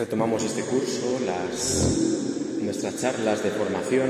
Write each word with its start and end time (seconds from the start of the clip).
Retomamos 0.00 0.42
este 0.42 0.62
curso, 0.62 1.20
las, 1.26 2.58
nuestras 2.62 2.98
charlas 2.98 3.44
de 3.44 3.50
formación. 3.50 4.08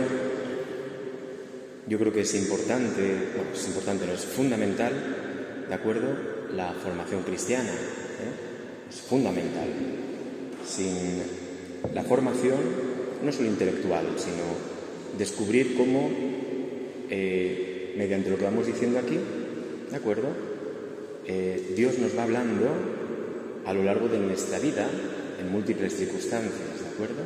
Yo 1.88 1.98
creo 1.98 2.12
que 2.12 2.20
es 2.20 2.32
importante, 2.36 3.02
bueno, 3.34 3.50
es 3.52 3.66
importante, 3.66 4.06
no 4.06 4.12
es 4.12 4.24
fundamental, 4.24 4.92
¿de 5.68 5.74
acuerdo? 5.74 6.14
La 6.54 6.74
formación 6.74 7.24
cristiana. 7.24 7.72
¿eh? 7.72 8.88
Es 8.88 9.00
fundamental. 9.00 9.66
Sin 10.64 11.22
la 11.92 12.04
formación, 12.04 12.60
no 13.24 13.32
solo 13.32 13.48
intelectual, 13.48 14.06
sino 14.16 14.44
descubrir 15.18 15.76
cómo, 15.76 16.08
eh, 17.10 17.94
mediante 17.98 18.30
lo 18.30 18.38
que 18.38 18.44
vamos 18.44 18.68
diciendo 18.68 19.00
aquí, 19.00 19.18
¿de 19.90 19.96
acuerdo? 19.96 20.28
Eh, 21.26 21.72
Dios 21.74 21.98
nos 21.98 22.16
va 22.16 22.22
hablando 22.22 22.68
a 23.66 23.72
lo 23.72 23.82
largo 23.82 24.06
de 24.06 24.20
nuestra 24.20 24.60
vida 24.60 24.88
en 25.40 25.50
múltiples 25.50 25.96
circunstancias, 25.96 26.80
¿de 26.80 26.88
acuerdo? 26.88 27.22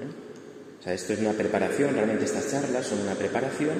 ¿Eh? 0.00 0.80
O 0.80 0.82
sea, 0.82 0.94
esto 0.94 1.12
es 1.12 1.18
una 1.20 1.32
preparación, 1.32 1.94
realmente 1.94 2.24
estas 2.24 2.50
charlas 2.50 2.86
son 2.86 3.00
una 3.00 3.14
preparación 3.14 3.74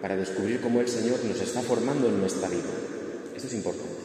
para 0.00 0.16
descubrir 0.16 0.60
cómo 0.60 0.80
el 0.80 0.88
Señor 0.88 1.24
nos 1.24 1.40
está 1.40 1.60
formando 1.62 2.08
en 2.08 2.20
nuestra 2.20 2.48
vida. 2.48 2.70
Esto 3.34 3.48
es 3.48 3.54
importante. 3.54 4.04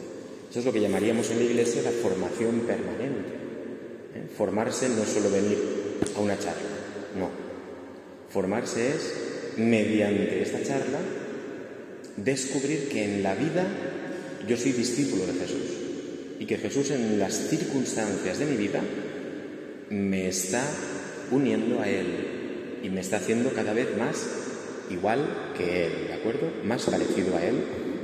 Eso 0.50 0.58
es 0.60 0.64
lo 0.64 0.72
que 0.72 0.80
llamaríamos 0.80 1.30
en 1.30 1.38
la 1.38 1.44
Iglesia 1.44 1.82
la 1.82 1.90
formación 1.90 2.60
permanente. 2.60 3.30
¿eh? 4.14 4.26
Formarse 4.36 4.88
no 4.88 5.02
es 5.02 5.08
solo 5.08 5.30
venir 5.30 5.58
a 6.16 6.20
una 6.20 6.38
charla, 6.38 6.70
no. 7.18 7.28
Formarse 8.30 8.88
es, 8.88 9.14
mediante 9.56 10.42
esta 10.42 10.62
charla, 10.62 10.98
descubrir 12.16 12.88
que 12.88 13.04
en 13.04 13.22
la 13.22 13.34
vida 13.34 13.66
yo 14.48 14.56
soy 14.56 14.72
discípulo 14.72 15.26
de 15.26 15.34
Jesús 15.34 15.79
y 16.40 16.46
que 16.46 16.56
Jesús 16.56 16.90
en 16.90 17.18
las 17.18 17.34
circunstancias 17.34 18.38
de 18.38 18.46
mi 18.46 18.56
vida 18.56 18.80
me 19.90 20.26
está 20.26 20.64
uniendo 21.30 21.80
a 21.80 21.88
Él 21.88 22.80
y 22.82 22.88
me 22.88 23.02
está 23.02 23.18
haciendo 23.18 23.52
cada 23.52 23.74
vez 23.74 23.96
más 23.98 24.26
igual 24.90 25.52
que 25.56 25.86
Él, 25.86 26.08
¿de 26.08 26.14
acuerdo? 26.14 26.50
Más 26.64 26.86
parecido 26.86 27.36
a 27.36 27.44
Él. 27.44 27.56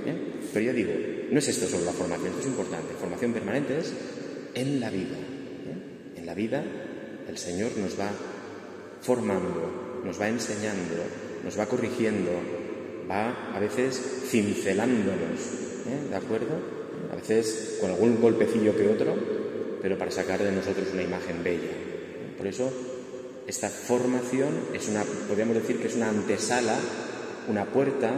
¿eh? 0.04 0.16
Pero 0.52 0.66
ya 0.66 0.72
digo, 0.74 0.92
no 1.30 1.38
es 1.38 1.48
esto 1.48 1.66
solo 1.66 1.86
la 1.86 1.92
formación, 1.92 2.28
esto 2.28 2.40
es 2.40 2.46
importante. 2.46 2.94
Formación 3.00 3.32
permanente 3.32 3.78
es 3.78 3.94
en 4.54 4.80
la 4.80 4.90
vida. 4.90 5.16
¿eh? 5.16 6.18
En 6.18 6.26
la 6.26 6.34
vida 6.34 6.62
el 7.28 7.38
Señor 7.38 7.72
nos 7.78 7.98
va 7.98 8.10
formando, 9.00 10.02
nos 10.04 10.20
va 10.20 10.28
enseñando, 10.28 10.94
nos 11.42 11.58
va 11.58 11.66
corrigiendo, 11.66 12.30
va 13.10 13.54
a 13.54 13.58
veces 13.60 13.98
cincelándonos, 14.28 15.40
¿eh? 15.88 16.10
¿de 16.10 16.16
acuerdo? 16.16 16.85
A 17.10 17.16
veces 17.16 17.78
con 17.80 17.90
algún 17.90 18.20
golpecillo 18.20 18.76
que 18.76 18.88
otro, 18.88 19.14
pero 19.82 19.98
para 19.98 20.10
sacar 20.10 20.42
de 20.42 20.52
nosotros 20.52 20.88
una 20.92 21.02
imagen 21.02 21.42
bella. 21.42 21.70
Por 22.36 22.46
eso, 22.46 22.70
esta 23.46 23.68
formación 23.68 24.48
es 24.74 24.88
una, 24.88 25.04
podríamos 25.28 25.56
decir 25.56 25.78
que 25.78 25.88
es 25.88 25.94
una 25.94 26.08
antesala, 26.08 26.76
una 27.48 27.64
puerta 27.66 28.12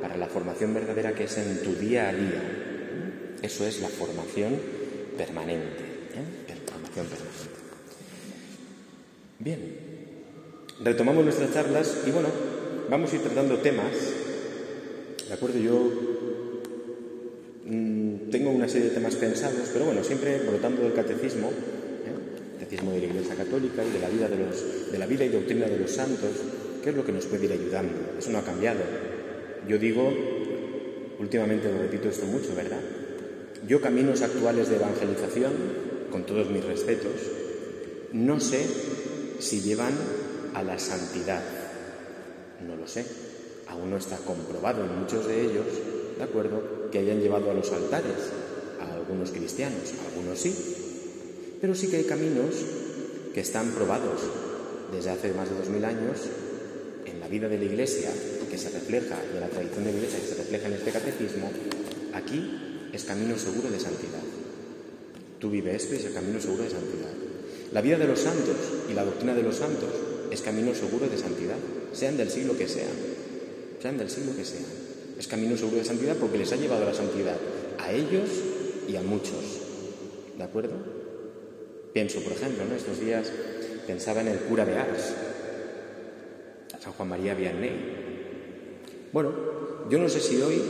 para 0.00 0.16
la 0.16 0.26
formación 0.26 0.72
verdadera 0.74 1.12
que 1.12 1.24
es 1.24 1.36
en 1.38 1.62
tu 1.62 1.74
día 1.74 2.08
a 2.08 2.12
día. 2.12 3.36
Eso 3.42 3.66
es 3.66 3.80
la 3.80 3.88
formación 3.88 4.58
permanente. 5.16 5.82
¿eh? 6.14 6.54
Formación 6.66 7.06
permanente. 7.06 7.60
Bien, 9.38 9.76
retomamos 10.84 11.24
nuestras 11.24 11.52
charlas 11.52 12.02
y 12.06 12.10
bueno, 12.10 12.28
vamos 12.88 13.12
a 13.12 13.16
ir 13.16 13.22
tratando 13.22 13.58
temas. 13.58 13.92
De 15.26 15.34
acuerdo, 15.34 15.58
yo 15.58 16.09
una 18.60 18.68
serie 18.68 18.90
de 18.90 18.94
temas 18.94 19.16
pensados, 19.16 19.70
pero 19.72 19.86
bueno, 19.86 20.04
siempre 20.04 20.38
brotando 20.40 20.82
del 20.82 20.92
catecismo, 20.92 21.48
¿eh? 21.48 22.58
catecismo 22.60 22.92
de 22.92 23.00
la 23.00 23.06
Iglesia 23.06 23.34
Católica 23.34 23.82
y 23.82 23.90
de 23.90 23.98
la, 23.98 24.10
vida 24.10 24.28
de, 24.28 24.36
los, 24.36 24.92
de 24.92 24.98
la 24.98 25.06
vida 25.06 25.24
y 25.24 25.30
doctrina 25.30 25.66
de 25.66 25.78
los 25.78 25.90
santos, 25.90 26.28
qué 26.84 26.90
es 26.90 26.94
lo 26.94 27.02
que 27.02 27.12
nos 27.12 27.24
puede 27.24 27.46
ir 27.46 27.52
ayudando. 27.52 27.94
Eso 28.18 28.28
no 28.28 28.36
ha 28.36 28.44
cambiado. 28.44 28.80
Yo 29.66 29.78
digo, 29.78 30.12
últimamente 31.18 31.72
lo 31.72 31.78
repito 31.78 32.10
esto 32.10 32.26
mucho, 32.26 32.54
¿verdad? 32.54 32.80
Yo 33.66 33.80
caminos 33.80 34.20
actuales 34.20 34.68
de 34.68 34.76
evangelización, 34.76 35.52
con 36.10 36.26
todos 36.26 36.50
mis 36.50 36.62
respetos, 36.62 37.14
no 38.12 38.40
sé 38.40 38.60
si 39.38 39.62
llevan 39.62 39.94
a 40.52 40.62
la 40.62 40.78
santidad. 40.78 41.42
No 42.68 42.76
lo 42.76 42.86
sé. 42.86 43.06
Aún 43.68 43.88
no 43.88 43.96
está 43.96 44.18
comprobado 44.18 44.84
en 44.84 45.00
muchos 45.00 45.26
de 45.26 45.40
ellos 45.40 45.64
¿de 46.20 46.24
acuerdo?, 46.24 46.90
que 46.92 46.98
hayan 46.98 47.18
llevado 47.18 47.50
a 47.50 47.54
los 47.54 47.72
altares 47.72 48.39
algunos 49.10 49.30
cristianos, 49.32 49.90
algunos 50.14 50.38
sí, 50.38 50.54
pero 51.60 51.74
sí 51.74 51.88
que 51.88 51.96
hay 51.96 52.04
caminos 52.04 52.54
que 53.34 53.40
están 53.40 53.72
probados 53.72 54.20
desde 54.92 55.10
hace 55.10 55.32
más 55.32 55.50
de 55.50 55.56
dos 55.56 55.68
mil 55.68 55.84
años 55.84 56.18
en 57.06 57.18
la 57.18 57.26
vida 57.26 57.48
de 57.48 57.58
la 57.58 57.64
Iglesia, 57.64 58.10
que 58.48 58.56
se 58.56 58.70
refleja, 58.70 59.18
en 59.34 59.40
la 59.40 59.48
tradición 59.48 59.84
de 59.84 59.90
la 59.90 59.98
Iglesia, 59.98 60.20
que 60.20 60.26
se 60.26 60.34
refleja 60.36 60.68
en 60.68 60.74
este 60.74 60.92
catecismo, 60.92 61.50
aquí 62.14 62.88
es 62.92 63.04
camino 63.04 63.36
seguro 63.36 63.68
de 63.68 63.80
santidad. 63.80 64.22
Tú 65.40 65.50
vives 65.50 65.82
esto 65.82 65.94
y 65.94 65.98
es 65.98 66.04
el 66.04 66.14
camino 66.14 66.40
seguro 66.40 66.62
de 66.62 66.70
santidad. 66.70 67.10
La 67.72 67.80
vida 67.80 67.98
de 67.98 68.06
los 68.06 68.20
santos 68.20 68.56
y 68.88 68.94
la 68.94 69.04
doctrina 69.04 69.34
de 69.34 69.42
los 69.42 69.56
santos 69.56 69.90
es 70.30 70.40
camino 70.40 70.72
seguro 70.74 71.08
de 71.08 71.18
santidad, 71.18 71.56
sean 71.92 72.16
del 72.16 72.30
siglo 72.30 72.56
que 72.56 72.68
sean, 72.68 72.94
sean 73.82 73.98
del 73.98 74.10
siglo 74.10 74.36
que 74.36 74.44
sean. 74.44 74.64
Es 75.18 75.26
camino 75.26 75.56
seguro 75.56 75.78
de 75.78 75.84
santidad 75.84 76.16
porque 76.16 76.38
les 76.38 76.52
ha 76.52 76.56
llevado 76.56 76.82
a 76.82 76.86
la 76.86 76.94
santidad 76.94 77.36
a 77.78 77.92
ellos 77.92 78.28
y 78.90 78.96
a 78.96 79.02
muchos. 79.02 79.60
¿De 80.36 80.42
acuerdo? 80.42 80.74
Pienso, 81.92 82.20
por 82.20 82.32
ejemplo, 82.32 82.64
¿no? 82.68 82.74
estos 82.74 83.00
días 83.00 83.30
pensaba 83.86 84.20
en 84.20 84.28
el 84.28 84.38
cura 84.40 84.64
de 84.64 84.76
Ars, 84.76 85.14
San 86.82 86.92
Juan 86.92 87.08
María 87.08 87.34
Vianney. 87.34 87.72
Bueno, 89.12 89.32
yo 89.90 89.98
no 89.98 90.08
sé 90.08 90.20
si 90.20 90.40
hoy, 90.40 90.62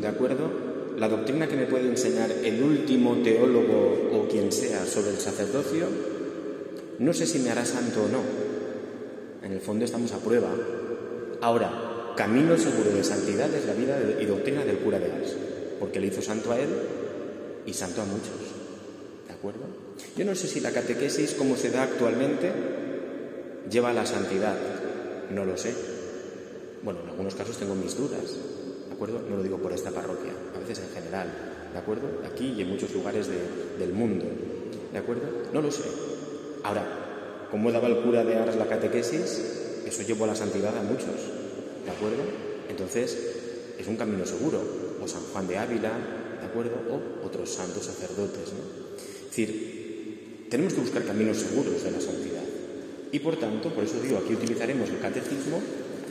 ¿de 0.00 0.06
acuerdo? 0.06 0.68
La 0.98 1.08
doctrina 1.08 1.48
que 1.48 1.56
me 1.56 1.66
puede 1.66 1.88
enseñar 1.88 2.30
el 2.30 2.62
último 2.62 3.16
teólogo 3.22 4.10
o 4.12 4.28
quien 4.28 4.52
sea 4.52 4.84
sobre 4.84 5.10
el 5.10 5.18
sacerdocio, 5.18 5.86
no 6.98 7.12
sé 7.12 7.26
si 7.26 7.38
me 7.38 7.50
hará 7.50 7.64
santo 7.64 8.04
o 8.04 8.08
no. 8.08 8.20
En 9.44 9.52
el 9.52 9.60
fondo 9.60 9.84
estamos 9.84 10.12
a 10.12 10.18
prueba. 10.18 10.50
Ahora, 11.40 12.12
camino 12.16 12.58
seguro 12.58 12.90
de 12.90 13.04
santidad 13.04 13.52
es 13.54 13.64
la 13.66 13.74
vida 13.74 13.98
y 14.20 14.26
doctrina 14.26 14.64
del 14.64 14.78
cura 14.78 14.98
de 14.98 15.12
Ars, 15.12 15.36
porque 15.78 16.00
le 16.00 16.08
hizo 16.08 16.20
santo 16.20 16.52
a 16.52 16.60
él 16.60 16.68
y 17.68 17.74
santo 17.74 18.02
a 18.02 18.04
muchos. 18.04 18.34
¿De 19.26 19.32
acuerdo? 19.34 19.60
Yo 20.16 20.24
no 20.24 20.34
sé 20.34 20.48
si 20.48 20.60
la 20.60 20.72
catequesis, 20.72 21.34
como 21.34 21.56
se 21.56 21.70
da 21.70 21.82
actualmente, 21.82 22.50
lleva 23.70 23.90
a 23.90 23.92
la 23.92 24.06
santidad. 24.06 24.56
No 25.30 25.44
lo 25.44 25.56
sé. 25.56 25.74
Bueno, 26.82 27.00
en 27.02 27.10
algunos 27.10 27.34
casos 27.34 27.58
tengo 27.58 27.74
mis 27.74 27.96
dudas. 27.96 28.22
¿De 28.88 28.94
acuerdo? 28.94 29.20
No 29.28 29.36
lo 29.36 29.42
digo 29.42 29.58
por 29.58 29.72
esta 29.72 29.90
parroquia, 29.90 30.32
a 30.56 30.58
veces 30.58 30.80
en 30.80 30.94
general. 30.94 31.28
¿De 31.72 31.78
acuerdo? 31.78 32.08
Aquí 32.24 32.54
y 32.56 32.62
en 32.62 32.70
muchos 32.70 32.92
lugares 32.94 33.28
del 33.28 33.92
mundo. 33.92 34.24
¿De 34.92 34.98
acuerdo? 34.98 35.22
No 35.52 35.60
lo 35.60 35.70
sé. 35.70 35.84
Ahora, 36.64 37.46
como 37.50 37.70
daba 37.70 37.88
el 37.88 37.98
cura 37.98 38.24
de 38.24 38.36
Ars 38.36 38.56
la 38.56 38.66
catequesis, 38.66 39.42
eso 39.86 40.02
llevó 40.02 40.24
a 40.24 40.28
la 40.28 40.36
santidad 40.36 40.76
a 40.76 40.82
muchos. 40.82 41.38
¿de 41.88 41.94
acuerdo? 41.96 42.22
Entonces, 42.68 43.16
es 43.78 43.86
un 43.86 43.96
camino 43.96 44.26
seguro, 44.26 44.60
o 45.02 45.08
San 45.08 45.22
Juan 45.32 45.48
de 45.48 45.56
Ávila, 45.56 45.88
¿de 45.88 46.27
O 46.54 47.26
otros 47.26 47.50
santos 47.50 47.84
sacerdotes. 47.84 48.48
Es 48.48 49.28
decir, 49.28 50.46
tenemos 50.50 50.74
que 50.74 50.80
buscar 50.80 51.04
caminos 51.04 51.38
seguros 51.38 51.82
de 51.82 51.90
la 51.90 52.00
santidad. 52.00 52.42
Y 53.12 53.18
por 53.20 53.36
tanto, 53.36 53.72
por 53.72 53.84
eso 53.84 54.00
digo, 54.00 54.18
aquí 54.18 54.34
utilizaremos 54.34 54.88
el 54.90 54.98
catecismo 54.98 55.60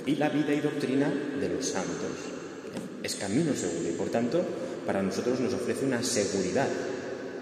y 0.05 0.15
la 0.15 0.29
vida 0.29 0.53
y 0.53 0.61
doctrina 0.61 1.11
de 1.39 1.49
los 1.49 1.65
santos. 1.65 2.11
Es 3.03 3.15
camino 3.15 3.53
seguro 3.53 3.89
y 3.89 3.93
por 3.93 4.09
tanto, 4.09 4.41
para 4.85 5.03
nosotros 5.03 5.39
nos 5.39 5.53
ofrece 5.53 5.85
una 5.85 6.01
seguridad, 6.01 6.67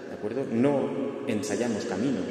¿de 0.08 0.14
acuerdo? 0.14 0.44
No 0.50 1.24
ensayamos 1.26 1.84
caminos, 1.84 2.26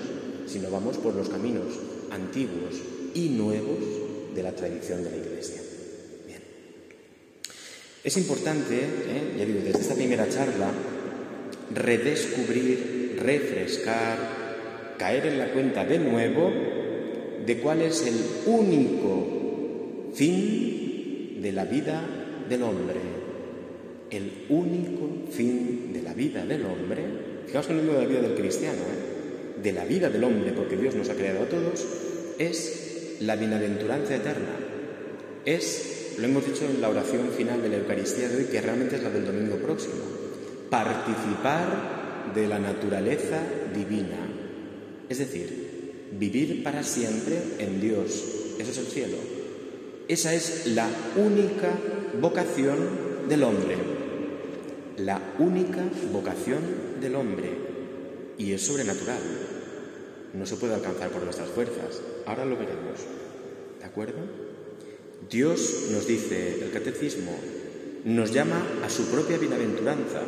sino 0.45 0.69
vamos 0.69 0.97
por 0.97 1.15
los 1.15 1.29
caminos 1.29 1.73
antiguos 2.11 2.75
y 3.13 3.29
nuevos 3.29 3.79
de 4.35 4.43
la 4.43 4.53
tradición 4.53 5.03
de 5.03 5.11
la 5.11 5.17
Iglesia. 5.17 5.61
Es 8.05 8.17
importante, 8.17 8.75
¿eh? 8.81 9.33
ya 9.35 9.45
digo, 9.45 9.61
desde 9.63 9.81
esta 9.81 9.95
primera 9.95 10.29
charla, 10.29 10.69
redescubrir, 11.73 13.17
refrescar, 13.19 14.95
caer 14.99 15.25
en 15.25 15.39
la 15.39 15.51
cuenta 15.51 15.83
de 15.83 15.97
nuevo 15.97 16.51
de 17.43 17.57
cuál 17.57 17.81
es 17.81 18.05
el 18.05 18.13
único 18.45 20.11
fin 20.13 21.41
de 21.41 21.51
la 21.51 21.65
vida 21.65 22.07
del 22.47 22.61
hombre. 22.61 22.99
El 24.11 24.45
único 24.49 25.31
fin 25.31 25.91
de 25.91 26.03
la 26.03 26.13
vida 26.13 26.45
del 26.45 26.63
hombre, 26.63 27.01
fijaos 27.47 27.65
que 27.65 27.73
no 27.73 27.81
digo 27.81 27.93
de 27.95 28.01
la 28.03 28.07
vida 28.07 28.21
del 28.21 28.35
cristiano, 28.35 28.81
¿eh? 28.81 29.61
de 29.63 29.71
la 29.73 29.83
vida 29.83 30.11
del 30.11 30.23
hombre, 30.23 30.51
porque 30.51 30.77
Dios 30.77 30.93
nos 30.93 31.09
ha 31.09 31.15
creado 31.15 31.41
a 31.41 31.49
todos, 31.49 31.83
es 32.37 33.17
la 33.21 33.35
bienaventuranza 33.35 34.15
eterna, 34.15 34.53
es 35.43 35.94
lo 36.17 36.25
hemos 36.25 36.45
dicho 36.45 36.65
en 36.65 36.81
la 36.81 36.89
oración 36.89 37.29
final 37.35 37.61
de 37.61 37.69
la 37.69 37.77
Eucaristía 37.77 38.29
de 38.29 38.37
hoy, 38.37 38.43
que 38.45 38.61
realmente 38.61 38.95
es 38.95 39.03
la 39.03 39.09
del 39.09 39.25
domingo 39.25 39.57
próximo. 39.57 40.03
Participar 40.69 42.31
de 42.33 42.47
la 42.47 42.59
naturaleza 42.59 43.39
divina. 43.73 44.17
Es 45.09 45.19
decir, 45.19 46.07
vivir 46.17 46.63
para 46.63 46.83
siempre 46.83 47.37
en 47.59 47.81
Dios. 47.81 48.23
Eso 48.57 48.71
es 48.71 48.77
el 48.77 48.85
cielo. 48.85 49.17
Esa 50.07 50.33
es 50.33 50.67
la 50.67 50.87
única 51.17 51.71
vocación 52.21 52.77
del 53.27 53.43
hombre. 53.43 53.75
La 54.97 55.21
única 55.39 55.83
vocación 56.11 56.61
del 57.01 57.15
hombre. 57.15 57.49
Y 58.37 58.53
es 58.53 58.65
sobrenatural. 58.65 59.19
No 60.33 60.45
se 60.45 60.55
puede 60.57 60.75
alcanzar 60.75 61.09
por 61.09 61.23
nuestras 61.23 61.49
fuerzas. 61.49 62.01
Ahora 62.25 62.45
lo 62.45 62.57
veremos. 62.57 62.99
¿De 63.79 63.85
acuerdo? 63.85 64.44
Dios 65.29 65.87
nos 65.91 66.07
dice, 66.07 66.63
el 66.63 66.71
catecismo, 66.71 67.31
nos 68.05 68.31
llama 68.31 68.61
a 68.83 68.89
su 68.89 69.05
propia 69.05 69.37
bienaventuranza. 69.37 70.21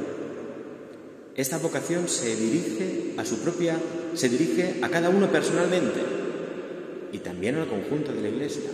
Esta 1.36 1.60
vocación 1.60 2.08
se 2.08 2.36
dirige 2.36 3.14
a 3.18 3.26
su 3.26 3.38
propia, 3.40 3.78
se 4.16 4.28
dirige 4.28 4.80
a 4.82 4.90
cada 4.90 5.10
uno 5.10 5.32
personalmente 5.32 6.00
y 7.12 7.20
también 7.20 7.56
al 7.56 7.68
conjunto 7.68 8.12
de 8.12 8.22
la 8.22 8.30
Iglesia. 8.30 8.72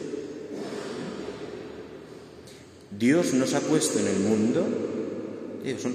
Dios 2.98 3.34
nos 3.34 3.54
ha 3.54 3.60
puesto 3.60 4.00
en 4.00 4.08
el 4.08 4.20
mundo, 4.20 4.66
son 5.82 5.94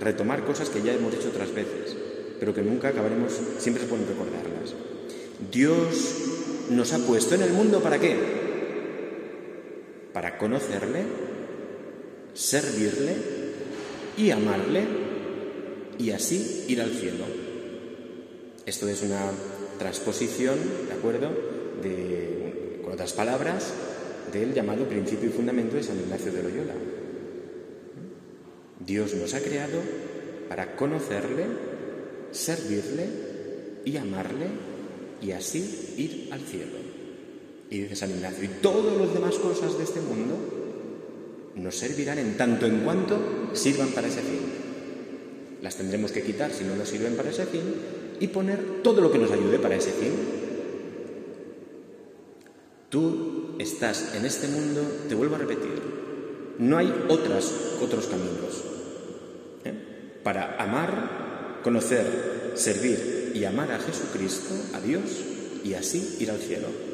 retomar 0.00 0.44
cosas 0.44 0.70
que 0.70 0.82
ya 0.82 0.92
hemos 0.92 1.12
dicho 1.12 1.28
otras 1.28 1.54
veces, 1.54 1.96
pero 2.40 2.52
que 2.52 2.62
nunca 2.62 2.88
acabaremos, 2.88 3.32
siempre 3.58 3.84
se 3.84 3.88
pueden 3.88 4.08
recordarlas. 4.08 4.74
Dios 5.52 6.14
nos 6.70 6.92
ha 6.92 6.98
puesto 6.98 7.36
en 7.36 7.42
el 7.42 7.52
mundo 7.52 7.80
para 7.80 8.00
qué? 8.00 8.16
Conocerle, 10.42 11.04
servirle 12.34 13.14
y 14.16 14.32
amarle 14.32 14.82
y 16.00 16.10
así 16.10 16.64
ir 16.66 16.82
al 16.82 16.90
cielo. 16.90 17.26
Esto 18.66 18.88
es 18.88 19.02
una 19.02 19.30
transposición, 19.78 20.56
¿de 20.88 20.94
acuerdo? 20.94 21.30
De, 21.80 22.80
con 22.82 22.94
otras 22.94 23.12
palabras, 23.12 23.72
del 24.32 24.52
llamado 24.52 24.88
principio 24.88 25.28
y 25.28 25.32
fundamento 25.32 25.76
de 25.76 25.84
San 25.84 26.00
Ignacio 26.00 26.32
de 26.32 26.42
Loyola. 26.42 26.74
Dios 28.84 29.14
nos 29.14 29.34
ha 29.34 29.40
creado 29.42 29.78
para 30.48 30.74
conocerle, 30.74 31.44
servirle 32.32 33.06
y 33.84 33.96
amarle 33.96 34.46
y 35.22 35.30
así 35.30 35.94
ir 35.98 36.32
al 36.32 36.40
cielo. 36.40 36.81
Y 37.72 37.78
dice 37.78 37.96
San 37.96 38.10
Ignacio, 38.10 38.44
y 38.44 38.48
todas 38.60 38.98
las 38.98 39.14
demás 39.14 39.36
cosas 39.36 39.78
de 39.78 39.84
este 39.84 40.02
mundo 40.02 40.36
nos 41.54 41.74
servirán 41.74 42.18
en 42.18 42.36
tanto 42.36 42.66
en 42.66 42.80
cuanto 42.80 43.18
sirvan 43.54 43.88
para 43.88 44.08
ese 44.08 44.20
fin. 44.20 44.40
Las 45.62 45.76
tendremos 45.76 46.12
que 46.12 46.22
quitar 46.22 46.52
si 46.52 46.64
no 46.64 46.76
nos 46.76 46.90
sirven 46.90 47.16
para 47.16 47.30
ese 47.30 47.46
fin 47.46 47.62
y 48.20 48.26
poner 48.26 48.82
todo 48.82 49.00
lo 49.00 49.10
que 49.10 49.18
nos 49.18 49.30
ayude 49.30 49.58
para 49.58 49.76
ese 49.76 49.90
fin. 49.92 50.12
Tú 52.90 53.56
estás 53.58 54.16
en 54.16 54.26
este 54.26 54.48
mundo, 54.48 54.82
te 55.08 55.14
vuelvo 55.14 55.36
a 55.36 55.38
repetir, 55.38 55.80
no 56.58 56.76
hay 56.76 56.92
otras, 57.08 57.54
otros 57.80 58.06
caminos. 58.06 58.64
¿eh? 59.64 59.72
Para 60.22 60.56
amar, 60.62 61.60
conocer, 61.64 62.52
servir 62.54 63.32
y 63.34 63.46
amar 63.46 63.72
a 63.72 63.78
Jesucristo, 63.78 64.52
a 64.74 64.80
Dios, 64.82 65.24
y 65.64 65.72
así 65.72 66.18
ir 66.20 66.30
al 66.30 66.38
cielo. 66.38 66.91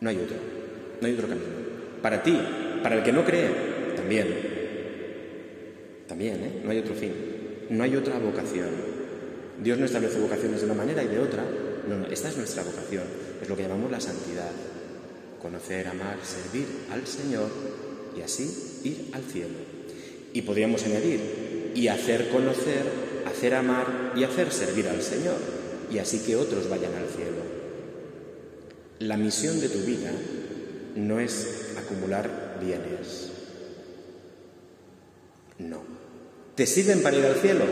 No 0.00 0.08
hay 0.08 0.16
otro, 0.16 0.36
no 1.00 1.06
hay 1.06 1.14
otro 1.14 1.28
camino. 1.28 1.46
Para 2.02 2.22
ti, 2.22 2.38
para 2.82 2.96
el 2.96 3.02
que 3.02 3.12
no 3.12 3.24
cree, 3.24 3.48
también. 3.96 4.28
También, 6.08 6.36
¿eh? 6.42 6.60
No 6.64 6.70
hay 6.70 6.78
otro 6.78 6.94
fin. 6.94 7.12
No 7.70 7.84
hay 7.84 7.94
otra 7.96 8.18
vocación. 8.18 8.68
Dios 9.62 9.78
no 9.78 9.84
establece 9.84 10.18
vocaciones 10.18 10.60
de 10.60 10.66
una 10.66 10.74
manera 10.74 11.04
y 11.04 11.08
de 11.08 11.18
otra. 11.18 11.44
No, 11.88 11.98
no, 11.98 12.06
esta 12.06 12.28
es 12.28 12.36
nuestra 12.36 12.62
vocación. 12.62 13.04
Es 13.42 13.48
lo 13.48 13.56
que 13.56 13.62
llamamos 13.62 13.90
la 13.90 14.00
santidad. 14.00 14.50
Conocer, 15.40 15.86
amar, 15.86 16.16
servir 16.22 16.66
al 16.90 17.06
Señor 17.06 17.48
y 18.16 18.22
así 18.22 18.80
ir 18.84 19.10
al 19.12 19.22
cielo. 19.22 19.54
Y 20.32 20.42
podríamos 20.42 20.84
añadir, 20.84 21.72
y 21.74 21.88
hacer 21.88 22.28
conocer, 22.28 22.82
hacer 23.26 23.54
amar 23.54 24.12
y 24.16 24.24
hacer 24.24 24.52
servir 24.52 24.88
al 24.88 25.02
Señor. 25.02 25.36
Y 25.92 25.98
así 25.98 26.20
que 26.20 26.36
otros 26.36 26.68
vayan 26.68 26.94
al 26.94 27.08
cielo. 27.08 27.59
La 29.00 29.16
misión 29.16 29.58
de 29.62 29.70
tu 29.70 29.78
vida 29.78 30.12
no 30.94 31.20
es 31.20 31.72
acumular 31.78 32.58
bienes. 32.60 33.30
No. 35.58 35.78
¿Te 36.54 36.66
sirven 36.66 37.00
para 37.00 37.16
ir 37.16 37.24
al 37.24 37.36
cielo? 37.36 37.64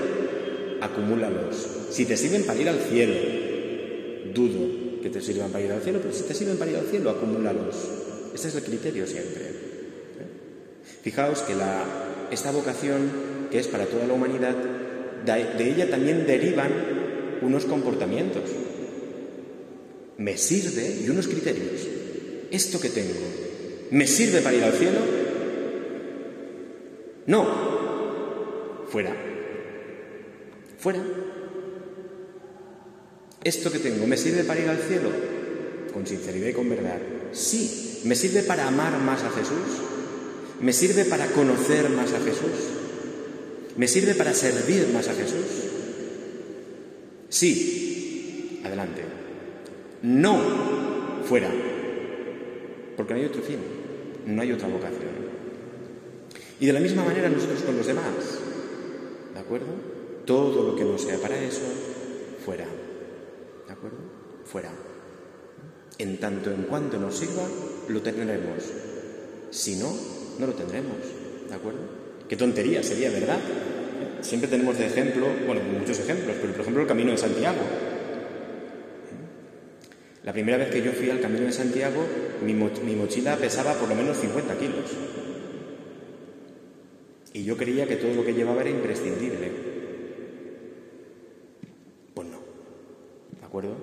Acumúlalos. 0.80 1.68
Si 1.90 2.06
te 2.06 2.16
sirven 2.16 2.44
para 2.44 2.58
ir 2.58 2.70
al 2.70 2.78
cielo, 2.78 3.14
dudo 4.34 5.02
que 5.02 5.10
te 5.10 5.20
sirvan 5.20 5.50
para 5.50 5.66
ir 5.66 5.72
al 5.72 5.82
cielo, 5.82 5.98
pero 6.00 6.14
si 6.14 6.22
te 6.22 6.32
sirven 6.32 6.56
para 6.56 6.70
ir 6.70 6.78
al 6.78 6.86
cielo, 6.86 7.10
acumúlalos. 7.10 7.76
Ese 8.34 8.48
es 8.48 8.54
el 8.54 8.62
criterio 8.62 9.06
siempre. 9.06 9.42
¿eh? 9.42 10.26
Fijaos 11.02 11.42
que 11.42 11.54
esta 12.30 12.50
vocación, 12.52 13.48
que 13.50 13.58
es 13.58 13.68
para 13.68 13.84
toda 13.84 14.06
la 14.06 14.14
humanidad, 14.14 14.56
de 15.26 15.70
ella 15.70 15.90
también 15.90 16.26
derivan 16.26 16.70
unos 17.42 17.66
comportamientos. 17.66 18.44
Me 20.18 20.36
sirve 20.36 21.00
y 21.04 21.08
unos 21.08 21.26
criterios. 21.28 21.86
Esto 22.50 22.80
que 22.80 22.90
tengo, 22.90 23.14
¿Me 23.90 24.06
sirve 24.06 24.40
para 24.42 24.56
ir 24.56 24.64
al 24.64 24.72
cielo? 24.74 24.98
No. 27.26 28.86
Fuera. 28.90 29.14
Fuera. 30.78 31.02
¿Esto 33.44 33.72
que 33.72 33.78
tengo 33.78 34.06
me 34.06 34.16
sirve 34.16 34.44
para 34.44 34.60
ir 34.60 34.68
al 34.68 34.78
cielo? 34.78 35.10
Con 35.92 36.06
sinceridad 36.06 36.48
y 36.48 36.52
con 36.52 36.68
verdad. 36.68 36.98
Sí. 37.32 38.00
¿Me 38.04 38.14
sirve 38.14 38.42
para 38.42 38.66
amar 38.66 38.98
más 38.98 39.22
a 39.22 39.30
Jesús? 39.30 39.82
¿Me 40.60 40.72
sirve 40.72 41.04
para 41.04 41.26
conocer 41.28 41.88
más 41.88 42.12
a 42.12 42.20
Jesús? 42.20 42.50
¿Me 43.76 43.88
sirve 43.88 44.14
para 44.14 44.34
servir 44.34 44.88
más 44.92 45.08
a 45.08 45.14
Jesús? 45.14 45.46
Sí. 47.28 48.60
Adelante. 48.64 49.07
No. 50.02 50.38
Fuera. 51.24 51.50
Porque 52.96 53.14
no 53.14 53.20
hay 53.20 53.26
otro 53.26 53.42
fin 53.42 53.58
no 54.28 54.42
hay 54.42 54.52
otra 54.52 54.68
vocación. 54.68 55.28
Y 56.60 56.66
de 56.66 56.72
la 56.72 56.80
misma 56.80 57.04
manera 57.04 57.28
nosotros 57.28 57.62
con 57.62 57.76
los 57.76 57.86
demás, 57.86 58.04
¿de 59.32 59.40
acuerdo? 59.40 59.66
Todo 60.24 60.70
lo 60.70 60.76
que 60.76 60.84
no 60.84 60.98
sea 60.98 61.18
para 61.18 61.38
eso, 61.40 61.62
fuera, 62.44 62.66
¿de 63.66 63.72
acuerdo? 63.72 63.98
Fuera. 64.44 64.70
En 65.98 66.18
tanto 66.18 66.50
en 66.50 66.64
cuanto 66.64 66.98
nos 66.98 67.16
sirva, 67.16 67.44
lo 67.88 68.02
tendremos. 68.02 68.64
Si 69.50 69.76
no, 69.76 69.92
no 70.38 70.46
lo 70.46 70.52
tendremos, 70.52 70.96
¿de 71.48 71.54
acuerdo? 71.54 71.80
Qué 72.28 72.36
tontería 72.36 72.82
sería, 72.82 73.10
¿verdad? 73.10 73.38
Siempre 74.20 74.50
tenemos 74.50 74.76
de 74.76 74.86
ejemplo, 74.86 75.26
bueno, 75.46 75.62
muchos 75.78 75.98
ejemplos, 76.00 76.36
pero 76.40 76.52
por 76.52 76.60
ejemplo 76.62 76.82
el 76.82 76.88
Camino 76.88 77.12
de 77.12 77.18
Santiago. 77.18 77.60
La 80.24 80.32
primera 80.32 80.58
vez 80.58 80.70
que 80.70 80.82
yo 80.82 80.92
fui 80.92 81.10
al 81.10 81.20
Camino 81.20 81.46
de 81.46 81.52
Santiago, 81.52 82.04
mi, 82.42 82.54
mochila 82.54 83.36
pesaba 83.36 83.74
por 83.74 83.88
lo 83.88 83.94
menos 83.94 84.18
50 84.18 84.58
kilos. 84.58 84.90
Y 87.32 87.44
yo 87.44 87.56
creía 87.56 87.86
que 87.86 87.96
todo 87.96 88.14
lo 88.14 88.24
que 88.24 88.34
llevaba 88.34 88.62
era 88.62 88.70
imprescindible. 88.70 89.52
Pues 92.14 92.28
no. 92.28 92.38
¿De 93.38 93.46
acuerdo? 93.46 93.76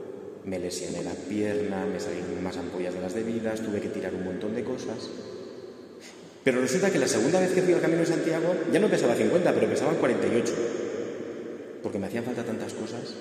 Me 0.44 0.60
lesioné 0.60 1.04
la 1.04 1.14
pierna, 1.14 1.86
me 1.86 2.00
salieron 2.00 2.44
más 2.44 2.58
ampollas 2.58 2.94
de 2.94 3.02
las 3.02 3.16
debidas, 3.16 3.62
tuve 3.62 3.80
que 3.80 3.90
tirar 3.90 4.14
un 4.14 4.26
montón 4.26 4.54
de 4.54 4.64
cosas. 4.64 5.10
Pero 6.44 6.62
resulta 6.62 6.92
que 6.92 7.00
la 7.00 7.08
segunda 7.08 7.40
vez 7.40 7.54
que 7.54 7.62
fui 7.62 7.74
al 7.74 7.82
Camino 7.82 8.02
de 8.02 8.08
Santiago 8.08 8.56
ya 8.72 8.80
no 8.80 8.90
pesaba 8.90 9.16
50, 9.16 9.54
pero 9.54 9.70
pesaba 9.70 9.94
48. 9.94 10.54
Porque 11.82 11.98
me 11.98 12.08
hacían 12.08 12.26
falta 12.26 12.44
tantas 12.44 12.74
cosas 12.74 13.16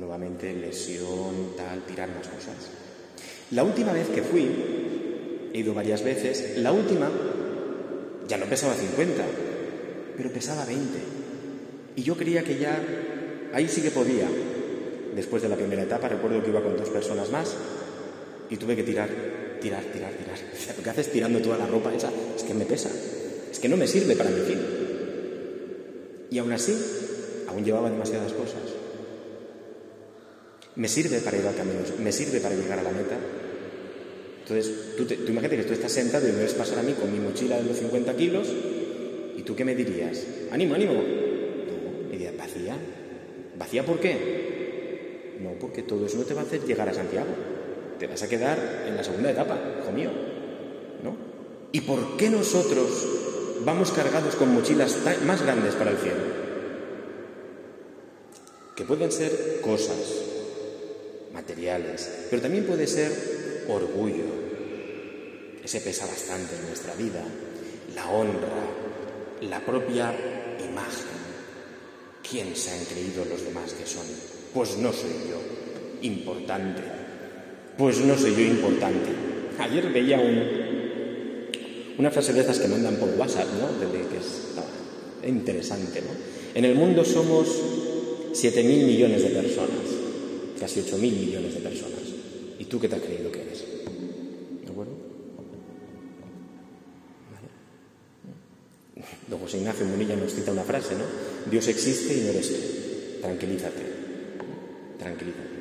nuevamente 0.00 0.52
lesión, 0.54 1.54
tal, 1.56 1.82
tirar 1.82 2.08
más 2.08 2.26
cosas. 2.26 2.56
La 3.50 3.62
última 3.62 3.92
vez 3.92 4.08
que 4.08 4.22
fui, 4.22 4.48
he 5.52 5.58
ido 5.58 5.74
varias 5.74 6.02
veces, 6.02 6.56
la 6.58 6.72
última 6.72 7.10
ya 8.26 8.38
no 8.38 8.46
pesaba 8.46 8.74
50, 8.74 9.22
pero 10.16 10.30
pesaba 10.30 10.64
20. 10.64 10.82
Y 11.96 12.02
yo 12.02 12.16
creía 12.16 12.42
que 12.42 12.58
ya 12.58 12.80
ahí 13.52 13.68
sí 13.68 13.82
que 13.82 13.90
podía. 13.90 14.26
Después 15.14 15.42
de 15.42 15.48
la 15.48 15.56
primera 15.56 15.82
etapa 15.82 16.08
recuerdo 16.08 16.42
que 16.42 16.50
iba 16.50 16.62
con 16.62 16.76
dos 16.76 16.88
personas 16.88 17.30
más 17.30 17.54
y 18.48 18.56
tuve 18.56 18.76
que 18.76 18.84
tirar, 18.84 19.08
tirar, 19.60 19.82
tirar, 19.84 20.12
tirar. 20.12 20.38
¿Lo 20.76 20.82
que 20.82 20.90
haces 20.90 21.10
tirando 21.12 21.40
toda 21.40 21.58
la 21.58 21.66
ropa 21.66 21.92
esa? 21.92 22.10
Es 22.36 22.44
que 22.44 22.54
me 22.54 22.64
pesa, 22.64 22.88
es 23.50 23.58
que 23.58 23.68
no 23.68 23.76
me 23.76 23.86
sirve 23.86 24.16
para 24.16 24.30
mi 24.30 24.40
fin. 24.40 24.60
Y 26.30 26.38
aún 26.38 26.52
así, 26.52 26.74
aún 27.48 27.64
llevaba 27.64 27.90
demasiadas 27.90 28.32
cosas. 28.32 28.69
¿Me 30.80 30.88
sirve 30.88 31.20
para 31.20 31.36
ir 31.36 31.46
al 31.46 31.54
camino? 31.54 31.80
¿Me 31.98 32.10
sirve 32.10 32.40
para 32.40 32.54
llegar 32.54 32.78
a 32.78 32.82
la 32.82 32.90
meta? 32.90 33.14
Entonces, 34.40 34.96
tú, 34.96 35.06
imagínate 35.28 35.58
que 35.58 35.64
tú 35.64 35.74
estás 35.74 35.92
sentado 35.92 36.26
y 36.26 36.32
me 36.32 36.38
ves 36.38 36.54
pasar 36.54 36.78
a 36.78 36.82
mí 36.82 36.94
con 36.94 37.12
mi 37.12 37.18
mochila 37.20 37.58
de 37.58 37.64
los 37.64 37.76
50 37.76 38.16
kilos, 38.16 38.48
¿y 39.36 39.42
tú 39.42 39.54
qué 39.54 39.66
me 39.66 39.74
dirías? 39.74 40.24
¡Ánimo, 40.50 40.74
ánimo! 40.74 40.94
Me 40.94 42.12
dirías, 42.12 42.34
vacía. 42.34 42.78
¿Vacía 43.58 43.84
por 43.84 44.00
qué? 44.00 45.36
No, 45.42 45.50
porque 45.60 45.82
todo 45.82 46.06
eso 46.06 46.16
no 46.16 46.24
te 46.24 46.32
va 46.32 46.40
a 46.40 46.44
hacer 46.44 46.64
llegar 46.64 46.88
a 46.88 46.94
Santiago. 46.94 47.28
Te 47.98 48.06
vas 48.06 48.22
a 48.22 48.28
quedar 48.30 48.86
en 48.88 48.96
la 48.96 49.04
segunda 49.04 49.30
etapa, 49.32 49.58
hijo 49.82 49.92
mío. 49.92 50.10
¿No? 51.04 51.14
¿Y 51.72 51.82
por 51.82 52.16
qué 52.16 52.30
nosotros 52.30 53.06
vamos 53.66 53.92
cargados 53.92 54.34
con 54.34 54.54
mochilas 54.54 54.96
más 55.26 55.42
grandes 55.42 55.74
para 55.74 55.90
el 55.90 55.98
cielo? 55.98 56.22
Que 58.74 58.84
pueden 58.84 59.12
ser 59.12 59.60
cosas, 59.60 60.29
materiales, 61.32 62.26
pero 62.28 62.42
también 62.42 62.64
puede 62.64 62.86
ser 62.86 63.64
orgullo. 63.68 64.24
Ese 65.62 65.80
pesa 65.80 66.06
bastante 66.06 66.56
en 66.56 66.66
nuestra 66.66 66.94
vida. 66.94 67.22
La 67.94 68.08
honra, 68.10 68.48
la 69.42 69.60
propia 69.60 70.12
imagen. 70.58 71.20
¿Quién 72.28 72.54
se 72.54 72.70
han 72.70 72.84
creído 72.84 73.24
los 73.24 73.44
demás 73.44 73.72
que 73.72 73.86
son? 73.86 74.06
Pues 74.54 74.76
no 74.78 74.92
soy 74.92 75.10
yo. 75.28 75.40
Importante. 76.02 76.82
Pues 77.76 77.98
no 77.98 78.16
soy 78.16 78.34
yo 78.34 78.40
importante. 78.40 79.10
Ayer 79.58 79.90
veía 79.92 80.20
una 81.98 82.10
frase 82.10 82.32
que 82.32 82.68
mandan 82.68 82.96
por 82.96 83.10
WhatsApp, 83.10 83.48
¿no? 83.60 83.68
Que 83.80 84.16
es 84.16 85.28
interesante, 85.28 86.00
¿no? 86.00 86.08
En 86.54 86.64
el 86.64 86.74
mundo 86.74 87.04
somos 87.04 87.48
7.000 88.32 88.62
millones 88.64 89.22
de 89.22 89.30
personas, 89.30 89.86
casi 90.60 90.80
8.000 90.80 91.00
millones 91.00 91.54
de 91.54 91.60
personas. 91.60 92.00
¿Y 92.58 92.64
tú 92.66 92.78
qué 92.78 92.88
te 92.88 92.96
has 92.96 93.02
creído 93.02 93.32
que 93.32 93.40
eres? 93.40 93.64
¿De 94.62 94.70
acuerdo? 94.70 94.92
Don 99.28 99.40
José 99.40 99.58
Ignacio 99.58 99.86
Munilla 99.86 100.14
nos 100.16 100.34
cita 100.34 100.52
una 100.52 100.64
frase, 100.64 100.94
¿no? 100.94 101.04
Dios 101.50 101.66
existe 101.68 102.14
y 102.14 102.20
no 102.20 102.28
eres 102.28 102.48
tú. 102.48 103.20
Tranquilízate. 103.22 103.82
Tranquilízate. 104.98 105.60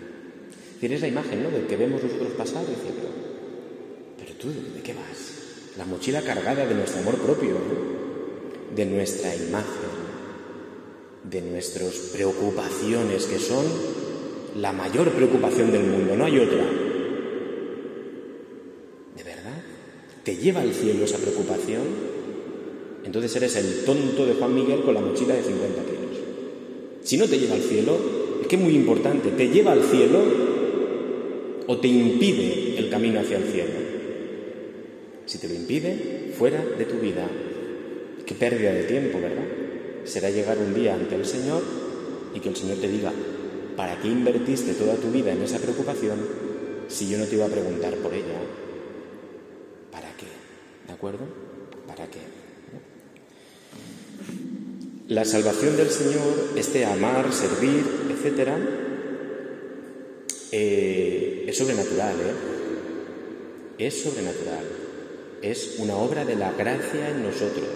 Tienes 0.82 1.02
la 1.02 1.08
imagen, 1.08 1.44
¿no? 1.44 1.50
Del 1.50 1.68
que 1.68 1.78
vemos 1.78 2.04
nosotros 2.04 2.34
pasar 2.34 2.64
y 2.64 2.72
decir, 2.72 2.94
pero, 4.18 4.34
tú, 4.34 4.48
¿de 4.50 4.82
qué 4.82 4.94
vas? 4.94 5.78
La 5.78 5.86
mochila 5.86 6.22
cargada 6.22 6.66
de 6.66 6.76
nuestro 6.76 7.00
amor 7.00 7.16
propio, 7.20 7.58
de 8.76 8.86
nuestra 8.86 9.34
imagen, 9.36 9.90
de 11.24 11.42
nuestras 11.42 11.94
preocupaciones, 12.14 13.26
que 13.26 13.40
son 13.40 13.66
la 14.56 14.72
mayor 14.72 15.12
preocupación 15.12 15.72
del 15.72 15.84
mundo, 15.84 16.16
no 16.16 16.26
hay 16.26 16.40
otra. 16.40 16.66
¿De 19.16 19.24
verdad? 19.24 19.62
¿Te 20.24 20.36
lleva 20.36 20.62
al 20.62 20.74
cielo 20.74 21.06
esa 21.06 21.18
preocupación? 21.18 21.82
Entonces 23.04 23.36
eres 23.36 23.56
el 23.56 23.86
tonto 23.86 24.26
de 24.26 24.34
Juan 24.34 24.54
Miguel 24.54 24.82
con 24.82 24.94
la 24.94 25.02
mochila 25.02 25.36
de 25.36 25.44
50 25.44 25.84
kilos. 25.84 26.00
Si 27.04 27.18
no 27.18 27.28
te 27.28 27.40
lleva 27.40 27.56
al 27.56 27.62
cielo, 27.62 27.98
es 28.42 28.48
que 28.48 28.56
es 28.56 28.62
muy 28.62 28.76
importante, 28.76 29.30
¿te 29.32 29.50
lleva 29.50 29.72
al 29.72 29.84
cielo 29.84 30.20
o 31.68 31.78
te 31.78 31.88
impide 31.88 32.78
el 32.78 32.90
camino 32.90 33.20
hacia 33.20 33.38
el 33.38 33.46
cielo? 33.46 33.90
Si 35.26 35.38
te 35.38 35.48
lo 35.48 35.54
impide, 35.54 36.34
fuera 36.38 36.64
de 36.64 36.86
tu 36.86 36.98
vida. 36.98 37.28
Qué 38.26 38.34
pérdida 38.36 38.74
de 38.74 38.84
tiempo, 38.84 39.20
¿verdad? 39.20 39.46
Será 40.04 40.30
llegar 40.30 40.58
un 40.58 40.74
día 40.74 40.96
ante 40.96 41.16
el 41.16 41.26
Señor 41.26 41.62
y 42.34 42.40
que 42.40 42.50
el 42.50 42.56
Señor 42.56 42.78
te 42.78 42.88
diga, 42.88 43.12
¿para 43.80 43.98
qué 44.02 44.10
invertiste 44.10 44.74
toda 44.74 44.96
tu 44.96 45.10
vida 45.10 45.32
en 45.32 45.42
esa 45.42 45.58
preocupación 45.58 46.20
si 46.90 47.08
yo 47.08 47.18
no 47.18 47.24
te 47.24 47.36
iba 47.36 47.46
a 47.46 47.48
preguntar 47.48 47.96
por 47.96 48.14
ella? 48.14 48.38
¿Para 49.90 50.10
qué? 50.18 50.26
¿De 50.86 50.92
acuerdo? 50.92 51.22
¿Para 51.88 52.06
qué? 52.08 52.20
La 55.08 55.24
salvación 55.24 55.78
del 55.78 55.90
Señor, 55.90 56.50
este 56.58 56.86
amar, 56.86 57.32
servir, 57.32 57.86
etc., 58.12 58.50
eh, 60.52 61.46
es 61.48 61.58
sobrenatural, 61.58 62.16
¿eh? 62.20 63.86
Es 63.88 64.02
sobrenatural. 64.02 64.66
Es 65.42 65.76
una 65.78 65.96
obra 65.96 66.26
de 66.26 66.36
la 66.36 66.52
gracia 66.52 67.12
en 67.12 67.24
nosotros. 67.24 67.70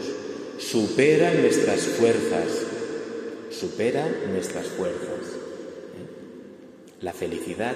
Supera 0.60 1.34
nuestras 1.34 1.80
fuerzas. 1.80 2.50
Supera 3.52 4.06
nuestras 4.30 4.68
fuerzas. 4.68 5.43
La 7.04 7.12
felicidad 7.12 7.76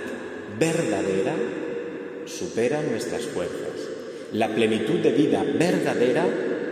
verdadera 0.57 1.35
supera 2.25 2.81
nuestras 2.81 3.23
fuerzas. 3.23 3.75
La 4.31 4.55
plenitud 4.55 4.99
de 4.99 5.11
vida 5.11 5.43
verdadera 5.43 6.25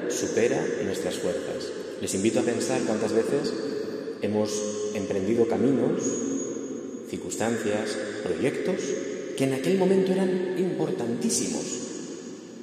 supera 0.08 0.66
nuestras 0.86 1.16
fuerzas. 1.16 1.70
Les 2.02 2.16
invito 2.16 2.40
a 2.40 2.44
pensar 2.44 2.80
cuántas 2.88 3.12
veces 3.12 3.54
hemos 4.22 4.52
emprendido 4.94 5.50
caminos, 5.50 6.02
circunstancias, 7.10 7.98
proyectos 8.24 8.76
que 9.36 9.44
en 9.44 9.54
aquel 9.56 9.78
momento 9.78 10.14
eran 10.14 10.56
importantísimos. 10.58 11.66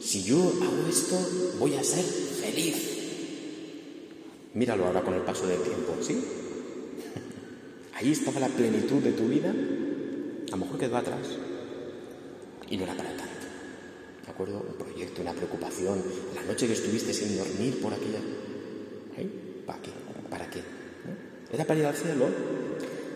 Si 0.00 0.22
yo 0.24 0.38
hago 0.38 0.88
esto, 0.88 1.18
voy 1.58 1.74
a 1.74 1.84
ser 1.84 2.02
feliz. 2.02 2.76
Míralo 4.54 4.86
ahora 4.86 5.02
con 5.02 5.12
el 5.12 5.20
paso 5.20 5.46
del 5.46 5.60
tiempo, 5.60 5.96
¿sí? 6.00 6.41
Ahí 8.02 8.10
estaba 8.10 8.40
la 8.40 8.48
plenitud 8.48 9.00
de 9.00 9.12
tu 9.12 9.28
vida, 9.28 9.50
a 9.50 10.50
lo 10.50 10.56
mejor 10.56 10.76
quedó 10.76 10.96
atrás 10.96 11.38
y 12.68 12.76
no 12.76 12.82
era 12.82 12.96
para 12.96 13.10
tanto. 13.10 13.46
¿De 14.26 14.30
acuerdo? 14.32 14.66
Un 14.68 14.74
proyecto, 14.74 15.22
una 15.22 15.32
preocupación, 15.32 16.02
la 16.34 16.42
noche 16.42 16.66
que 16.66 16.72
estuviste 16.72 17.14
sin 17.14 17.38
dormir 17.38 17.80
por 17.80 17.94
aquella 17.94 18.18
¿Para 19.64 19.80
qué? 19.80 19.90
¿Para 20.28 20.50
qué? 20.50 20.62
¿Era 21.52 21.64
para 21.64 21.78
ir 21.78 21.86
al 21.86 21.94
cielo? 21.94 22.26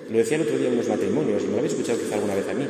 Lo 0.08 0.18
decía 0.18 0.36
el 0.36 0.44
otro 0.44 0.56
día 0.56 0.68
en 0.68 0.74
unos 0.74 0.88
matrimonios, 0.88 1.42
y 1.42 1.46
me 1.46 1.52
lo 1.52 1.58
habéis 1.58 1.72
escuchado 1.72 1.98
quizá 1.98 2.14
alguna 2.14 2.36
vez 2.36 2.48
a 2.48 2.54
mí. 2.54 2.66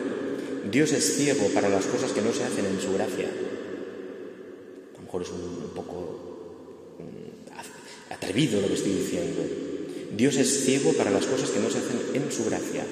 Dios 0.71 0.93
es 0.93 1.17
ciego 1.17 1.49
para 1.53 1.69
las 1.69 1.85
cosas 1.85 2.13
que 2.13 2.23
no 2.23 2.33
se 2.33 2.45
hacen 2.45 2.65
en 2.65 2.81
su 2.81 2.95
gracia. 2.95 3.29
A 3.29 4.97
lo 4.97 5.05
mejor 5.05 5.21
es 5.21 5.31
un, 5.33 5.71
poco 5.75 6.97
mm, 6.99 8.13
atrevido 8.13 8.63
lo 8.63 8.69
que 8.69 8.75
estoy 8.75 8.93
diciendo. 8.93 9.66
Dios 10.15 10.37
es 10.37 10.65
ciego 10.65 10.93
para 10.93 11.11
las 11.11 11.27
cosas 11.27 11.51
que 11.51 11.61
no 11.61 11.71
se 11.71 11.79
hacen 11.79 12.01
en 12.15 12.31
su 12.31 12.45
gracia, 12.45 12.85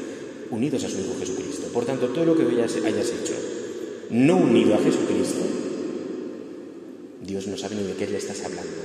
unidos 0.51 0.85
a 0.85 0.89
su 0.89 0.99
Hijo 0.99 1.15
Jesucristo. 1.19 1.69
Por 1.73 1.85
tanto, 1.85 2.09
todo 2.09 2.25
lo 2.25 2.37
que 2.37 2.43
hayas, 2.43 2.77
hecho 2.77 3.35
no 4.11 4.37
unido 4.37 4.75
a 4.75 4.79
Jesucristo, 4.79 5.41
Dios 7.23 7.47
no 7.47 7.57
sabe 7.57 7.77
ni 7.77 7.85
de 7.85 7.95
qué 7.95 8.07
le 8.07 8.19
estás 8.19 8.45
hablando. 8.45 8.83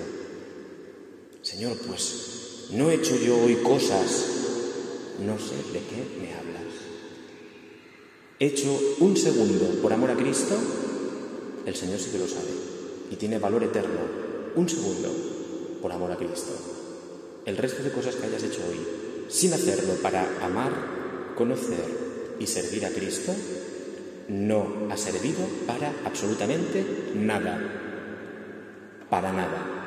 Señor, 1.41 1.77
pues 1.87 2.67
no 2.71 2.89
he 2.89 2.95
hecho 2.95 3.17
yo 3.17 3.37
hoy 3.37 3.55
cosas, 3.55 4.25
no 5.25 5.37
sé 5.37 5.55
de 5.73 5.79
qué 5.79 6.21
me 6.21 6.33
hablas. 6.33 6.73
He 8.39 8.45
hecho 8.47 8.79
un 8.99 9.17
segundo 9.17 9.65
por 9.81 9.91
amor 9.91 10.11
a 10.11 10.15
Cristo, 10.15 10.55
el 11.65 11.75
Señor 11.75 11.99
sí 11.99 12.11
que 12.11 12.19
lo 12.19 12.27
sabe 12.27 12.49
y 13.11 13.15
tiene 13.15 13.39
valor 13.39 13.63
eterno. 13.63 14.29
Un 14.55 14.67
segundo 14.67 15.09
por 15.81 15.91
amor 15.91 16.11
a 16.11 16.17
Cristo. 16.17 16.78
El 17.45 17.57
resto 17.57 17.83
de 17.83 17.91
cosas 17.91 18.15
que 18.15 18.27
hayas 18.27 18.43
hecho 18.43 18.61
hoy, 18.69 18.79
sin 19.29 19.53
hacerlo 19.53 19.93
para 20.01 20.27
amar, 20.43 20.71
conocer 21.35 21.85
y 22.39 22.47
servir 22.47 22.85
a 22.85 22.89
Cristo, 22.89 23.33
no 24.29 24.87
ha 24.91 24.97
servido 24.97 25.39
para 25.65 25.91
absolutamente 26.05 26.85
nada. 27.15 27.59
Para 29.09 29.33
nada. 29.33 29.79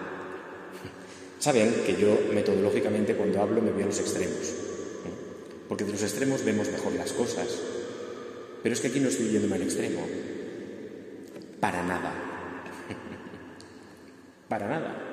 Saben 1.38 1.74
que 1.84 1.96
yo 1.96 2.18
metodológicamente 2.32 3.16
cuando 3.16 3.40
hablo 3.40 3.60
me 3.60 3.72
voy 3.72 3.82
a 3.82 3.86
los 3.86 3.98
extremos, 3.98 4.54
porque 5.68 5.84
de 5.84 5.90
los 5.90 6.02
extremos 6.02 6.44
vemos 6.44 6.70
mejor 6.70 6.92
las 6.92 7.12
cosas, 7.12 7.48
pero 8.62 8.72
es 8.72 8.80
que 8.80 8.88
aquí 8.88 9.00
no 9.00 9.08
estoy 9.08 9.28
yéndome 9.28 9.56
al 9.56 9.62
extremo, 9.62 10.06
para 11.58 11.82
nada, 11.82 12.12
para 14.48 14.68
nada. 14.68 15.11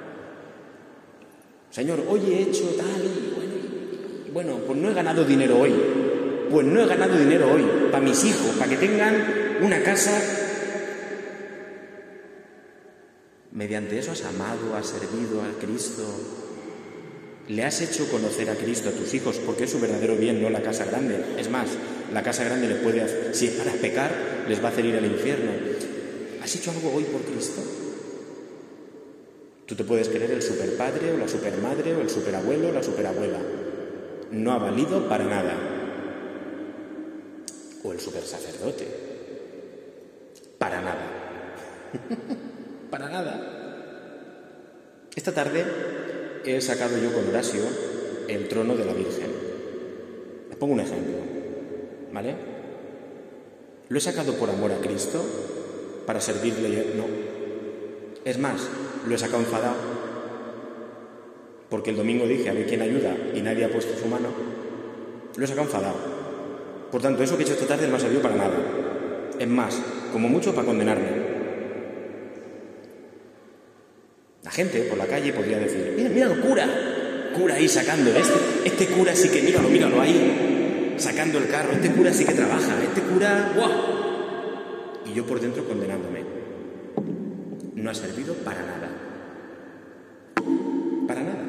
Señor, 1.72 2.04
hoy 2.08 2.22
he 2.32 2.42
hecho 2.44 2.66
tal 2.78 3.04
y 3.04 3.34
bueno, 3.36 3.54
bueno, 4.34 4.60
pues 4.66 4.80
no 4.80 4.92
he 4.92 4.94
ganado 4.94 5.24
dinero 5.24 5.60
hoy, 5.60 5.74
pues 6.50 6.66
no 6.66 6.82
he 6.82 6.88
ganado 6.88 7.18
dinero 7.18 7.52
hoy 7.52 7.66
para 7.92 8.04
mis 8.04 8.24
hijos, 8.24 8.56
para 8.58 8.70
que 8.70 8.78
tengan 8.78 9.60
una 9.62 9.82
casa 9.84 10.12
Mediante 13.60 14.00
eso 14.00 14.14
has 14.14 14.24
amado, 14.24 14.74
has 14.78 14.88
servido 14.88 15.42
al 15.42 15.52
Cristo. 15.60 16.04
Le 17.50 17.66
has 17.66 17.82
hecho 17.82 18.10
conocer 18.10 18.50
a 18.50 18.56
Cristo 18.56 18.88
a 18.88 18.94
tus 18.94 19.14
hijos 19.14 19.38
porque 19.46 19.66
es 19.66 19.72
su 19.72 19.82
verdadero 19.82 20.16
bien, 20.16 20.42
no 20.42 20.50
la 20.50 20.62
casa 20.62 20.86
grande. 20.86 21.36
Es 21.38 21.50
más, 21.50 21.68
la 22.14 22.24
casa 22.24 22.46
grande 22.46 22.70
les 22.70 22.78
puede, 22.78 23.34
si 23.34 23.48
es 23.48 23.54
para 23.56 23.74
pecar, 23.74 24.46
les 24.48 24.64
va 24.64 24.70
a 24.70 24.72
hacer 24.72 24.86
ir 24.86 24.96
al 24.96 25.06
infierno. 25.06 25.52
¿Has 26.42 26.56
hecho 26.56 26.72
algo 26.72 26.94
hoy 26.94 27.04
por 27.04 27.22
Cristo? 27.22 27.62
Tú 29.70 29.76
te 29.76 29.84
puedes 29.84 30.10
creer 30.10 30.32
el 30.32 30.42
superpadre 30.42 31.12
o 31.14 31.18
la 31.20 31.28
supermadre 31.28 31.94
o 31.94 32.02
el 32.02 32.10
superabuelo 32.10 32.70
o 32.70 32.72
la 32.72 32.82
superabuela. 32.82 33.38
No 34.32 34.52
ha 34.52 34.58
valido 34.58 35.08
para 35.08 35.26
nada. 35.26 35.54
O 37.84 37.94
el 37.94 38.00
supersacerdote. 38.00 38.88
Para 40.58 40.82
nada. 40.82 41.06
Para 42.90 43.10
nada. 43.10 45.06
Esta 45.16 45.36
tarde 45.36 45.64
he 46.46 46.60
sacado 46.62 46.98
yo 46.98 47.14
con 47.14 47.30
Horacio 47.30 47.62
el 48.28 48.48
trono 48.48 48.76
de 48.76 48.86
la 48.86 48.94
Virgen. 48.94 49.30
pongo 50.60 50.74
un 50.74 50.80
ejemplo, 50.80 51.14
¿vale? 52.12 52.36
¿Lo 53.88 53.98
he 54.00 54.02
sacado 54.02 54.34
por 54.34 54.50
amor 54.50 54.72
a 54.72 54.80
Cristo? 54.80 55.24
¿Para 56.08 56.20
servirle? 56.20 56.96
No. 56.96 57.06
Es 58.26 58.40
más, 58.40 58.68
lo 59.08 59.16
he 59.16 59.18
sacado 59.18 59.40
enfadado. 59.40 59.76
Porque 61.70 61.92
el 61.92 61.98
domingo 61.98 62.26
dije, 62.26 62.50
a 62.50 62.54
ver 62.54 62.66
quién 62.66 62.82
ayuda, 62.82 63.16
y 63.34 63.42
nadie 63.42 63.66
ha 63.66 63.70
puesto 63.70 63.98
su 63.98 64.08
mano. 64.08 64.30
Lo 65.36 65.44
he 65.44 65.48
sacado 65.48 65.68
enfadado. 65.68 65.96
Por 66.92 67.02
tanto, 67.02 67.24
eso 67.24 67.38
que 67.38 67.44
he 67.44 67.46
hecho 67.46 67.54
esta 67.54 67.68
tarde 67.68 67.88
no 67.88 67.96
ha 67.96 68.00
servido 68.00 68.22
para 68.22 68.36
nada. 68.36 68.58
Es 69.38 69.48
más, 69.48 69.80
como 70.12 70.28
mucho 70.28 70.54
para 70.54 70.66
condenarme. 70.66 71.30
La 74.44 74.52
gente 74.52 74.82
por 74.82 74.98
la 74.98 75.06
calle 75.06 75.32
podría 75.32 75.60
decir, 75.60 75.94
mira, 75.96 76.10
mira 76.10 76.42
cura, 76.42 76.68
cura 77.38 77.56
ahí 77.56 77.68
sacando, 77.68 78.10
este, 78.10 78.34
este 78.66 78.88
cura 78.88 79.16
sí 79.16 79.30
que, 79.30 79.44
míralo, 79.44 79.70
míralo 79.70 80.02
ahí, 80.02 80.96
sacando 80.98 81.38
el 81.38 81.48
carro, 81.50 81.74
este 81.74 81.92
cura 81.92 82.12
sí 82.12 82.26
que 82.26 82.34
trabaja, 82.34 82.82
este 82.84 83.02
cura, 83.02 83.52
¡guau! 83.56 83.72
Y 85.06 85.14
yo 85.14 85.26
por 85.26 85.40
dentro 85.40 85.64
condenándome. 85.66 86.39
No 87.90 87.94
ha 87.94 87.96
servido 87.96 88.36
para 88.46 88.62
nada. 88.62 88.88
Para 91.08 91.24
nada. 91.24 91.44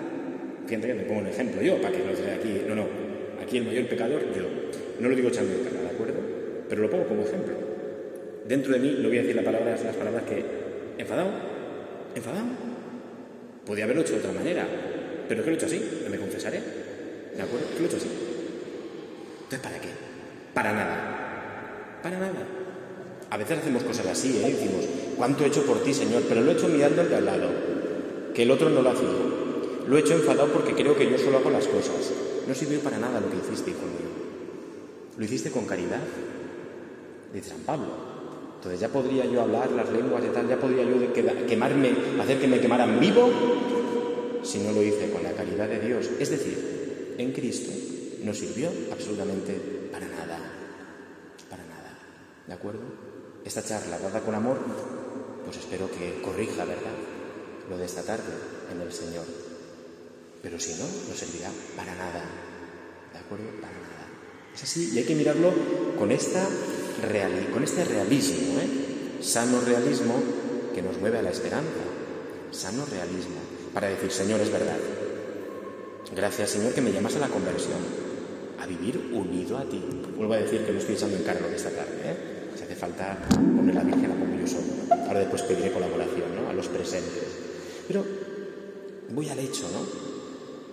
Fíjate 0.67 0.87
que 0.87 0.95
me 0.95 1.03
pongo 1.03 1.21
un 1.21 1.27
ejemplo 1.27 1.61
yo, 1.61 1.79
para 1.83 1.95
que 1.95 2.03
no 2.03 2.17
sea 2.17 2.35
aquí, 2.37 2.63
no, 2.67 2.75
no, 2.75 2.87
aquí 3.43 3.59
el 3.59 3.67
mayor 3.67 3.87
pecador 3.91 4.23
yo. 4.35 4.45
No 5.01 5.11
lo 5.11 5.17
digo 5.17 5.29
echando 5.29 5.53
el 5.53 5.65
cara, 5.65 5.83
¿de 5.83 5.89
acuerdo? 5.91 6.15
Pero 6.67 6.81
lo 6.81 6.89
pongo 6.89 7.09
como 7.09 7.25
ejemplo. 7.25 7.53
Dentro 8.49 8.73
de 8.73 8.79
mí 8.79 8.97
no 9.03 9.09
voy 9.09 9.19
a 9.19 9.21
decir 9.21 9.37
las 9.37 9.45
palabras, 9.45 9.85
las 9.85 9.95
palabras 9.95 10.23
que 10.23 10.43
enfadado, 10.97 11.29
enfadado. 12.15 12.47
Podía 13.67 13.85
haberlo 13.85 14.01
hecho 14.01 14.15
de 14.15 14.21
otra 14.21 14.33
manera, 14.33 14.67
pero 15.29 15.43
que 15.43 15.51
lo 15.51 15.53
he 15.53 15.59
hecho 15.59 15.67
así, 15.67 16.07
me 16.11 16.17
confesaré. 16.17 16.59
¿De 17.37 17.43
acuerdo? 17.43 17.67
Que 17.69 17.81
lo 17.81 17.85
he 17.85 17.87
hecho 17.87 17.99
así. 17.99 18.09
Entonces, 19.43 19.61
¿para 19.61 19.79
qué? 19.79 19.89
Para 20.55 20.73
nada. 20.73 22.01
Para 22.03 22.19
nada. 22.19 22.47
A 23.29 23.37
veces 23.37 23.59
hacemos 23.59 23.83
cosas 23.83 24.07
así, 24.07 24.41
¿eh? 24.43 24.53
Decimos, 24.53 24.89
¿cuánto 25.21 25.45
he 25.45 25.49
hecho 25.49 25.67
por 25.67 25.83
ti, 25.83 25.93
Señor? 25.93 26.23
Pero 26.27 26.41
lo 26.41 26.51
he 26.51 26.55
hecho 26.55 26.67
mirando 26.67 27.03
al 27.03 27.11
de 27.11 27.17
al 27.17 27.27
lado, 27.27 27.49
que 28.33 28.43
el 28.45 28.51
otro 28.51 28.71
no 28.71 28.81
lo 28.81 28.89
ha 28.89 28.93
hecho. 28.95 29.03
Lo 29.87 29.99
he 29.99 30.01
hecho 30.01 30.15
enfadado 30.15 30.49
porque 30.51 30.73
creo 30.73 30.97
que 30.97 31.11
yo 31.11 31.19
solo 31.19 31.37
hago 31.37 31.51
las 31.51 31.67
cosas. 31.67 32.11
No 32.49 32.55
sirvió 32.55 32.81
para 32.81 32.97
nada 32.97 33.21
lo 33.21 33.29
que 33.29 33.37
hiciste, 33.37 33.73
hijo 33.73 33.83
mío. 33.83 34.09
Lo 35.19 35.23
hiciste 35.23 35.51
con 35.51 35.67
caridad, 35.67 36.01
dice 37.35 37.51
San 37.51 37.59
Pablo. 37.67 37.89
Entonces 38.57 38.81
ya 38.81 38.89
podría 38.89 39.27
yo 39.27 39.43
hablar 39.43 39.71
las 39.73 39.93
lenguas 39.93 40.25
y 40.25 40.29
tal, 40.33 40.49
ya 40.49 40.59
podría 40.59 40.85
yo 40.85 41.13
quemarme, 41.13 41.93
hacer 42.19 42.41
que 42.41 42.49
me 42.49 42.59
quemaran 42.59 42.99
vivo 42.99 43.31
si 44.43 44.61
no 44.61 44.73
lo 44.73 44.83
hice 44.83 45.11
con 45.11 45.23
la 45.23 45.33
caridad 45.33 45.69
de 45.69 45.81
Dios, 45.81 46.09
es 46.19 46.31
decir, 46.31 47.15
en 47.19 47.31
Cristo, 47.33 47.71
no 48.25 48.33
sirvió 48.33 48.71
absolutamente 48.91 49.53
para 49.93 50.07
nada. 50.09 50.39
Para 51.51 51.63
nada. 51.65 51.99
¿De 52.47 52.55
acuerdo? 52.55 52.81
Esta 53.45 53.63
charla 53.63 53.99
dada 53.99 54.21
con 54.21 54.35
amor, 54.35 54.59
pues 55.51 55.65
espero 55.65 55.91
que 55.91 56.23
corrija, 56.23 56.65
¿verdad? 56.65 56.95
Lo 57.69 57.77
de 57.77 57.85
esta 57.85 58.05
tarde 58.05 58.31
en 58.73 58.81
el 58.83 58.93
Señor. 58.93 59.25
Pero 60.41 60.61
si 60.61 60.75
no, 60.75 60.85
no 60.85 61.15
servirá 61.17 61.51
para 61.77 61.93
nada. 61.97 62.23
¿De 63.13 63.19
acuerdo? 63.19 63.47
Para 63.61 63.73
nada. 63.73 64.07
Es 64.55 64.63
así 64.63 64.93
y 64.95 64.99
hay 64.99 65.05
que 65.05 65.17
mirarlo 65.17 65.53
con, 65.99 66.13
esta 66.13 66.47
con 67.53 67.65
este 67.65 67.85
realismo, 67.85 68.61
¿eh? 68.61 69.23
Sano 69.23 69.61
realismo 69.61 70.23
que 70.73 70.83
nos 70.83 70.99
mueve 70.99 71.19
a 71.19 71.23
la 71.23 71.31
esperanza. 71.31 71.83
Sano 72.53 72.87
realismo 72.87 73.41
para 73.75 73.89
decir, 73.89 74.13
Señor, 74.13 74.41
es 74.41 74.53
verdad. 74.53 74.79
Gracias, 76.15 76.51
Señor, 76.51 76.75
que 76.75 76.81
me 76.81 76.93
llamas 76.93 77.17
a 77.17 77.19
la 77.19 77.29
conversión, 77.29 77.81
a 78.61 78.67
vivir 78.67 79.11
unido 79.13 79.59
a 79.59 79.65
ti. 79.65 79.83
Vuelvo 80.17 80.35
a 80.35 80.39
decir 80.39 80.65
que 80.65 80.71
no 80.71 80.79
estoy 80.79 80.95
echando 80.95 81.17
en 81.17 81.25
cargo 81.25 81.49
de 81.49 81.57
esta 81.57 81.71
tarde, 81.71 82.01
¿eh? 82.05 82.40
Hace 82.71 82.79
falta 82.79 83.19
poner 83.57 83.75
la 83.75 83.83
Virgen, 83.83 84.13
a 84.13 84.15
como 84.15 84.39
yo 84.39 84.47
solo. 84.47 85.03
Ahora 85.09 85.19
después 85.19 85.43
pediré 85.43 85.73
colaboración, 85.73 86.37
¿no? 86.37 86.51
A 86.51 86.53
los 86.53 86.69
presentes. 86.69 87.27
Pero 87.89 88.05
voy 89.09 89.29
al 89.29 89.41
hecho, 89.41 89.69
¿no? 89.73 89.85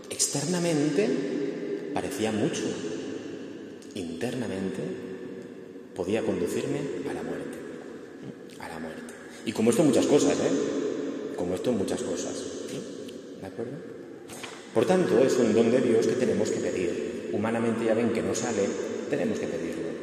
Externamente 0.07 1.89
parecía 1.95 2.31
mucho. 2.31 2.62
Internamente 3.95 4.83
podía 5.95 6.21
conducirme 6.21 6.81
a 7.10 7.13
la 7.15 7.23
muerte. 7.23 7.57
A 8.60 8.67
la 8.69 8.77
muerte. 8.77 9.01
Y 9.47 9.51
como 9.51 9.71
esto 9.71 9.83
muchas 9.83 10.05
cosas, 10.05 10.33
¿eh? 10.33 11.36
Como 11.36 11.55
esto 11.55 11.71
muchas 11.71 12.03
cosas. 12.03 12.36
¿De 13.41 13.47
acuerdo? 13.47 13.73
Por 14.71 14.86
tanto, 14.86 15.17
es 15.25 15.36
un 15.38 15.51
don 15.51 15.71
de 15.71 15.81
Dios 15.81 16.05
que 16.05 16.13
tenemos 16.13 16.51
que 16.51 16.60
pedir. 16.60 17.31
Humanamente 17.33 17.86
ya 17.86 17.95
ven 17.95 18.13
que 18.13 18.21
no 18.21 18.36
sale, 18.36 18.69
tenemos 19.10 19.39
que 19.39 19.47
pedirlo. 19.47 19.96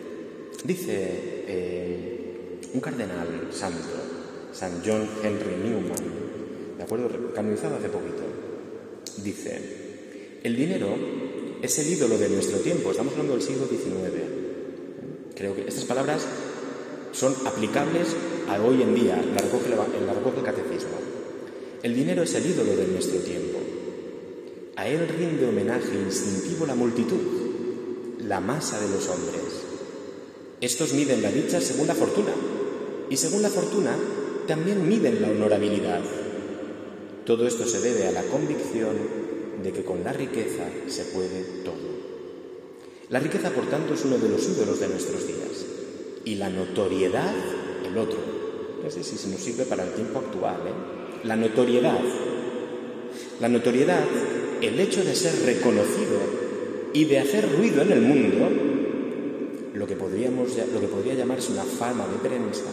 Dice 0.64 1.44
eh, 1.46 2.60
un 2.72 2.80
cardenal 2.80 3.50
santo, 3.52 3.94
San 4.50 4.80
John 4.82 5.06
Henry 5.22 5.56
Newman, 5.62 6.78
¿de 6.78 6.82
acuerdo? 6.82 7.10
Canonizado 7.34 7.76
hace 7.76 7.90
poquito, 7.90 8.22
dice, 9.22 10.40
el 10.42 10.56
dinero 10.56 10.88
es 11.60 11.78
el 11.78 11.92
ídolo 11.92 12.16
de 12.16 12.30
nuestro 12.30 12.60
tiempo, 12.60 12.92
estamos 12.92 13.12
hablando 13.12 13.34
del 13.34 13.42
siglo 13.42 13.66
XIX. 13.66 13.84
Creo 15.34 15.54
que 15.54 15.68
estas 15.68 15.84
palabras 15.84 16.24
son 17.12 17.34
aplicables 17.46 18.16
a 18.48 18.58
hoy 18.62 18.80
en 18.80 18.94
día, 18.94 19.16
la 19.16 19.42
recoge 19.42 19.68
el 19.68 20.44
catecismo. 20.44 20.96
El 21.82 21.94
dinero 21.94 22.22
es 22.22 22.34
el 22.34 22.46
ídolo 22.46 22.74
de 22.74 22.86
nuestro 22.86 23.18
tiempo. 23.20 23.58
A 24.76 24.88
él 24.88 25.06
rinde 25.08 25.46
homenaje 25.46 25.94
instintivo 25.94 26.64
la 26.64 26.74
multitud, 26.74 27.20
la 28.20 28.40
masa 28.40 28.80
de 28.80 28.88
los 28.88 29.06
hombres. 29.08 29.53
Estos 30.64 30.94
miden 30.94 31.20
la 31.20 31.30
dicha 31.30 31.60
según 31.60 31.88
la 31.88 31.94
fortuna 31.94 32.32
y 33.10 33.18
según 33.18 33.42
la 33.42 33.50
fortuna 33.50 33.94
también 34.48 34.88
miden 34.88 35.20
la 35.20 35.28
honorabilidad. 35.28 36.00
Todo 37.26 37.46
esto 37.46 37.66
se 37.66 37.82
debe 37.82 38.06
a 38.06 38.12
la 38.12 38.22
convicción 38.22 38.96
de 39.62 39.72
que 39.72 39.84
con 39.84 40.02
la 40.02 40.14
riqueza 40.14 40.64
se 40.86 41.04
puede 41.04 41.42
todo. 41.66 41.92
La 43.10 43.20
riqueza, 43.20 43.50
por 43.50 43.66
tanto, 43.66 43.92
es 43.92 44.06
uno 44.06 44.16
de 44.16 44.30
los 44.30 44.48
ídolos 44.48 44.80
de 44.80 44.88
nuestros 44.88 45.26
días 45.26 45.66
y 46.24 46.36
la 46.36 46.48
notoriedad 46.48 47.34
el 47.86 47.98
otro. 47.98 48.20
No 48.82 48.90
sé 48.90 49.04
si 49.04 49.18
se 49.18 49.28
nos 49.28 49.40
sirve 49.40 49.66
para 49.66 49.84
el 49.84 49.92
tiempo 49.92 50.20
actual, 50.20 50.60
¿eh? 50.66 51.26
la 51.26 51.36
notoriedad. 51.36 52.00
La 53.38 53.50
notoriedad, 53.50 54.02
el 54.62 54.80
hecho 54.80 55.04
de 55.04 55.14
ser 55.14 55.44
reconocido 55.44 56.20
y 56.94 57.04
de 57.04 57.18
hacer 57.18 57.54
ruido 57.54 57.82
en 57.82 57.92
el 57.92 58.00
mundo, 58.00 58.73
lo 60.14 60.80
que 60.80 60.86
podría 60.86 61.14
llamarse 61.14 61.52
una 61.52 61.64
fama 61.64 62.06
de 62.06 62.28
prensa, 62.28 62.64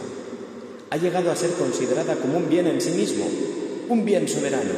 ha 0.90 0.96
llegado 0.96 1.30
a 1.30 1.36
ser 1.36 1.50
considerada 1.52 2.16
como 2.16 2.38
un 2.38 2.48
bien 2.48 2.66
en 2.66 2.80
sí 2.80 2.90
mismo, 2.90 3.24
un 3.88 4.04
bien 4.04 4.28
soberano, 4.28 4.70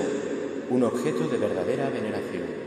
un 0.70 0.82
objeto 0.82 1.28
de 1.28 1.38
verdadera 1.38 1.90
veneración. 1.90 2.64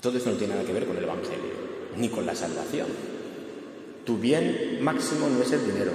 Todo 0.00 0.18
esto 0.18 0.30
no 0.30 0.36
tiene 0.36 0.54
nada 0.54 0.66
que 0.66 0.72
ver 0.72 0.86
con 0.86 0.96
el 0.96 1.04
Evangelio, 1.04 1.52
ni 1.96 2.08
con 2.08 2.26
la 2.26 2.34
salvación. 2.34 2.88
Tu 4.04 4.18
bien 4.18 4.78
máximo 4.82 5.28
no 5.28 5.42
es 5.42 5.52
el 5.52 5.64
dinero, 5.64 5.92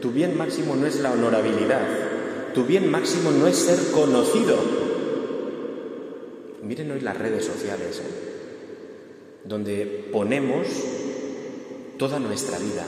tu 0.00 0.10
bien 0.10 0.36
máximo 0.36 0.74
no 0.74 0.86
es 0.86 1.00
la 1.00 1.12
honorabilidad, 1.12 1.86
tu 2.54 2.64
bien 2.64 2.90
máximo 2.90 3.30
no 3.30 3.46
es 3.46 3.56
ser 3.56 3.78
conocido. 3.92 4.56
Miren 6.62 6.90
hoy 6.90 7.00
las 7.00 7.16
redes 7.16 7.44
sociales, 7.44 7.98
¿eh? 7.98 8.31
Donde 9.44 10.08
ponemos 10.12 10.66
toda 11.98 12.18
nuestra 12.18 12.58
vida. 12.58 12.86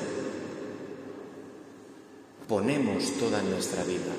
Ponemos 2.48 3.12
toda 3.18 3.42
nuestra 3.42 3.84
vida. 3.84 4.12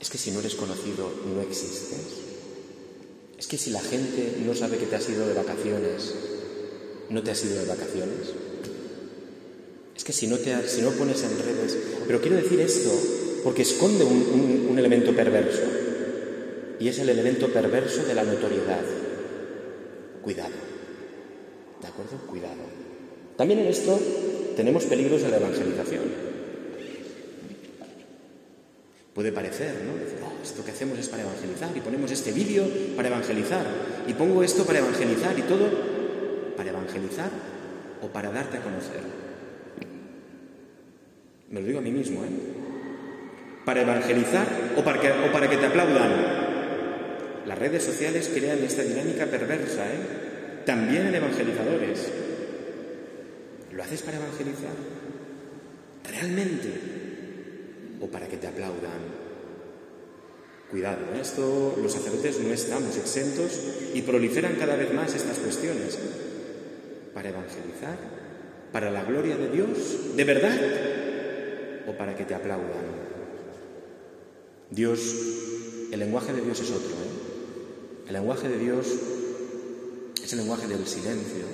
Es 0.00 0.10
que 0.10 0.18
si 0.18 0.30
no 0.30 0.40
eres 0.40 0.54
conocido, 0.54 1.10
no 1.34 1.40
existes. 1.42 2.24
Es 3.38 3.46
que 3.46 3.58
si 3.58 3.70
la 3.70 3.80
gente 3.80 4.38
no 4.44 4.54
sabe 4.54 4.78
que 4.78 4.86
te 4.86 4.96
has 4.96 5.08
ido 5.08 5.26
de 5.26 5.34
vacaciones, 5.34 6.14
no 7.10 7.22
te 7.22 7.30
has 7.30 7.44
ido 7.44 7.56
de 7.56 7.66
vacaciones. 7.66 8.32
Es 9.96 10.04
que 10.04 10.12
si 10.12 10.26
no, 10.26 10.38
te, 10.38 10.68
si 10.68 10.82
no 10.82 10.90
pones 10.92 11.22
en 11.22 11.38
redes... 11.38 11.76
Pero 12.06 12.20
quiero 12.20 12.36
decir 12.36 12.60
esto 12.60 12.90
porque 13.42 13.62
esconde 13.62 14.04
un, 14.04 14.68
un 14.70 14.78
elemento 14.78 15.14
perverso. 15.14 15.62
Y 16.80 16.88
es 16.88 16.98
el 16.98 17.08
elemento 17.08 17.52
perverso 17.52 18.04
de 18.04 18.14
la 18.14 18.24
notoriedad. 18.24 18.82
Cuidado. 20.24 20.54
¿De 21.82 21.86
acuerdo? 21.86 22.16
Cuidado. 22.26 22.62
También 23.36 23.60
en 23.60 23.66
esto 23.66 24.00
tenemos 24.56 24.84
peligros 24.84 25.22
de 25.22 25.28
la 25.28 25.36
evangelización. 25.36 26.02
Puede 29.12 29.32
parecer, 29.32 29.82
¿no? 29.86 30.02
Decir, 30.02 30.18
oh, 30.24 30.42
esto 30.42 30.64
que 30.64 30.70
hacemos 30.70 30.98
es 30.98 31.08
para 31.10 31.24
evangelizar 31.24 31.76
y 31.76 31.80
ponemos 31.80 32.10
este 32.10 32.32
vídeo 32.32 32.64
para 32.96 33.08
evangelizar 33.08 33.66
y 34.08 34.14
pongo 34.14 34.42
esto 34.42 34.64
para 34.64 34.78
evangelizar 34.78 35.38
y 35.38 35.42
todo 35.42 35.68
para 36.56 36.70
evangelizar 36.70 37.30
o 38.02 38.08
para 38.08 38.30
darte 38.30 38.56
a 38.56 38.62
conocer. 38.62 39.02
Me 41.50 41.60
lo 41.60 41.66
digo 41.66 41.78
a 41.80 41.82
mí 41.82 41.90
mismo, 41.90 42.24
¿eh? 42.24 42.28
¿Para 43.66 43.82
evangelizar 43.82 44.46
o 44.76 44.82
para 44.82 45.00
que, 45.00 45.10
o 45.10 45.32
para 45.32 45.50
que 45.50 45.58
te 45.58 45.66
aplaudan? 45.66 46.43
Las 47.46 47.58
redes 47.58 47.84
sociales 47.84 48.30
crean 48.32 48.62
esta 48.62 48.82
dinámica 48.82 49.26
perversa, 49.26 49.86
¿eh? 49.86 50.62
También 50.64 51.06
en 51.06 51.14
evangelizadores. 51.14 52.08
¿Lo 53.72 53.82
haces 53.82 54.02
para 54.02 54.16
evangelizar? 54.16 54.74
¿Realmente? 56.10 56.68
¿O 58.00 58.06
para 58.06 58.28
que 58.28 58.36
te 58.36 58.46
aplaudan? 58.46 59.24
Cuidado, 60.70 61.14
¿eh? 61.14 61.20
esto 61.20 61.76
los 61.80 61.92
sacerdotes 61.92 62.40
no 62.40 62.52
estamos 62.52 62.96
exentos 62.96 63.60
y 63.94 64.02
proliferan 64.02 64.56
cada 64.56 64.76
vez 64.76 64.92
más 64.92 65.14
estas 65.14 65.38
cuestiones. 65.38 65.98
¿Para 67.12 67.28
evangelizar? 67.28 67.96
¿Para 68.72 68.90
la 68.90 69.04
gloria 69.04 69.36
de 69.36 69.50
Dios? 69.50 70.16
¿De 70.16 70.24
verdad? 70.24 70.58
¿O 71.86 71.92
para 71.92 72.16
que 72.16 72.24
te 72.24 72.34
aplaudan? 72.34 73.04
Dios, 74.70 75.14
el 75.92 76.00
lenguaje 76.00 76.32
de 76.32 76.40
Dios 76.40 76.58
es 76.60 76.70
otro. 76.70 76.90
¿eh? 76.90 77.13
El 78.06 78.12
lenguaje 78.12 78.48
de 78.48 78.58
Dios 78.58 78.86
es 80.22 80.32
el 80.32 80.38
lenguaje 80.40 80.66
del 80.66 80.86
silencio, 80.86 81.44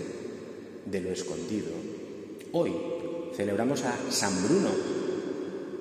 de 0.84 1.00
lo 1.00 1.10
escondido. 1.10 1.68
Hoy 2.52 2.72
celebramos 3.36 3.82
a 3.84 3.96
San 4.10 4.32
Bruno. 4.44 4.70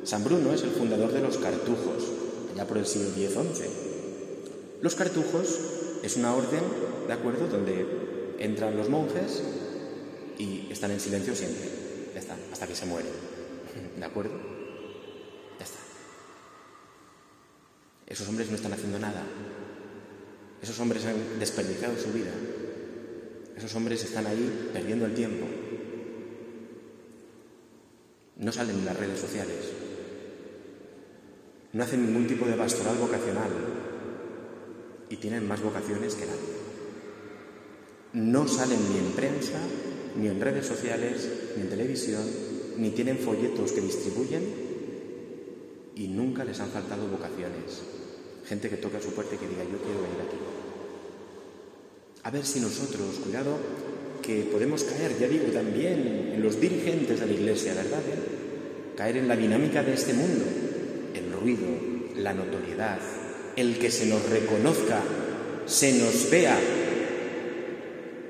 San 0.03 0.23
Bruno 0.23 0.53
es 0.53 0.61
el 0.61 0.69
fundador 0.69 1.11
de 1.11 1.21
los 1.21 1.37
cartujos, 1.37 2.03
allá 2.53 2.67
por 2.67 2.77
el 2.77 2.85
siglo 2.85 3.09
X-XI. 3.09 3.63
Los 4.81 4.93
cartujos 4.93 5.59
es 6.03 6.15
una 6.17 6.35
orden, 6.35 6.61
¿de 7.07 7.13
acuerdo?, 7.13 7.47
donde 7.47 8.35
entran 8.37 8.77
los 8.77 8.89
monjes 8.89 9.41
y 10.37 10.67
están 10.71 10.91
en 10.91 10.99
silencio 10.99 11.35
siempre. 11.35 11.67
Ya 12.13 12.19
está, 12.19 12.37
hasta 12.51 12.67
que 12.67 12.75
se 12.75 12.85
mueren. 12.85 13.11
¿De 13.97 14.05
acuerdo? 14.05 14.33
Ya 15.57 15.65
está. 15.65 15.79
Esos 18.05 18.29
hombres 18.29 18.49
no 18.49 18.55
están 18.55 18.73
haciendo 18.73 18.99
nada. 18.99 19.23
Esos 20.61 20.79
hombres 20.79 21.05
han 21.05 21.39
desperdiciado 21.39 21.97
su 21.97 22.11
vida. 22.11 22.31
Esos 23.55 23.73
hombres 23.75 24.03
están 24.03 24.27
ahí 24.27 24.69
perdiendo 24.73 25.05
el 25.05 25.13
tiempo. 25.13 25.45
No 28.37 28.51
salen 28.51 28.77
en 28.77 28.85
las 28.85 28.97
redes 28.97 29.19
sociales. 29.19 29.71
No 31.73 31.83
hacen 31.83 32.05
ningún 32.05 32.27
tipo 32.27 32.45
de 32.45 32.53
pastoral 32.53 32.97
vocacional. 32.97 33.51
Y 35.09 35.15
tienen 35.17 35.47
más 35.47 35.61
vocaciones 35.61 36.15
que 36.15 36.25
nadie. 36.25 36.59
No 38.13 38.47
salen 38.47 38.79
ni 38.91 38.99
en 38.99 39.11
prensa, 39.11 39.59
ni 40.19 40.27
en 40.27 40.41
redes 40.41 40.65
sociales, 40.65 41.29
ni 41.55 41.63
en 41.63 41.69
televisión, 41.69 42.23
ni 42.77 42.91
tienen 42.91 43.17
folletos 43.17 43.71
que 43.71 43.81
distribuyen 43.81 44.69
y 45.95 46.07
nunca 46.07 46.45
les 46.45 46.59
han 46.59 46.69
faltado 46.69 47.07
vocaciones. 47.07 47.81
Gente 48.49 48.67
que 48.67 48.77
toca 48.77 48.99
su 48.99 49.11
puerta 49.11 49.35
y 49.35 49.37
que 49.37 49.47
diga, 49.47 49.63
yo 49.63 49.77
quiero 49.77 50.01
venir 50.01 50.21
aquí. 50.25 50.37
A 52.23 52.31
ver 52.31 52.43
si 52.43 52.59
nosotros, 52.59 53.19
cuidado, 53.23 53.57
que 54.23 54.41
podemos 54.51 54.83
caer, 54.83 55.19
ya 55.19 55.27
digo, 55.27 55.45
también 55.53 56.31
en 56.33 56.41
los 56.41 56.59
dirigentes 56.59 57.19
de 57.19 57.27
la 57.27 57.33
Iglesia, 57.33 57.75
¿verdad? 57.75 57.99
Eh? 57.99 58.95
Caer 58.97 59.17
en 59.17 59.27
la 59.27 59.35
dinámica 59.35 59.83
de 59.83 59.93
este 59.93 60.13
mundo, 60.13 60.45
el 61.13 61.31
ruido, 61.31 61.67
la 62.15 62.33
notoriedad, 62.33 62.97
el 63.55 63.77
que 63.77 63.91
se 63.91 64.07
nos 64.07 64.27
reconozca, 64.27 64.99
se 65.67 65.93
nos 65.93 66.27
vea. 66.31 66.57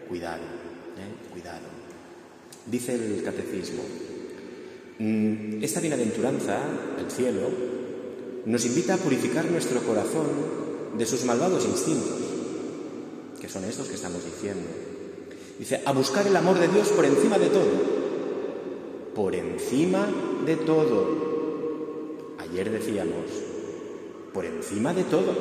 Cuidado, 0.10 0.44
¿eh? 0.44 1.32
cuidado. 1.32 1.68
Dice 2.66 2.94
el 2.94 3.24
catecismo, 3.24 3.84
mm, 5.00 5.64
esta 5.64 5.80
bienaventuranza, 5.80 6.60
el 7.00 7.10
cielo, 7.10 7.79
nos 8.50 8.66
invita 8.66 8.96
a 8.96 8.98
purificar 8.98 9.46
nuestro 9.46 9.80
corazón 9.82 10.26
de 10.98 11.06
sus 11.06 11.24
malvados 11.24 11.66
instintos, 11.66 12.18
que 13.40 13.48
son 13.48 13.64
estos 13.64 13.88
que 13.88 13.94
estamos 13.94 14.26
diciendo. 14.26 14.68
Dice, 15.60 15.84
a 15.86 15.92
buscar 15.92 16.26
el 16.26 16.36
amor 16.36 16.58
de 16.58 16.68
Dios 16.68 16.88
por 16.90 17.06
encima 17.06 17.38
de 17.38 17.50
todo. 17.50 17.70
Por 19.14 19.36
encima 19.36 20.08
de 20.48 20.56
todo. 20.56 22.36
Ayer 22.40 22.72
decíamos, 22.72 23.26
por 24.34 24.46
encima 24.46 24.96
de 24.96 25.04
todo. 25.04 25.32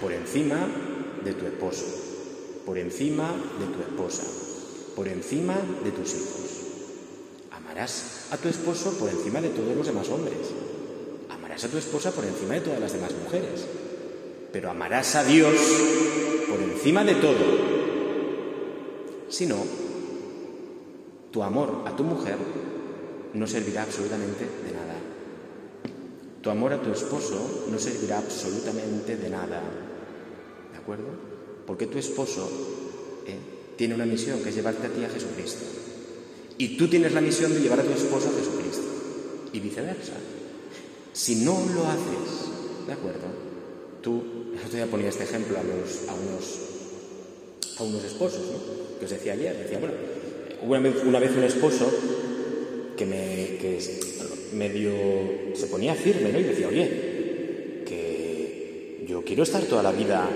Por 0.00 0.12
encima 0.12 0.66
de 1.22 1.34
tu 1.34 1.44
esposo. 1.44 1.84
Por 2.64 2.78
encima 2.78 3.34
de 3.60 3.66
tu 3.66 3.82
esposa. 3.82 4.22
Por 4.96 5.08
encima 5.08 5.56
de 5.84 5.90
tus 5.90 6.14
hijos. 6.14 6.40
Amarás 7.50 8.28
a 8.30 8.38
tu 8.38 8.48
esposo 8.48 8.92
por 8.98 9.10
encima 9.10 9.42
de 9.42 9.50
todos 9.50 9.76
los 9.76 9.86
demás 9.86 10.08
hombres 10.08 10.63
a 11.62 11.68
tu 11.68 11.78
esposa 11.78 12.10
por 12.10 12.24
encima 12.24 12.54
de 12.54 12.62
todas 12.62 12.80
las 12.80 12.92
demás 12.92 13.12
mujeres, 13.22 13.64
pero 14.52 14.70
amarás 14.70 15.14
a 15.14 15.22
Dios 15.22 15.54
por 16.48 16.60
encima 16.60 17.04
de 17.04 17.14
todo. 17.14 17.44
Si 19.28 19.46
no, 19.46 19.64
tu 21.30 21.42
amor 21.42 21.84
a 21.86 21.94
tu 21.94 22.02
mujer 22.02 22.36
no 23.34 23.46
servirá 23.46 23.82
absolutamente 23.82 24.44
de 24.44 24.72
nada. 24.72 24.94
Tu 26.42 26.50
amor 26.50 26.72
a 26.72 26.82
tu 26.82 26.90
esposo 26.90 27.66
no 27.70 27.78
servirá 27.78 28.18
absolutamente 28.18 29.16
de 29.16 29.30
nada. 29.30 29.62
¿De 30.72 30.78
acuerdo? 30.78 31.06
Porque 31.66 31.86
tu 31.86 31.98
esposo 31.98 32.50
eh, 33.26 33.38
tiene 33.76 33.94
una 33.94 34.06
misión 34.06 34.40
que 34.42 34.48
es 34.48 34.54
llevarte 34.54 34.88
a 34.88 34.90
ti 34.90 35.04
a 35.04 35.08
Jesucristo. 35.08 35.64
Y 36.58 36.76
tú 36.76 36.88
tienes 36.88 37.12
la 37.12 37.20
misión 37.20 37.52
de 37.54 37.60
llevar 37.60 37.80
a 37.80 37.84
tu 37.84 37.92
esposo 37.92 38.28
a 38.28 38.38
Jesucristo. 38.38 38.84
Y 39.52 39.60
viceversa. 39.60 40.12
Si 41.14 41.36
no 41.36 41.52
lo 41.72 41.86
haces, 41.86 42.86
¿de 42.88 42.92
acuerdo? 42.92 43.28
Tú, 44.02 44.20
el 44.52 44.58
otro 44.58 44.76
día 44.76 44.86
ponía 44.86 45.08
este 45.08 45.22
ejemplo 45.22 45.56
a, 45.56 45.62
los, 45.62 46.08
a, 46.08 46.14
unos, 46.14 46.58
a 47.78 47.82
unos 47.84 48.02
esposos, 48.02 48.40
¿no? 48.40 48.98
Que 48.98 49.04
os 49.04 49.10
decía 49.12 49.34
ayer, 49.34 49.56
decía, 49.56 49.78
bueno, 49.78 49.94
una 50.62 50.80
vez, 50.80 51.04
una 51.04 51.20
vez 51.20 51.30
un 51.36 51.44
esposo 51.44 51.88
que 52.96 53.06
me 53.06 53.58
que 53.60 53.78
medio 54.54 54.92
se 55.54 55.66
ponía 55.68 55.94
firme, 55.94 56.32
¿no? 56.32 56.40
Y 56.40 56.42
decía, 56.42 56.66
oye, 56.66 57.84
que 57.86 59.04
yo 59.08 59.22
quiero 59.24 59.44
estar 59.44 59.62
toda 59.62 59.84
la 59.84 59.92
vida, 59.92 60.28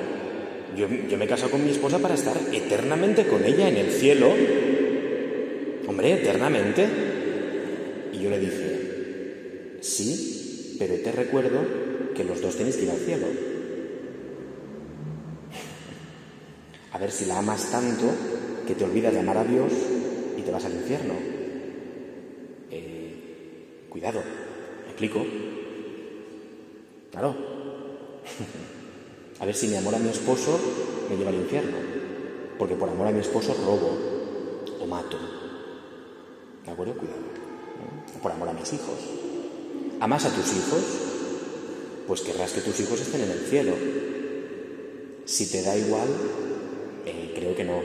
yo, 0.77 0.87
yo 1.11 1.19
me 1.19 1.25
he 1.25 1.29
casado 1.29 1.51
con 1.51 1.65
mi 1.65 1.73
esposa 1.73 1.99
para 1.99 2.15
estar 2.15 2.37
eternamente 2.53 3.27
con 3.27 3.45
ella 3.45 3.69
en 3.69 3.79
el 3.79 3.91
cielo, 3.91 4.33
hombre, 5.89 6.13
eternamente. 6.13 6.87
Y 8.13 8.23
yo 8.23 8.31
le 8.31 8.39
dije, 8.39 9.79
sí, 9.81 10.38
pero 10.79 10.95
te 10.97 11.13
recuerdo 11.13 11.61
que 12.15 12.25
los 12.25 12.41
dos 12.41 12.57
tenéis 12.57 12.77
que 12.77 12.85
ir 12.85 12.91
al 12.91 12.99
cielo. 12.99 13.27
A 16.93 16.99
ver 16.99 17.11
si 17.11 17.27
la 17.27 17.39
amas 17.39 17.71
tanto 17.71 18.07
que 18.67 18.75
te 18.75 18.85
olvidas 18.85 19.13
de 19.13 19.21
amar 19.21 19.39
a 19.39 19.45
Dios 19.45 19.73
y 20.37 20.43
te 20.43 20.51
vas 20.51 20.65
al 20.65 20.75
infierno. 20.75 21.15
Eh, 22.71 23.87
cuidado, 23.89 24.21
¿me 24.85 24.91
explico? 24.91 25.25
Claro. 27.11 27.37
a 29.41 29.47
ver 29.47 29.55
si 29.55 29.69
mi 29.69 29.77
amor 29.77 29.95
a 29.95 29.99
mi 29.99 30.09
esposo 30.09 30.59
me 31.09 31.17
lleva 31.17 31.31
al 31.31 31.37
infierno. 31.37 31.77
Porque 32.59 32.75
por 32.75 32.89
amor 32.89 33.07
a 33.07 33.13
mi 33.13 33.21
esposo 33.21 33.55
robo 33.55 33.97
o 34.81 34.87
mato. 34.87 35.19
¿De 36.65 36.71
acuerdo? 36.71 36.95
Cuidado. 36.95 37.21
O 38.17 38.23
por 38.23 38.33
amor 38.33 38.49
a 38.49 38.53
mis 38.53 38.73
hijos. 38.73 39.38
¿Amas 40.01 40.25
a 40.27 40.31
tus 40.31 40.53
hijos? 40.53 40.83
Pues 42.07 42.21
querrás 42.21 42.53
que 42.53 42.61
tus 42.61 42.79
hijos 42.81 43.01
estén 43.01 43.23
en 43.23 43.31
el 43.31 43.41
cielo. 43.41 43.73
Si 45.25 45.51
te 45.51 45.63
da 45.63 45.77
igual, 45.77 46.07
eh, 47.05 47.33
creo 47.35 47.57
que 47.57 47.65
no. 47.65 47.83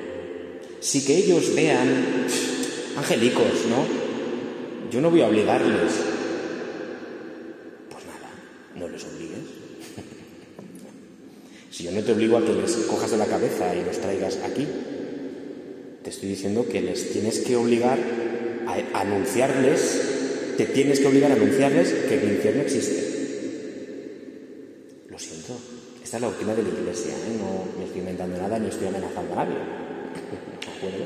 Si 0.79 1.03
que 1.03 1.17
ellos 1.17 1.55
vean 1.55 2.27
angelicos, 2.97 3.65
¿no? 3.67 3.83
Yo 4.91 5.01
no 5.01 5.09
voy 5.09 5.21
a 5.21 5.27
obligarles. 5.27 5.91
Pues 7.89 8.05
nada, 8.05 8.29
no 8.75 8.87
les 8.87 9.03
obligues. 9.05 9.39
si 11.71 11.85
yo 11.85 11.91
no 11.91 12.03
te 12.03 12.11
obligo 12.11 12.37
a 12.37 12.45
que 12.45 12.53
les 12.53 12.75
cojas 12.75 13.09
de 13.09 13.17
la 13.17 13.25
cabeza 13.25 13.75
y 13.75 13.83
los 13.83 13.97
traigas 13.97 14.37
aquí, 14.45 14.67
te 16.03 16.11
estoy 16.11 16.29
diciendo 16.29 16.67
que 16.69 16.81
les 16.81 17.11
tienes 17.11 17.39
que 17.39 17.55
obligar 17.55 17.97
a 18.67 19.01
anunciarles 19.01 20.12
te 20.57 20.65
tienes 20.65 20.99
que 20.99 21.07
obligar 21.07 21.31
a 21.31 21.35
anunciarles 21.35 21.93
que 22.07 22.15
el 22.15 22.33
infierno 22.35 22.61
existe. 22.61 23.13
Lo 25.09 25.19
siento, 25.19 25.57
esta 26.03 26.17
es 26.17 26.21
la 26.21 26.27
doctrina 26.27 26.55
de 26.55 26.63
la 26.63 26.69
Iglesia, 26.69 27.13
¿eh? 27.13 27.37
no 27.37 27.79
me 27.79 27.85
estoy 27.85 27.99
inventando 28.01 28.37
nada 28.37 28.59
ni 28.59 28.67
estoy 28.67 28.87
amenazando 28.87 29.33
a 29.33 29.35
nadie. 29.37 29.55
¿De 29.55 30.77
acuerdo? 30.77 31.05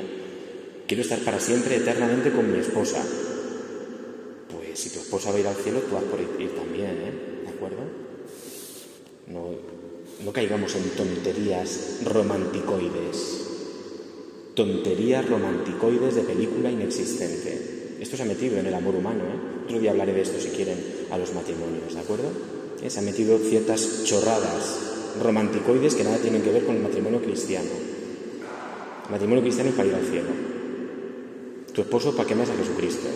Quiero 0.86 1.02
estar 1.02 1.18
para 1.20 1.38
siempre, 1.38 1.76
eternamente 1.76 2.30
con 2.32 2.50
mi 2.50 2.58
esposa. 2.58 3.04
Pues 4.50 4.78
si 4.78 4.90
tu 4.90 5.00
esposa 5.00 5.30
va 5.30 5.36
a 5.36 5.40
ir 5.40 5.46
al 5.46 5.56
cielo, 5.56 5.80
tú 5.80 5.94
vas 5.94 6.04
por 6.04 6.20
ir, 6.20 6.54
también, 6.54 6.90
¿eh? 6.90 7.12
¿De 7.44 7.48
acuerdo? 7.50 7.82
No, 9.26 9.50
no 10.24 10.32
caigamos 10.32 10.74
en 10.76 10.88
tonterías 10.90 12.00
romanticoides. 12.04 13.44
Tonterías 14.54 15.28
romanticoides 15.28 16.14
de 16.14 16.22
película 16.22 16.70
inexistente. 16.70 17.77
Esto 18.00 18.16
se 18.16 18.22
ha 18.22 18.26
metido 18.26 18.58
en 18.58 18.66
el 18.66 18.74
amor 18.74 18.94
humano. 18.94 19.24
¿eh? 19.24 19.64
Otro 19.64 19.78
día 19.78 19.90
hablaré 19.90 20.12
de 20.12 20.22
esto 20.22 20.40
si 20.40 20.50
quieren 20.50 20.78
a 21.10 21.18
los 21.18 21.34
matrimonios, 21.34 21.94
¿de 21.94 22.00
acuerdo? 22.00 22.30
¿Eh? 22.82 22.90
Se 22.90 23.00
han 23.00 23.04
metido 23.04 23.38
ciertas 23.38 24.04
chorradas 24.04 24.88
romanticoides 25.22 25.94
que 25.94 26.04
nada 26.04 26.18
tienen 26.18 26.42
que 26.42 26.52
ver 26.52 26.64
con 26.64 26.76
el 26.76 26.82
matrimonio 26.82 27.20
cristiano. 27.20 27.70
El 29.06 29.10
matrimonio 29.10 29.42
cristiano 29.42 29.70
es 29.70 29.76
para 29.76 29.88
ir 29.88 29.94
al 29.94 30.04
cielo. 30.04 30.28
Tu 31.72 31.80
esposo 31.80 32.14
para 32.14 32.26
que 32.26 32.34
ames 32.34 32.50
a 32.50 32.56
Jesucristo 32.56 33.08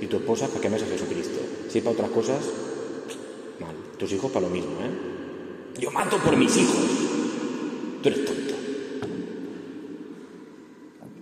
y 0.00 0.06
tu 0.06 0.16
esposa 0.16 0.48
para 0.48 0.60
que 0.60 0.68
ames 0.68 0.82
a 0.82 0.86
Jesucristo. 0.86 1.40
Si 1.68 1.80
para 1.80 1.92
otras 1.92 2.10
cosas, 2.10 2.44
mal. 3.60 3.74
Tus 3.98 4.12
hijos 4.12 4.30
para 4.30 4.46
lo 4.46 4.52
mismo, 4.52 4.72
¿eh? 4.72 5.80
Yo 5.80 5.90
mato 5.90 6.18
por 6.18 6.36
mis 6.36 6.56
hijos. 6.56 6.76
Tú 8.02 8.08
eres 8.08 8.24
tonto. 8.24 8.54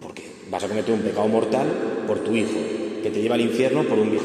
Porque 0.00 0.30
vas 0.50 0.64
a 0.64 0.68
cometer 0.68 0.94
un 0.94 1.00
pecado 1.02 1.28
mortal 1.28 2.04
por 2.06 2.20
tu 2.20 2.34
hijo, 2.34 2.58
que 3.04 3.10
te 3.10 3.20
lleva 3.20 3.34
al 3.34 3.42
infierno 3.42 3.84
por 3.84 3.98
un 3.98 4.10
viejo. 4.10 4.24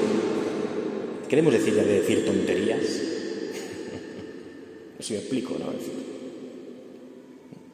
¿Queremos 1.28 1.52
decir 1.52 1.76
ya 1.76 1.84
de 1.84 2.00
decir 2.00 2.26
tonterías? 2.26 2.80
si 5.02 5.14
me 5.14 5.20
explico, 5.20 5.58
¿no? 5.60 5.66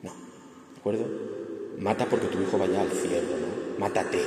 No, 0.02 0.12
¿de 0.74 0.80
acuerdo? 0.80 1.06
Mata 1.78 2.08
porque 2.10 2.26
tu 2.26 2.41
hijo 2.41 2.58
vaya 2.58 2.82
al 2.82 2.89
cielo, 2.89 3.38
¿no? 3.39 3.80
Mátate 3.80 4.18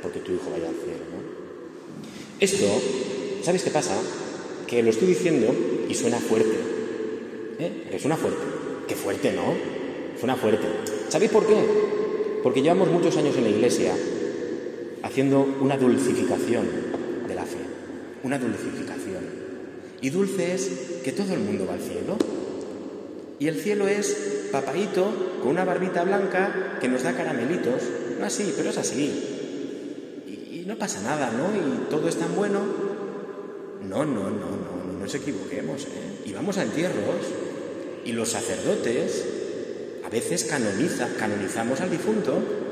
porque 0.00 0.20
tu 0.20 0.34
hijo 0.34 0.52
vaya 0.52 0.68
al 0.68 0.76
cielo, 0.76 1.00
¿no? 1.10 1.18
Esto, 2.38 2.64
¿sabes 3.42 3.64
qué 3.64 3.70
pasa? 3.70 4.00
Que 4.68 4.84
lo 4.84 4.90
estoy 4.90 5.08
diciendo 5.08 5.52
y 5.88 5.94
suena 5.94 6.18
fuerte. 6.18 6.56
¿Eh? 7.58 7.88
Que 7.90 7.98
suena 7.98 8.16
fuerte. 8.16 8.38
Qué 8.86 8.94
fuerte, 8.94 9.32
¿no? 9.32 9.52
Suena 10.20 10.36
fuerte. 10.36 10.68
¿Sabéis 11.08 11.32
por 11.32 11.44
qué? 11.44 11.56
Porque 12.44 12.62
llevamos 12.62 12.88
muchos 12.88 13.16
años 13.16 13.36
en 13.36 13.42
la 13.42 13.50
iglesia 13.50 13.96
haciendo 15.04 15.46
una 15.60 15.76
dulcificación 15.76 16.66
de 17.28 17.34
la 17.36 17.44
fe. 17.44 17.58
Una 18.24 18.40
dulcificación. 18.40 19.22
Y 20.00 20.10
dulce 20.10 20.54
es 20.54 20.70
que 21.04 21.12
todo 21.12 21.32
el 21.32 21.40
mundo 21.40 21.66
va 21.68 21.74
al 21.74 21.80
cielo. 21.80 22.16
Y 23.38 23.46
el 23.46 23.60
cielo 23.60 23.86
es 23.86 24.48
papaito 24.50 25.38
con 25.40 25.52
una 25.52 25.64
barbita 25.64 26.02
blanca 26.02 26.78
que 26.80 26.88
nos 26.88 27.04
da 27.04 27.12
caramelitos. 27.12 27.82
No 28.18 28.26
así, 28.26 28.52
pero 28.56 28.70
es 28.70 28.78
así 28.78 29.34
no 30.66 30.76
pasa 30.76 31.00
nada, 31.02 31.30
¿no? 31.30 31.54
Y 31.54 31.90
todo 31.90 32.08
es 32.08 32.16
tan 32.16 32.34
bueno. 32.34 32.60
No, 33.82 34.04
no, 34.04 34.30
no, 34.30 34.30
no, 34.30 34.92
no 34.92 34.98
nos 34.98 35.14
equivoquemos. 35.14 35.82
¿eh? 35.84 36.22
Y 36.26 36.32
vamos 36.32 36.56
a 36.58 36.62
entierros 36.62 37.26
y 38.04 38.12
los 38.12 38.30
sacerdotes 38.30 39.24
a 40.04 40.08
veces 40.08 40.44
canoniza, 40.44 41.08
canonizamos 41.18 41.80
al 41.80 41.90
difunto. 41.90 42.63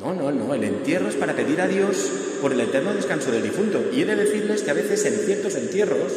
No, 0.00 0.14
no, 0.14 0.30
no, 0.30 0.54
el 0.54 0.64
entierro 0.64 1.08
es 1.08 1.14
para 1.14 1.34
pedir 1.34 1.60
a 1.60 1.68
Dios 1.68 2.10
por 2.42 2.52
el 2.52 2.60
eterno 2.60 2.92
descanso 2.92 3.30
del 3.30 3.42
difunto. 3.42 3.82
Y 3.92 4.02
he 4.02 4.06
de 4.06 4.16
decirles 4.16 4.62
que 4.62 4.70
a 4.70 4.74
veces 4.74 5.04
en 5.06 5.14
ciertos 5.14 5.54
entierros, 5.54 6.12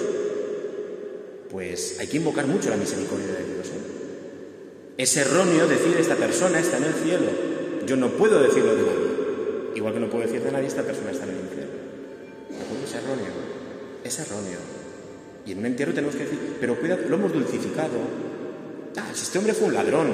pues 1.50 1.98
hay 2.00 2.08
que 2.08 2.18
invocar 2.18 2.46
mucho 2.46 2.70
la 2.70 2.78
misericordia 2.78 3.28
de 3.28 3.54
Dios. 3.54 3.68
¿eh? 3.68 4.96
Es 4.98 5.16
erróneo 5.16 5.66
decir 5.68 5.96
esta 5.98 6.16
persona 6.16 6.60
está 6.60 6.78
en 6.78 6.84
el 6.84 6.94
cielo. 6.94 7.32
Yo 7.86 7.96
no 7.96 8.10
puedo 8.10 8.42
decirlo 8.42 8.76
de 8.76 8.82
nadie. 8.82 9.10
Igual 9.76 9.94
que 9.94 10.00
no 10.02 10.10
puedo 10.10 10.26
decir 10.26 10.44
de 10.44 10.52
nadie, 10.52 10.68
esta 10.68 10.84
persona 10.84 11.12
está 11.12 11.24
en 11.24 11.32
el 11.32 11.40
infierno. 11.40 11.74
Es 12.84 12.94
erróneo. 12.96 13.32
Es 14.04 14.20
erróneo. 14.20 14.60
Y 15.46 15.54
en 15.54 15.60
un 15.60 15.66
entierro 15.68 15.94
tenemos 15.94 16.16
que 16.16 16.26
decir, 16.26 16.58
pero 16.60 16.78
cuidado, 16.78 17.04
lo 17.08 17.16
hemos 17.16 17.32
dulcificado. 17.32 17.98
Ah, 18.98 19.08
este 19.14 19.38
hombre 19.38 19.54
fue 19.54 19.68
un 19.70 19.74
ladrón, 19.74 20.08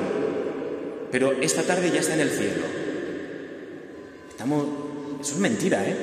pero 1.12 1.32
esta 1.42 1.64
tarde 1.64 1.90
ya 1.92 2.02
está 2.02 2.14
en 2.14 2.20
el 2.20 2.30
cielo. 2.30 2.85
Eso 4.46 5.34
es 5.34 5.38
mentira, 5.38 5.84
¿eh? 5.88 5.96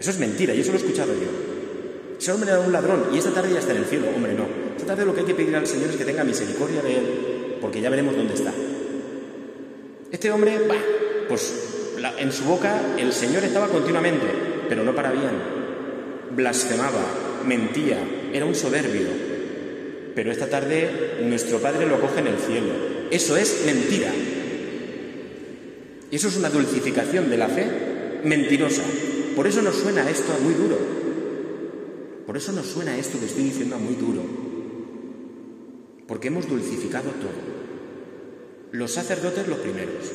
Eso 0.00 0.10
es 0.10 0.18
mentira, 0.18 0.54
y 0.54 0.60
eso 0.60 0.72
lo 0.72 0.78
he 0.78 0.80
escuchado 0.80 1.12
yo. 1.12 1.48
Ese 2.18 2.32
hombre 2.32 2.50
era 2.50 2.60
un 2.60 2.72
ladrón 2.72 3.06
y 3.12 3.18
esta 3.18 3.30
tarde 3.30 3.52
ya 3.52 3.60
está 3.60 3.72
en 3.72 3.78
el 3.78 3.84
cielo. 3.84 4.06
Hombre, 4.14 4.34
no. 4.34 4.46
Esta 4.76 4.86
tarde 4.88 5.04
lo 5.04 5.14
que 5.14 5.20
hay 5.20 5.26
que 5.26 5.34
pedir 5.34 5.54
al 5.54 5.66
Señor 5.66 5.90
es 5.90 5.96
que 5.96 6.04
tenga 6.04 6.24
misericordia 6.24 6.82
de 6.82 6.96
él, 6.96 7.04
porque 7.60 7.80
ya 7.80 7.90
veremos 7.90 8.16
dónde 8.16 8.34
está. 8.34 8.52
Este 10.10 10.30
hombre, 10.30 10.58
va, 10.66 10.76
pues 11.28 11.52
en 12.18 12.32
su 12.32 12.44
boca 12.44 12.80
el 12.98 13.12
Señor 13.12 13.44
estaba 13.44 13.68
continuamente, 13.68 14.26
pero 14.68 14.82
no 14.82 14.94
para 14.94 15.12
bien. 15.12 15.58
Blasfemaba, 16.34 17.42
mentía, 17.44 17.98
era 18.32 18.46
un 18.46 18.54
soberbio. 18.54 19.08
Pero 20.14 20.32
esta 20.32 20.48
tarde 20.48 21.18
nuestro 21.22 21.58
Padre 21.58 21.86
lo 21.86 21.96
acoge 21.96 22.20
en 22.20 22.26
el 22.28 22.38
cielo. 22.38 22.72
Eso 23.10 23.36
es 23.36 23.64
mentira. 23.64 24.10
Y 26.10 26.16
eso 26.16 26.28
es 26.28 26.36
una 26.36 26.50
dulcificación 26.50 27.30
de 27.30 27.36
la 27.36 27.48
fe 27.48 27.66
mentirosa. 28.24 28.82
Por 29.36 29.46
eso 29.46 29.62
nos 29.62 29.76
suena 29.76 30.08
esto 30.08 30.32
muy 30.42 30.54
duro. 30.54 30.78
Por 32.26 32.36
eso 32.36 32.52
nos 32.52 32.66
suena 32.66 32.96
esto 32.96 33.18
que 33.18 33.26
estoy 33.26 33.44
diciendo 33.44 33.78
muy 33.78 33.94
duro. 33.94 34.22
Porque 36.06 36.28
hemos 36.28 36.48
dulcificado 36.48 37.10
todo. 37.10 37.58
Los 38.72 38.92
sacerdotes 38.92 39.48
los 39.48 39.58
primeros, 39.58 40.12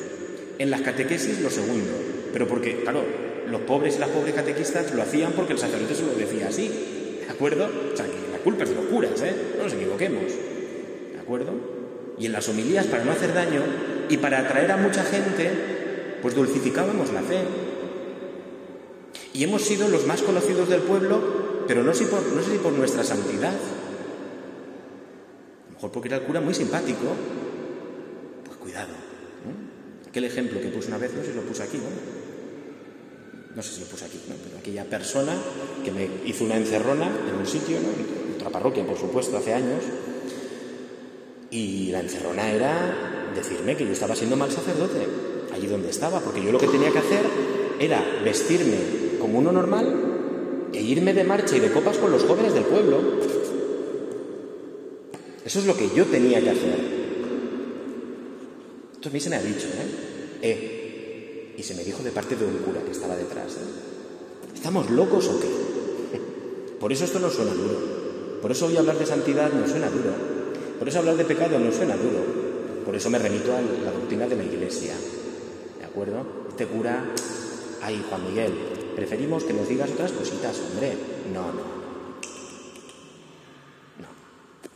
en 0.58 0.70
las 0.70 0.82
catequesis 0.82 1.40
lo 1.40 1.50
segundo, 1.50 1.90
pero 2.32 2.46
porque, 2.46 2.82
claro, 2.82 3.02
los 3.50 3.62
pobres 3.62 3.96
y 3.96 3.98
las 3.98 4.10
pobres 4.10 4.34
catequistas 4.34 4.94
lo 4.94 5.02
hacían 5.02 5.32
porque 5.32 5.54
el 5.54 5.58
sacerdote 5.58 5.94
se 5.94 6.06
lo 6.06 6.14
decía 6.14 6.48
así, 6.48 6.68
¿de 7.26 7.32
acuerdo? 7.32 7.68
O 7.92 7.96
sea, 7.96 8.06
que 8.06 8.32
la 8.32 8.38
culpa 8.38 8.62
es 8.62 8.70
de 8.70 8.76
los 8.76 8.84
curas, 8.86 9.20
¿eh? 9.22 9.34
No 9.56 9.64
nos 9.64 9.72
equivoquemos, 9.72 10.22
¿de 11.14 11.20
acuerdo? 11.20 11.52
Y 12.16 12.26
en 12.26 12.32
las 12.32 12.48
homilías, 12.48 12.86
para 12.86 13.04
no 13.04 13.10
hacer 13.10 13.34
daño 13.34 13.62
y 14.08 14.16
para 14.18 14.38
atraer 14.38 14.70
a 14.70 14.76
mucha 14.76 15.02
gente, 15.02 15.50
pues 16.24 16.34
dulcificábamos 16.34 17.12
la 17.12 17.20
fe. 17.20 17.40
Y 19.34 19.44
hemos 19.44 19.60
sido 19.60 19.90
los 19.90 20.06
más 20.06 20.22
conocidos 20.22 20.70
del 20.70 20.80
pueblo, 20.80 21.20
pero 21.68 21.82
no 21.82 21.92
sé, 21.92 22.06
por, 22.06 22.22
no 22.22 22.42
sé 22.42 22.52
si 22.52 22.56
por 22.56 22.72
nuestra 22.72 23.04
santidad. 23.04 23.52
A 23.52 23.56
lo 25.66 25.72
mejor 25.74 25.90
porque 25.90 26.08
era 26.08 26.16
el 26.16 26.22
cura 26.22 26.40
muy 26.40 26.54
simpático. 26.54 27.14
Pues 28.42 28.56
cuidado. 28.56 28.94
Aquel 30.08 30.24
ejemplo 30.24 30.62
que 30.62 30.68
puse 30.68 30.88
una 30.88 30.96
vez, 30.96 31.12
no 31.12 31.22
sé 31.22 31.32
si 31.32 31.36
lo 31.36 31.42
puse 31.42 31.62
aquí, 31.62 31.76
¿no? 31.76 31.90
No 33.54 33.62
sé 33.62 33.74
si 33.74 33.80
lo 33.80 33.86
puse 33.86 34.06
aquí, 34.06 34.18
¿no? 34.26 34.34
Pero 34.42 34.56
aquella 34.56 34.88
persona 34.88 35.36
que 35.84 35.92
me 35.92 36.08
hizo 36.24 36.44
una 36.44 36.56
encerrona 36.56 37.10
en 37.28 37.34
un 37.34 37.46
sitio, 37.46 37.80
¿no? 37.80 37.90
En 37.90 38.36
otra 38.36 38.48
parroquia, 38.48 38.86
por 38.86 38.96
supuesto, 38.96 39.36
hace 39.36 39.52
años. 39.52 39.84
Y 41.50 41.90
la 41.90 42.00
encerrona 42.00 42.50
era 42.50 43.30
decirme 43.34 43.76
que 43.76 43.84
yo 43.84 43.92
estaba 43.92 44.16
siendo 44.16 44.36
mal 44.36 44.50
sacerdote, 44.50 45.06
allí 45.64 45.70
donde 45.70 45.90
estaba, 45.90 46.20
porque 46.20 46.42
yo 46.42 46.52
lo 46.52 46.58
que 46.58 46.66
tenía 46.66 46.90
que 46.90 46.98
hacer 46.98 47.24
era 47.80 48.04
vestirme 48.24 49.18
como 49.20 49.38
uno 49.38 49.52
normal 49.52 50.68
e 50.72 50.80
irme 50.80 51.14
de 51.14 51.24
marcha 51.24 51.56
y 51.56 51.60
de 51.60 51.72
copas 51.72 51.98
con 51.98 52.10
los 52.10 52.24
jóvenes 52.24 52.52
del 52.52 52.64
pueblo. 52.64 52.98
Eso 55.44 55.58
es 55.58 55.66
lo 55.66 55.76
que 55.76 55.88
yo 55.94 56.04
tenía 56.06 56.40
que 56.40 56.50
hacer. 56.50 56.78
Esto 58.94 59.08
a 59.08 59.12
mí 59.12 59.20
se 59.20 59.30
me 59.30 59.36
ha 59.36 59.42
dicho, 59.42 59.66
¿eh? 59.66 60.40
¿eh? 60.42 61.54
Y 61.56 61.62
se 61.62 61.74
me 61.74 61.84
dijo 61.84 62.02
de 62.02 62.10
parte 62.10 62.36
de 62.36 62.44
un 62.44 62.58
cura 62.58 62.80
que 62.82 62.92
estaba 62.92 63.14
detrás. 63.14 63.52
¿eh? 63.52 64.54
¿Estamos 64.54 64.90
locos 64.90 65.28
o 65.28 65.40
qué? 65.40 65.48
Por 66.80 66.92
eso 66.92 67.04
esto 67.04 67.18
no 67.18 67.30
suena 67.30 67.52
duro. 67.52 68.40
Por 68.40 68.50
eso 68.50 68.66
hoy 68.66 68.76
hablar 68.76 68.98
de 68.98 69.06
santidad 69.06 69.52
no 69.52 69.66
suena 69.68 69.88
duro. 69.88 70.12
Por 70.78 70.88
eso 70.88 70.98
hablar 70.98 71.16
de 71.16 71.24
pecado 71.24 71.58
no 71.58 71.70
suena 71.70 71.96
duro. 71.96 72.84
Por 72.84 72.96
eso 72.96 73.10
me 73.10 73.18
remito 73.18 73.52
a 73.54 73.60
la 73.60 73.92
doctrina 73.92 74.26
de 74.26 74.36
la 74.36 74.44
Iglesia. 74.44 74.94
¿De 75.94 76.00
acuerdo? 76.00 76.26
Este 76.48 76.66
cura, 76.66 77.04
ay, 77.80 78.04
Juan 78.08 78.28
Miguel, 78.28 78.52
preferimos 78.96 79.44
que 79.44 79.52
nos 79.52 79.68
digas 79.68 79.92
otras 79.92 80.10
cositas, 80.10 80.60
hombre. 80.60 80.92
No, 81.32 81.42
no. 81.52 81.62
No. 84.00 84.08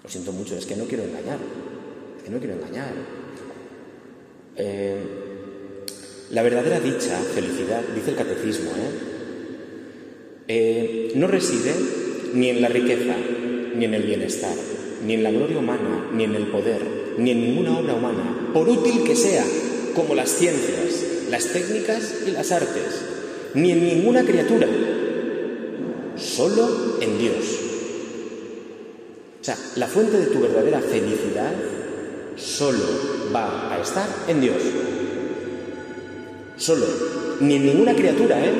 Lo 0.04 0.08
siento 0.08 0.30
mucho, 0.30 0.54
es 0.54 0.64
que 0.64 0.76
no 0.76 0.84
quiero 0.84 1.02
engañar. 1.02 1.40
Es 2.18 2.22
que 2.22 2.30
no 2.30 2.38
quiero 2.38 2.54
engañar. 2.54 2.92
Eh, 4.54 4.96
la 6.30 6.42
verdadera 6.42 6.78
dicha, 6.78 7.18
felicidad, 7.34 7.82
dice 7.96 8.10
el 8.10 8.16
catecismo, 8.16 8.70
¿eh? 8.70 8.90
¿eh? 10.46 11.12
no 11.16 11.26
reside 11.26 11.74
ni 12.34 12.50
en 12.50 12.62
la 12.62 12.68
riqueza, 12.68 13.16
ni 13.74 13.84
en 13.86 13.94
el 13.94 14.04
bienestar, 14.04 14.54
ni 15.04 15.14
en 15.14 15.24
la 15.24 15.32
gloria 15.32 15.58
humana, 15.58 16.10
ni 16.14 16.22
en 16.22 16.36
el 16.36 16.46
poder, 16.46 16.80
ni 17.18 17.32
en 17.32 17.40
ninguna 17.40 17.76
obra 17.76 17.94
humana, 17.94 18.50
por 18.54 18.68
útil 18.68 19.02
que 19.02 19.16
sea, 19.16 19.44
como 19.98 20.14
las 20.14 20.30
ciencias, 20.30 20.87
las 21.30 21.46
técnicas 21.46 22.14
y 22.26 22.30
las 22.30 22.52
artes, 22.52 23.02
ni 23.54 23.72
en 23.72 23.84
ninguna 23.84 24.24
criatura, 24.24 24.66
solo 26.16 26.98
en 27.00 27.18
Dios. 27.18 27.36
O 29.40 29.44
sea, 29.44 29.56
la 29.76 29.86
fuente 29.86 30.18
de 30.18 30.26
tu 30.26 30.40
verdadera 30.40 30.80
felicidad 30.80 31.52
solo 32.36 32.84
va 33.34 33.72
a 33.72 33.80
estar 33.80 34.08
en 34.28 34.40
Dios. 34.40 34.62
Solo. 36.56 36.86
Ni 37.40 37.54
en 37.54 37.66
ninguna 37.66 37.94
criatura, 37.94 38.44
¿eh? 38.44 38.52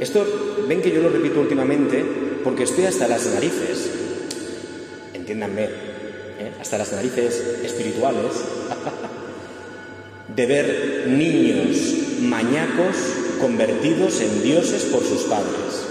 Esto, 0.00 0.24
ven 0.68 0.82
que 0.82 0.90
yo 0.90 1.00
lo 1.00 1.08
repito 1.08 1.40
últimamente 1.40 2.04
porque 2.44 2.64
estoy 2.64 2.84
hasta 2.84 3.08
las 3.08 3.26
narices, 3.26 3.90
entiéndanme, 5.12 5.64
¿eh? 5.64 6.52
hasta 6.60 6.78
las 6.78 6.92
narices 6.92 7.42
espirituales, 7.64 8.32
de 10.38 10.46
ver 10.46 11.06
niños 11.08 12.20
mañacos 12.20 12.94
convertidos 13.40 14.20
en 14.20 14.44
dioses 14.44 14.84
por 14.84 15.02
sus 15.02 15.22
padres. 15.22 15.82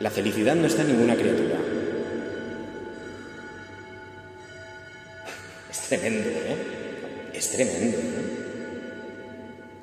La 0.00 0.10
felicidad 0.10 0.56
no 0.56 0.66
está 0.66 0.82
en 0.82 0.88
ninguna 0.88 1.14
criatura. 1.14 1.60
Es 5.70 5.78
tremendo, 5.88 6.28
¿eh? 6.28 6.56
Es 7.32 7.50
tremendo, 7.52 7.96
¿eh? 7.96 8.10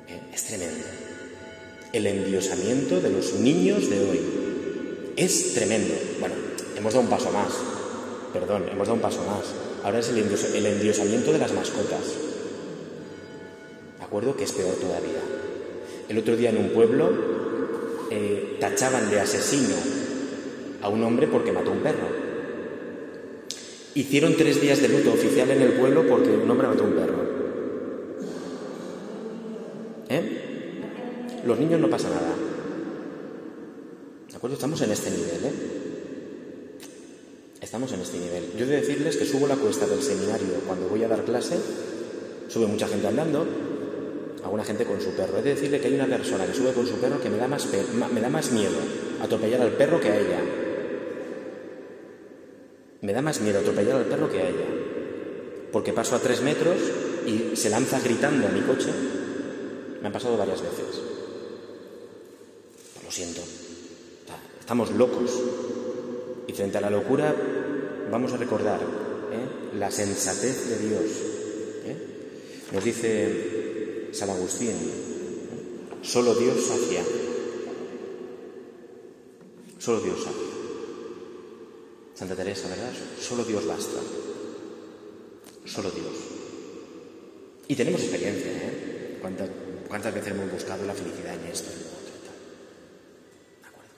¿eh? 0.08 0.20
Es 0.34 0.44
tremendo. 0.44 0.84
El 1.94 2.06
endiosamiento 2.06 3.00
de 3.00 3.10
los 3.10 3.32
niños 3.40 3.88
de 3.88 4.00
hoy 4.00 4.20
es 5.16 5.54
tremendo. 5.54 5.94
Bueno, 6.20 6.34
hemos 6.76 6.92
dado 6.92 7.04
un 7.04 7.10
paso 7.10 7.30
más. 7.30 7.54
Perdón, 8.34 8.66
hemos 8.70 8.86
dado 8.86 8.96
un 8.96 9.00
paso 9.00 9.24
más 9.24 9.46
Ahora 9.86 10.00
es 10.00 10.08
el, 10.08 10.66
endiosamiento 10.66 11.32
de 11.32 11.38
las 11.38 11.54
mascotas. 11.54 12.00
¿De 13.98 14.04
acuerdo? 14.04 14.36
Que 14.36 14.42
es 14.42 14.50
peor 14.50 14.74
todavía. 14.74 15.20
El 16.08 16.18
otro 16.18 16.36
día 16.36 16.50
en 16.50 16.56
un 16.56 16.70
pueblo 16.70 17.08
eh, 18.10 18.56
tachaban 18.58 19.08
de 19.08 19.20
asesino 19.20 19.76
a 20.82 20.88
un 20.88 21.04
hombre 21.04 21.28
porque 21.28 21.52
mató 21.52 21.70
a 21.70 21.74
un 21.74 21.84
perro. 21.84 22.08
Hicieron 23.94 24.36
tres 24.36 24.60
días 24.60 24.82
de 24.82 24.88
luto 24.88 25.12
oficial 25.12 25.52
en 25.52 25.62
el 25.62 25.74
pueblo 25.74 26.04
porque 26.08 26.30
un 26.30 26.50
hombre 26.50 26.66
mató 26.66 26.82
a 26.82 26.86
un 26.88 26.92
perro. 26.92 27.16
¿Eh? 30.08 31.40
Los 31.46 31.60
niños 31.60 31.80
no 31.80 31.88
pasa 31.88 32.08
nada. 32.08 32.34
¿De 34.28 34.36
acuerdo? 34.36 34.54
Estamos 34.54 34.80
en 34.80 34.90
este 34.90 35.12
nivel, 35.12 35.44
¿eh? 35.44 35.85
Estamos 37.66 37.90
en 37.90 38.00
este 38.00 38.18
nivel. 38.18 38.52
Yo 38.56 38.64
he 38.64 38.68
de 38.68 38.76
decirles 38.76 39.16
que 39.16 39.26
subo 39.26 39.48
la 39.48 39.56
cuesta 39.56 39.88
del 39.88 40.00
seminario 40.00 40.60
cuando 40.68 40.88
voy 40.88 41.02
a 41.02 41.08
dar 41.08 41.24
clase, 41.24 41.58
sube 42.46 42.64
mucha 42.68 42.86
gente 42.86 43.08
andando, 43.08 43.44
alguna 44.44 44.62
gente 44.62 44.84
con 44.84 45.00
su 45.00 45.10
perro. 45.10 45.38
He 45.38 45.42
de 45.42 45.54
decirle 45.54 45.80
que 45.80 45.88
hay 45.88 45.94
una 45.94 46.06
persona 46.06 46.46
que 46.46 46.54
sube 46.54 46.72
con 46.72 46.86
su 46.86 46.94
perro 47.00 47.20
que 47.20 47.28
me 47.28 47.36
da 47.36 47.48
más, 47.48 47.66
me 48.12 48.20
da 48.20 48.28
más 48.28 48.52
miedo 48.52 48.78
atropellar 49.20 49.62
al 49.62 49.72
perro 49.72 50.00
que 50.00 50.08
a 50.08 50.16
ella. 50.16 50.40
Me 53.00 53.12
da 53.12 53.20
más 53.20 53.40
miedo 53.40 53.58
atropellar 53.58 53.96
al 53.96 54.04
perro 54.04 54.30
que 54.30 54.38
a 54.38 54.48
ella. 54.48 54.66
Porque 55.72 55.92
paso 55.92 56.14
a 56.14 56.20
tres 56.20 56.42
metros 56.42 56.76
y 57.26 57.56
se 57.56 57.68
lanza 57.68 57.98
gritando 57.98 58.46
a 58.46 58.50
mi 58.50 58.60
coche. 58.60 58.92
Me 60.00 60.06
ha 60.06 60.12
pasado 60.12 60.36
varias 60.36 60.62
veces. 60.62 61.02
Lo 63.04 63.10
siento. 63.10 63.40
Estamos 64.60 64.92
locos. 64.92 65.32
Y 66.48 66.52
frente 66.52 66.78
a 66.78 66.80
la 66.80 66.90
locura 66.90 67.34
vamos 68.10 68.32
a 68.32 68.36
recordar 68.36 68.80
¿eh? 68.80 69.76
la 69.78 69.90
sensatez 69.90 70.68
de 70.68 70.88
Dios. 70.88 71.04
¿eh? 71.84 71.96
Nos 72.72 72.84
dice 72.84 74.08
San 74.12 74.30
Agustín, 74.30 74.74
solo 76.02 76.34
Dios 76.34 76.56
sacia. 76.66 77.02
Solo 79.78 80.00
Dios 80.00 80.18
sacia. 80.18 80.46
Santa 82.14 82.34
Teresa, 82.34 82.68
¿verdad? 82.68 82.92
Solo 83.20 83.44
Dios 83.44 83.66
basta. 83.66 84.00
Solo 85.64 85.90
Dios. 85.90 86.14
Y 87.68 87.74
tenemos 87.74 88.00
experiencia, 88.00 88.50
¿eh? 88.50 89.18
¿Cuántas, 89.20 90.14
veces 90.14 90.32
hemos 90.32 90.50
buscado 90.50 90.84
la 90.84 90.94
felicidad 90.94 91.34
en 91.34 91.50
esto? 91.50 91.70
¿De 93.60 93.68
acuerdo? 93.68 93.90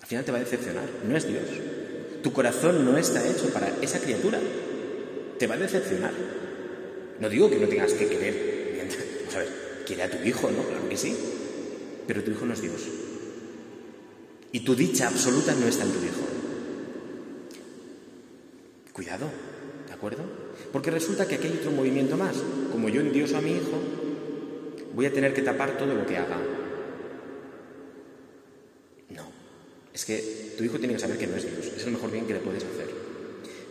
Al 0.00 0.06
final 0.06 0.24
te 0.24 0.32
va 0.32 0.38
a 0.38 0.40
decepcionar. 0.40 0.88
No 1.06 1.16
es 1.16 1.28
Dios. 1.28 1.48
Tu 2.22 2.32
corazón 2.32 2.84
no 2.84 2.96
está 2.96 3.26
hecho 3.28 3.48
para 3.52 3.68
esa 3.80 4.00
criatura. 4.00 4.38
Te 5.38 5.46
va 5.46 5.54
a 5.54 5.58
decepcionar. 5.58 6.12
No 7.20 7.28
digo 7.28 7.50
que 7.50 7.58
no 7.58 7.68
tengas 7.68 7.92
que 7.92 8.08
querer. 8.08 8.88
Vamos 9.18 9.34
a 9.34 9.38
ver, 9.38 9.48
quiere 9.86 10.02
a 10.02 10.10
tu 10.10 10.26
hijo, 10.26 10.50
¿no? 10.50 10.62
Claro 10.62 10.88
que 10.88 10.96
sí. 10.96 11.16
Pero 12.06 12.22
tu 12.22 12.30
hijo 12.30 12.46
no 12.46 12.54
es 12.54 12.62
Dios. 12.62 12.82
Y 14.52 14.60
tu 14.60 14.74
dicha 14.74 15.08
absoluta 15.08 15.54
no 15.54 15.66
está 15.66 15.84
en 15.84 15.92
tu 15.92 15.98
hijo. 15.98 16.26
Cuidado, 18.92 19.26
¿de 19.86 19.92
acuerdo? 19.94 20.22
Porque 20.70 20.90
resulta 20.90 21.26
que 21.26 21.36
aquí 21.36 21.46
hay 21.46 21.58
otro 21.58 21.70
movimiento 21.70 22.16
más. 22.16 22.36
Como 22.70 22.88
yo 22.90 23.00
endioso 23.00 23.38
a 23.38 23.40
mi 23.40 23.52
hijo, 23.52 23.80
voy 24.94 25.06
a 25.06 25.12
tener 25.12 25.32
que 25.32 25.42
tapar 25.42 25.78
todo 25.78 25.94
lo 25.94 26.06
que 26.06 26.18
haga. 26.18 26.36
No. 29.10 29.24
Es 30.02 30.06
que 30.06 30.54
tu 30.58 30.64
hijo 30.64 30.80
tiene 30.80 30.94
que 30.94 30.98
saber 30.98 31.16
que 31.16 31.28
no 31.28 31.36
es 31.36 31.44
Dios. 31.44 31.70
Es 31.76 31.84
el 31.84 31.92
mejor 31.92 32.10
bien 32.10 32.26
que 32.26 32.32
le 32.32 32.40
puedes 32.40 32.64
hacer. 32.64 32.88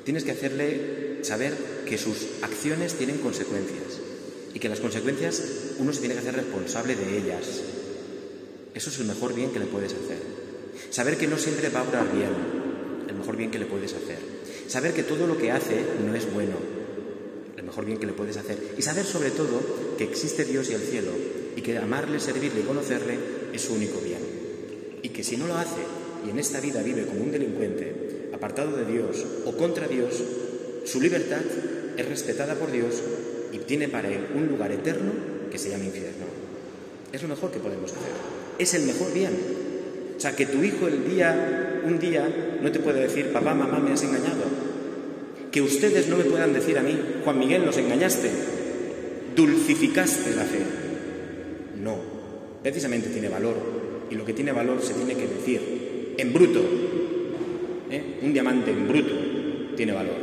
Tienes 0.05 0.23
que 0.23 0.31
hacerle 0.31 1.25
saber 1.25 1.53
que 1.85 1.97
sus 1.97 2.25
acciones 2.41 2.93
tienen 2.93 3.17
consecuencias 3.17 3.99
y 4.53 4.57
que 4.57 4.69
las 4.69 4.79
consecuencias 4.79 5.43
uno 5.79 5.91
se 5.91 5.99
tiene 5.99 6.13
que 6.13 6.21
hacer 6.21 6.35
responsable 6.35 6.95
de 6.95 7.17
ellas. 7.17 7.61
Eso 8.73 8.89
es 8.89 8.99
el 8.99 9.07
mejor 9.07 9.35
bien 9.35 9.51
que 9.51 9.59
le 9.59 9.65
puedes 9.65 9.91
hacer. 9.91 10.19
Saber 10.89 11.17
que 11.17 11.27
no 11.27 11.37
siempre 11.37 11.67
va 11.67 11.81
a 11.81 11.83
obrar 11.83 12.09
bien, 12.15 12.29
el 13.09 13.15
mejor 13.15 13.35
bien 13.35 13.51
que 13.51 13.59
le 13.59 13.65
puedes 13.65 13.91
hacer. 13.91 14.19
Saber 14.69 14.93
que 14.93 15.03
todo 15.03 15.27
lo 15.27 15.37
que 15.37 15.51
hace 15.51 15.83
no 16.05 16.15
es 16.15 16.31
bueno, 16.31 16.55
el 17.57 17.63
mejor 17.65 17.83
bien 17.83 17.97
que 17.97 18.07
le 18.07 18.13
puedes 18.13 18.37
hacer. 18.37 18.57
Y 18.77 18.81
saber 18.81 19.03
sobre 19.03 19.31
todo 19.31 19.95
que 19.97 20.05
existe 20.05 20.45
Dios 20.45 20.69
y 20.69 20.75
el 20.75 20.81
cielo 20.81 21.11
y 21.57 21.61
que 21.61 21.77
amarle, 21.77 22.21
servirle 22.21 22.61
y 22.61 22.63
conocerle 22.63 23.17
es 23.51 23.63
su 23.63 23.73
único 23.73 23.99
bien. 23.99 24.21
Y 25.03 25.09
que 25.09 25.25
si 25.25 25.35
no 25.35 25.45
lo 25.45 25.57
hace 25.57 26.00
y 26.25 26.29
en 26.29 26.39
esta 26.39 26.59
vida 26.59 26.81
vive 26.81 27.05
como 27.05 27.23
un 27.23 27.31
delincuente, 27.31 28.29
apartado 28.33 28.75
de 28.75 28.85
Dios 28.85 29.25
o 29.45 29.51
contra 29.53 29.87
Dios, 29.87 30.23
su 30.85 31.01
libertad 31.01 31.41
es 31.97 32.07
respetada 32.07 32.55
por 32.55 32.71
Dios 32.71 33.01
y 33.51 33.57
tiene 33.59 33.87
para 33.87 34.09
él 34.09 34.27
un 34.35 34.47
lugar 34.47 34.71
eterno 34.71 35.11
que 35.51 35.57
se 35.57 35.69
llama 35.69 35.85
infierno. 35.85 36.25
Es 37.11 37.21
lo 37.21 37.27
mejor 37.27 37.51
que 37.51 37.59
podemos 37.59 37.91
hacer. 37.91 38.11
Es 38.57 38.73
el 38.73 38.83
mejor 38.83 39.13
bien. 39.13 39.31
O 40.15 40.19
sea, 40.19 40.35
que 40.35 40.45
tu 40.45 40.63
hijo 40.63 40.87
el 40.87 41.09
día, 41.09 41.81
un 41.83 41.99
día, 41.99 42.59
no 42.61 42.71
te 42.71 42.79
puede 42.79 43.01
decir, 43.01 43.33
papá, 43.33 43.53
mamá, 43.53 43.79
me 43.79 43.91
has 43.91 44.03
engañado 44.03 44.71
que 45.51 45.61
ustedes 45.61 46.07
no 46.07 46.17
me 46.17 46.23
puedan 46.23 46.53
decir 46.53 46.77
a 46.77 46.81
mí, 46.81 46.97
Juan 47.25 47.37
Miguel, 47.37 47.65
nos 47.65 47.77
engañaste, 47.77 48.29
dulcificaste 49.35 50.33
la 50.35 50.43
fe. 50.43 50.59
No, 51.81 51.97
precisamente 52.63 53.09
tiene 53.09 53.27
valor 53.27 53.55
y 54.09 54.15
lo 54.15 54.23
que 54.23 54.33
tiene 54.33 54.51
valor 54.53 54.81
se 54.81 54.93
tiene 54.93 55.15
que 55.15 55.27
decir 55.27 55.70
en 56.17 56.33
bruto. 56.33 56.61
¿eh? 57.89 58.19
Un 58.21 58.33
diamante 58.33 58.71
en 58.71 58.87
bruto 58.87 59.13
tiene 59.75 59.93
valor. 59.93 60.15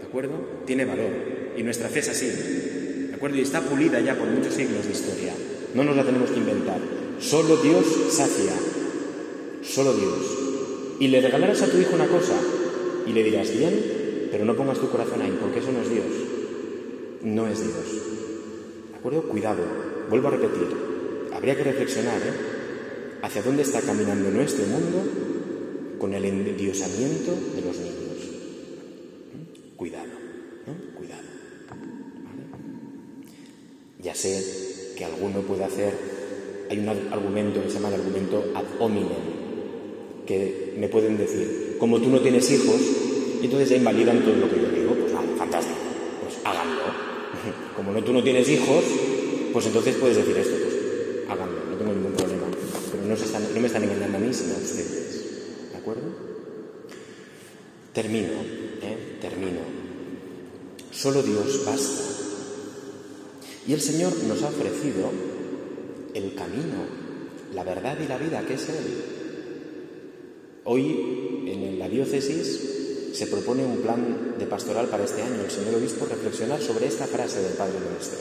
¿De 0.00 0.06
acuerdo? 0.06 0.34
Tiene 0.66 0.84
valor. 0.84 1.10
Y 1.56 1.62
nuestra 1.62 1.88
fe 1.88 2.00
es 2.00 2.08
así. 2.08 2.26
¿De 3.08 3.14
acuerdo? 3.14 3.36
Y 3.36 3.42
está 3.42 3.60
pulida 3.60 4.00
ya 4.00 4.14
por 4.14 4.26
muchos 4.28 4.54
siglos 4.54 4.86
de 4.86 4.92
historia. 4.92 5.32
No 5.74 5.84
nos 5.84 5.96
la 5.96 6.04
tenemos 6.04 6.30
que 6.30 6.38
inventar. 6.38 6.78
Solo 7.20 7.56
Dios 7.56 7.84
sacia. 8.10 8.52
Solo 9.62 9.94
Dios. 9.94 10.96
Y 10.98 11.08
le 11.08 11.20
regalarás 11.20 11.62
a 11.62 11.70
tu 11.70 11.78
hijo 11.78 11.94
una 11.94 12.06
cosa 12.06 12.34
y 13.06 13.12
le 13.12 13.22
dirás, 13.22 13.56
bien, 13.56 14.28
pero 14.30 14.44
no 14.44 14.54
pongas 14.54 14.78
tu 14.78 14.88
corazón 14.90 15.22
ahí, 15.22 15.36
porque 15.40 15.60
eso 15.60 15.72
no 15.72 15.80
es 15.80 15.90
Dios. 15.90 16.06
No 17.22 17.46
es 17.48 17.60
Dios. 17.60 18.02
¿De 18.90 18.96
acuerdo? 18.98 19.22
Cuidado. 19.22 19.62
Vuelvo 20.08 20.28
a 20.28 20.32
repetir. 20.32 20.68
Habría 21.32 21.56
que 21.56 21.64
reflexionar 21.64 22.18
¿eh? 22.18 22.51
Hacia 23.22 23.42
dónde 23.42 23.62
está 23.62 23.80
caminando 23.80 24.30
nuestro 24.30 24.66
mundo 24.66 25.04
con 25.98 26.12
el 26.14 26.24
endiosamiento 26.24 27.32
de 27.54 27.62
los 27.62 27.78
niños. 27.78 28.18
¿Mm? 29.32 29.76
Cuidado. 29.76 30.12
¿no? 30.66 30.98
Cuidado. 30.98 31.22
Ya 34.02 34.14
sé 34.14 34.94
que 34.96 35.04
alguno 35.04 35.40
puede 35.42 35.64
hacer. 35.64 35.94
Hay 36.70 36.78
un 36.78 36.88
argumento 36.88 37.62
que 37.62 37.68
se 37.68 37.74
llama 37.74 37.88
el 37.88 37.94
argumento 37.94 38.44
ad 38.54 38.64
hominem, 38.80 39.22
que 40.26 40.74
me 40.78 40.88
pueden 40.88 41.16
decir, 41.18 41.76
como 41.78 42.00
tú 42.00 42.08
no 42.08 42.20
tienes 42.20 42.50
hijos, 42.50 42.80
entonces 43.42 43.68
ya 43.68 43.76
invalidan 43.76 44.20
todo 44.20 44.36
lo 44.36 44.48
que 44.48 44.56
yo 44.56 44.68
digo. 44.70 44.94
Pues 44.94 45.12
vale, 45.12 45.28
fantástico, 45.36 45.78
pues 46.22 46.38
háganlo. 46.44 46.82
Como 47.76 47.92
no, 47.92 48.02
tú 48.02 48.12
no 48.12 48.22
tienes 48.22 48.48
hijos, 48.48 48.84
pues 49.52 49.66
entonces 49.66 49.96
puedes 49.96 50.16
decir 50.16 50.36
esto, 50.36 50.54
pues 50.62 50.76
háganlo, 51.28 51.58
no 51.70 51.76
tengo 51.76 51.92
ningún 51.92 52.12
problema. 52.12 52.46
Pero 52.90 53.02
no, 53.04 53.08
no 53.08 53.51
me 53.62 53.68
están 53.68 53.84
engañando 53.84 54.18
a 54.18 54.20
mí, 54.20 54.34
sino 54.34 54.54
a 54.54 54.58
ustedes. 54.58 55.70
¿De 55.70 55.78
acuerdo? 55.78 56.02
Termino, 57.94 58.32
¿eh? 58.82 59.18
Termino. 59.20 59.60
Solo 60.90 61.22
Dios 61.22 61.64
basta. 61.64 62.02
Y 63.66 63.72
el 63.72 63.80
Señor 63.80 64.12
nos 64.24 64.42
ha 64.42 64.48
ofrecido 64.48 65.10
el 66.12 66.34
camino, 66.34 66.84
la 67.54 67.62
verdad 67.62 67.96
y 68.02 68.08
la 68.08 68.18
vida, 68.18 68.44
que 68.46 68.54
es 68.54 68.68
Él. 68.68 69.04
Hoy 70.64 71.44
en 71.46 71.78
la 71.78 71.88
diócesis 71.88 73.12
se 73.12 73.26
propone 73.28 73.64
un 73.64 73.78
plan 73.78 74.34
de 74.38 74.46
pastoral 74.46 74.88
para 74.88 75.04
este 75.04 75.22
año. 75.22 75.42
El 75.44 75.50
señor 75.50 75.76
obispo 75.76 76.06
reflexionar 76.06 76.60
sobre 76.60 76.86
esta 76.86 77.06
frase 77.06 77.42
del 77.42 77.52
Padre 77.52 77.78
Nuestro. 77.78 78.18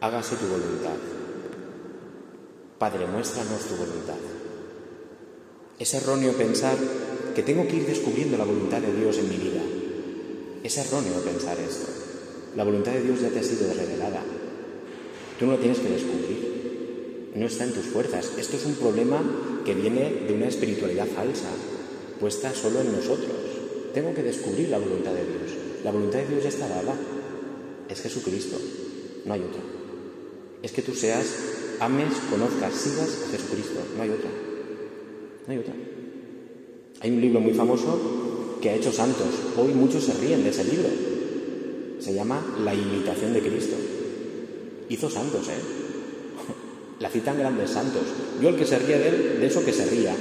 Hágase 0.00 0.36
tu 0.36 0.46
voluntad. 0.46 1.25
Padre, 2.86 3.08
muéstranos 3.08 3.66
tu 3.66 3.74
voluntad. 3.74 4.14
Es 5.76 5.92
erróneo 5.94 6.34
pensar 6.34 6.76
que 7.34 7.42
tengo 7.42 7.66
que 7.66 7.78
ir 7.78 7.84
descubriendo 7.84 8.38
la 8.38 8.44
voluntad 8.44 8.80
de 8.80 8.94
Dios 8.94 9.18
en 9.18 9.28
mi 9.28 9.38
vida. 9.38 9.60
Es 10.62 10.78
erróneo 10.78 11.20
pensar 11.24 11.58
esto. 11.58 11.88
La 12.54 12.62
voluntad 12.62 12.92
de 12.92 13.02
Dios 13.02 13.22
ya 13.22 13.30
te 13.30 13.40
ha 13.40 13.42
sido 13.42 13.74
revelada. 13.74 14.22
Tú 15.36 15.46
no 15.46 15.54
la 15.54 15.58
tienes 15.58 15.80
que 15.80 15.88
descubrir. 15.88 17.32
No 17.34 17.46
está 17.46 17.64
en 17.64 17.72
tus 17.72 17.86
fuerzas. 17.86 18.30
Esto 18.38 18.56
es 18.56 18.64
un 18.64 18.76
problema 18.76 19.20
que 19.64 19.74
viene 19.74 20.22
de 20.28 20.34
una 20.34 20.46
espiritualidad 20.46 21.08
falsa, 21.08 21.48
puesta 22.20 22.54
solo 22.54 22.82
en 22.82 22.92
nosotros. 22.92 23.34
Tengo 23.94 24.14
que 24.14 24.22
descubrir 24.22 24.68
la 24.68 24.78
voluntad 24.78 25.10
de 25.10 25.24
Dios. 25.24 25.58
La 25.82 25.90
voluntad 25.90 26.20
de 26.20 26.28
Dios 26.28 26.44
ya 26.44 26.50
está 26.50 26.68
dada. 26.68 26.94
Es 27.88 28.00
Jesucristo, 28.00 28.56
no 29.24 29.34
hay 29.34 29.40
otra. 29.40 29.62
Es 30.62 30.70
que 30.70 30.82
tú 30.82 30.94
seas, 30.94 31.26
ames, 31.80 32.12
conozcas, 32.30 32.74
sigas 32.74 33.24
a 33.26 33.30
Jesucristo, 33.30 33.80
no 33.96 34.02
hay 34.02 34.10
otra. 34.10 34.30
No 35.46 35.52
hay 35.52 35.58
otra. 35.58 35.74
Hay 37.00 37.10
un 37.10 37.20
libro 37.20 37.40
muy 37.40 37.52
famoso 37.52 38.58
que 38.60 38.70
ha 38.70 38.74
hecho 38.74 38.92
santos. 38.92 39.28
Hoy 39.56 39.72
muchos 39.74 40.04
se 40.04 40.14
ríen 40.14 40.42
de 40.42 40.50
ese 40.50 40.64
libro. 40.64 40.88
Se 42.00 42.14
llama 42.14 42.42
La 42.64 42.74
imitación 42.74 43.32
de 43.32 43.40
Cristo. 43.40 43.76
Hizo 44.88 45.10
santos, 45.10 45.48
¿eh? 45.48 45.60
La 47.00 47.10
citan 47.10 47.38
grandes 47.38 47.70
santos. 47.70 48.02
Yo 48.40 48.48
el 48.48 48.56
que 48.56 48.66
se 48.66 48.78
ría 48.78 48.98
de 48.98 49.08
él, 49.08 49.40
de 49.40 49.46
eso 49.46 49.64
que 49.64 49.72
se 49.72 49.86
ría. 49.86 50.14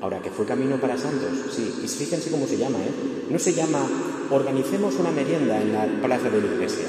Ahora, 0.00 0.20
que 0.22 0.30
fue 0.30 0.46
camino 0.46 0.80
para 0.80 0.96
santos, 0.96 1.30
sí. 1.54 1.70
Y 1.84 1.88
fíjense 1.88 2.30
cómo 2.30 2.46
se 2.46 2.56
llama, 2.56 2.78
¿eh? 2.78 3.28
No 3.30 3.38
se 3.38 3.52
llama 3.52 3.86
organicemos 4.30 4.94
una 4.96 5.10
merienda 5.10 5.60
en 5.60 5.72
la 5.72 5.86
plaza 6.02 6.30
de 6.30 6.40
la 6.40 6.54
iglesia. 6.54 6.86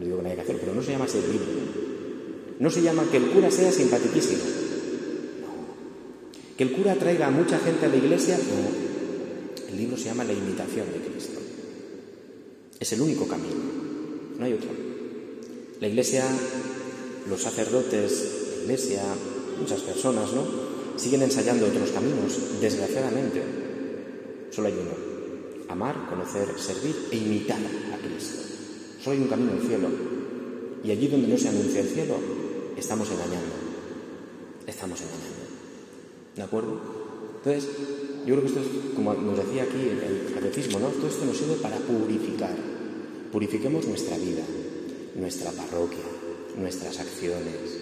No, 0.00 0.06
digo 0.06 0.16
que 0.16 0.22
no 0.22 0.28
hay 0.30 0.34
que 0.34 0.40
hacerlo, 0.40 0.60
pero 0.62 0.74
no 0.74 0.82
se 0.82 0.92
llama 0.92 1.06
libro. 1.06 1.46
No 2.58 2.70
se 2.70 2.82
llama 2.82 3.04
que 3.10 3.18
el 3.18 3.26
cura 3.26 3.50
sea 3.50 3.70
simpaticísimo. 3.70 4.42
No. 5.42 6.56
Que 6.56 6.64
el 6.64 6.72
cura 6.72 6.94
traiga 6.94 7.26
a 7.26 7.30
mucha 7.30 7.58
gente 7.58 7.84
a 7.84 7.88
la 7.90 7.96
iglesia. 7.96 8.38
No. 8.38 9.68
El 9.68 9.76
libro 9.76 9.96
se 9.96 10.04
llama 10.04 10.24
La 10.24 10.32
imitación 10.32 10.86
de 10.90 11.10
Cristo. 11.10 11.38
Es 12.78 12.92
el 12.92 13.02
único 13.02 13.28
camino. 13.28 13.56
No 14.38 14.44
hay 14.44 14.54
otro. 14.54 14.70
La 15.80 15.88
iglesia 15.88 16.24
los 17.28 17.42
sacerdotes, 17.42 18.56
la 18.58 18.62
iglesia, 18.64 19.02
muchas 19.58 19.80
personas, 19.80 20.32
¿no? 20.32 20.44
Siguen 20.96 21.22
ensayando 21.22 21.66
otros 21.66 21.90
caminos, 21.90 22.60
desgraciadamente. 22.60 23.42
Solo 24.50 24.68
hay 24.68 24.74
uno. 24.74 25.10
Amar, 25.68 26.08
conocer, 26.08 26.48
servir 26.58 26.96
e 27.10 27.16
imitar 27.16 27.58
a 27.58 27.98
Cristo. 27.98 28.49
Solo 29.02 29.16
hay 29.16 29.22
un 29.22 29.28
camino 29.28 29.52
al 29.52 29.60
cielo. 29.60 29.88
Y 30.84 30.90
allí 30.90 31.08
donde 31.08 31.28
no 31.28 31.38
se 31.38 31.48
anuncia 31.48 31.80
el 31.80 31.88
cielo, 31.88 32.16
estamos 32.76 33.10
engañando. 33.10 33.54
Estamos 34.66 35.00
engañando. 35.00 35.40
¿De 36.36 36.42
acuerdo? 36.42 36.80
Entonces, 37.38 37.70
yo 38.26 38.34
creo 38.34 38.40
que 38.42 38.48
esto 38.48 38.60
es, 38.60 38.94
como 38.94 39.14
nos 39.14 39.38
decía 39.38 39.62
aquí 39.62 39.78
el 39.78 40.34
catecismo, 40.34 40.78
¿no? 40.78 40.88
Todo 40.88 41.08
esto 41.08 41.24
nos 41.24 41.36
sirve 41.36 41.54
para 41.54 41.76
purificar. 41.78 42.54
Purifiquemos 43.32 43.86
nuestra 43.86 44.16
vida, 44.18 44.42
nuestra 45.14 45.50
parroquia, 45.52 46.04
nuestras 46.58 46.98
acciones, 46.98 47.80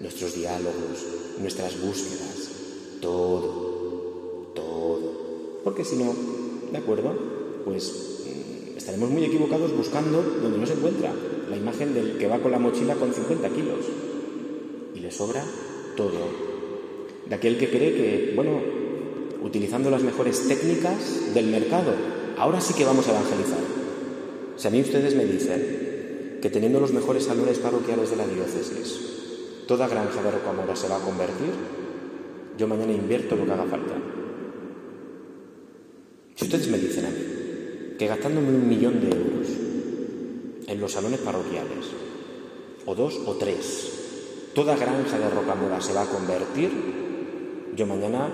nuestros 0.00 0.34
diálogos, 0.34 1.06
nuestras 1.40 1.80
búsquedas, 1.80 2.50
todo, 3.00 4.52
todo. 4.54 5.60
Porque 5.64 5.84
si 5.84 5.96
no, 5.96 6.14
¿de 6.70 6.78
acuerdo? 6.78 7.14
Pues 7.64 8.17
estaremos 8.88 9.10
muy 9.10 9.22
equivocados 9.22 9.76
buscando 9.76 10.22
donde 10.22 10.56
no 10.56 10.66
se 10.66 10.72
encuentra 10.72 11.12
la 11.50 11.56
imagen 11.58 11.92
del 11.92 12.16
que 12.16 12.26
va 12.26 12.38
con 12.38 12.50
la 12.50 12.58
mochila 12.58 12.94
con 12.94 13.12
50 13.12 13.50
kilos 13.50 13.84
y 14.94 15.00
le 15.00 15.10
sobra 15.10 15.44
todo. 15.94 16.48
De 17.28 17.34
aquel 17.34 17.58
que 17.58 17.68
cree 17.68 17.92
que, 17.92 18.32
bueno, 18.34 18.62
utilizando 19.42 19.90
las 19.90 20.02
mejores 20.02 20.48
técnicas 20.48 21.34
del 21.34 21.48
mercado, 21.48 21.92
ahora 22.38 22.62
sí 22.62 22.72
que 22.72 22.86
vamos 22.86 23.06
a 23.06 23.10
evangelizar. 23.10 23.58
Si 24.56 24.66
a 24.66 24.70
mí 24.70 24.80
ustedes 24.80 25.14
me 25.14 25.26
dicen 25.26 26.38
que 26.40 26.48
teniendo 26.48 26.80
los 26.80 26.94
mejores 26.94 27.24
salones 27.24 27.58
parroquiales 27.58 28.08
de 28.08 28.16
la 28.16 28.26
diócesis, 28.26 29.66
toda 29.66 29.86
granja 29.86 30.22
de 30.22 30.30
Rocamora 30.30 30.74
se 30.74 30.88
va 30.88 30.96
a 30.96 31.00
convertir, 31.00 31.52
yo 32.56 32.66
mañana 32.66 32.92
invierto 32.92 33.36
lo 33.36 33.44
que 33.44 33.52
haga 33.52 33.64
falta. 33.64 33.94
Si 36.36 36.44
ustedes 36.46 36.68
me 36.68 36.78
dicen 36.78 37.04
a 37.04 37.10
mí 37.10 37.37
que 37.98 38.06
gastándome 38.06 38.48
un 38.48 38.68
millón 38.68 39.00
de 39.00 39.08
euros 39.08 39.48
en 40.68 40.80
los 40.80 40.92
salones 40.92 41.18
parroquiales, 41.20 41.90
o 42.86 42.94
dos 42.94 43.18
o 43.26 43.34
tres, 43.34 44.54
toda 44.54 44.76
granja 44.76 45.18
de 45.18 45.28
Rocamora 45.28 45.80
se 45.80 45.92
va 45.92 46.02
a 46.02 46.06
convertir, 46.06 46.70
yo 47.74 47.86
mañana 47.86 48.30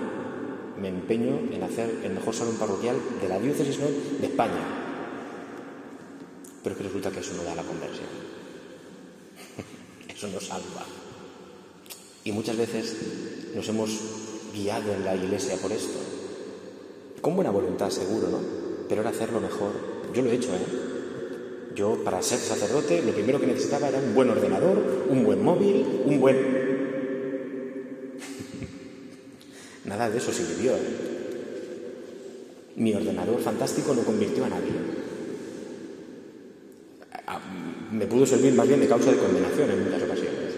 me 0.79 0.89
empeño 0.89 1.39
en 1.51 1.63
hacer 1.63 2.01
el 2.03 2.13
mejor 2.13 2.35
salón 2.35 2.57
parroquial 2.57 2.95
de 3.19 3.27
la 3.27 3.39
diócesis 3.39 3.79
de 3.79 4.27
España, 4.27 4.61
pero 6.63 6.73
es 6.73 6.77
que 6.77 6.87
resulta 6.87 7.11
que 7.11 7.19
eso 7.19 7.33
no 7.33 7.43
da 7.43 7.55
la 7.55 7.63
conversión. 7.63 8.07
eso 10.09 10.27
no 10.27 10.39
salva. 10.39 10.85
Y 12.23 12.31
muchas 12.31 12.57
veces 12.57 12.95
nos 13.55 13.67
hemos 13.69 13.89
guiado 14.53 14.93
en 14.93 15.05
la 15.05 15.15
iglesia 15.15 15.57
por 15.57 15.71
esto. 15.71 15.99
Con 17.21 17.35
buena 17.35 17.51
voluntad, 17.51 17.89
seguro, 17.89 18.29
¿no? 18.29 18.64
Pero 18.87 19.01
era 19.01 19.09
hacerlo 19.09 19.39
mejor. 19.39 19.71
Yo 20.13 20.21
lo 20.21 20.29
he 20.29 20.35
hecho, 20.35 20.53
¿eh? 20.53 20.65
Yo, 21.75 22.03
para 22.03 22.21
ser 22.21 22.39
sacerdote, 22.39 23.01
lo 23.01 23.11
primero 23.11 23.39
que 23.39 23.47
necesitaba 23.47 23.89
era 23.89 23.99
un 23.99 24.15
buen 24.15 24.29
ordenador, 24.29 25.05
un 25.09 25.23
buen 25.23 25.43
móvil, 25.43 26.03
un 26.05 26.19
buen... 26.19 26.37
Nada 29.85 30.09
de 30.09 30.17
eso 30.17 30.31
sirvió. 30.31 30.73
¿eh? 30.73 30.79
Mi 32.77 32.93
ordenador 32.93 33.41
fantástico 33.41 33.93
no 33.93 34.03
convirtió 34.03 34.45
a 34.45 34.49
nadie 34.49 34.71
me 37.95 38.07
pudo 38.07 38.25
servir 38.25 38.53
más 38.53 38.67
bien 38.67 38.81
de 38.81 38.87
causa 38.87 39.11
de 39.11 39.17
condenación 39.17 39.71
en 39.71 39.85
muchas 39.85 40.03
ocasiones, 40.03 40.53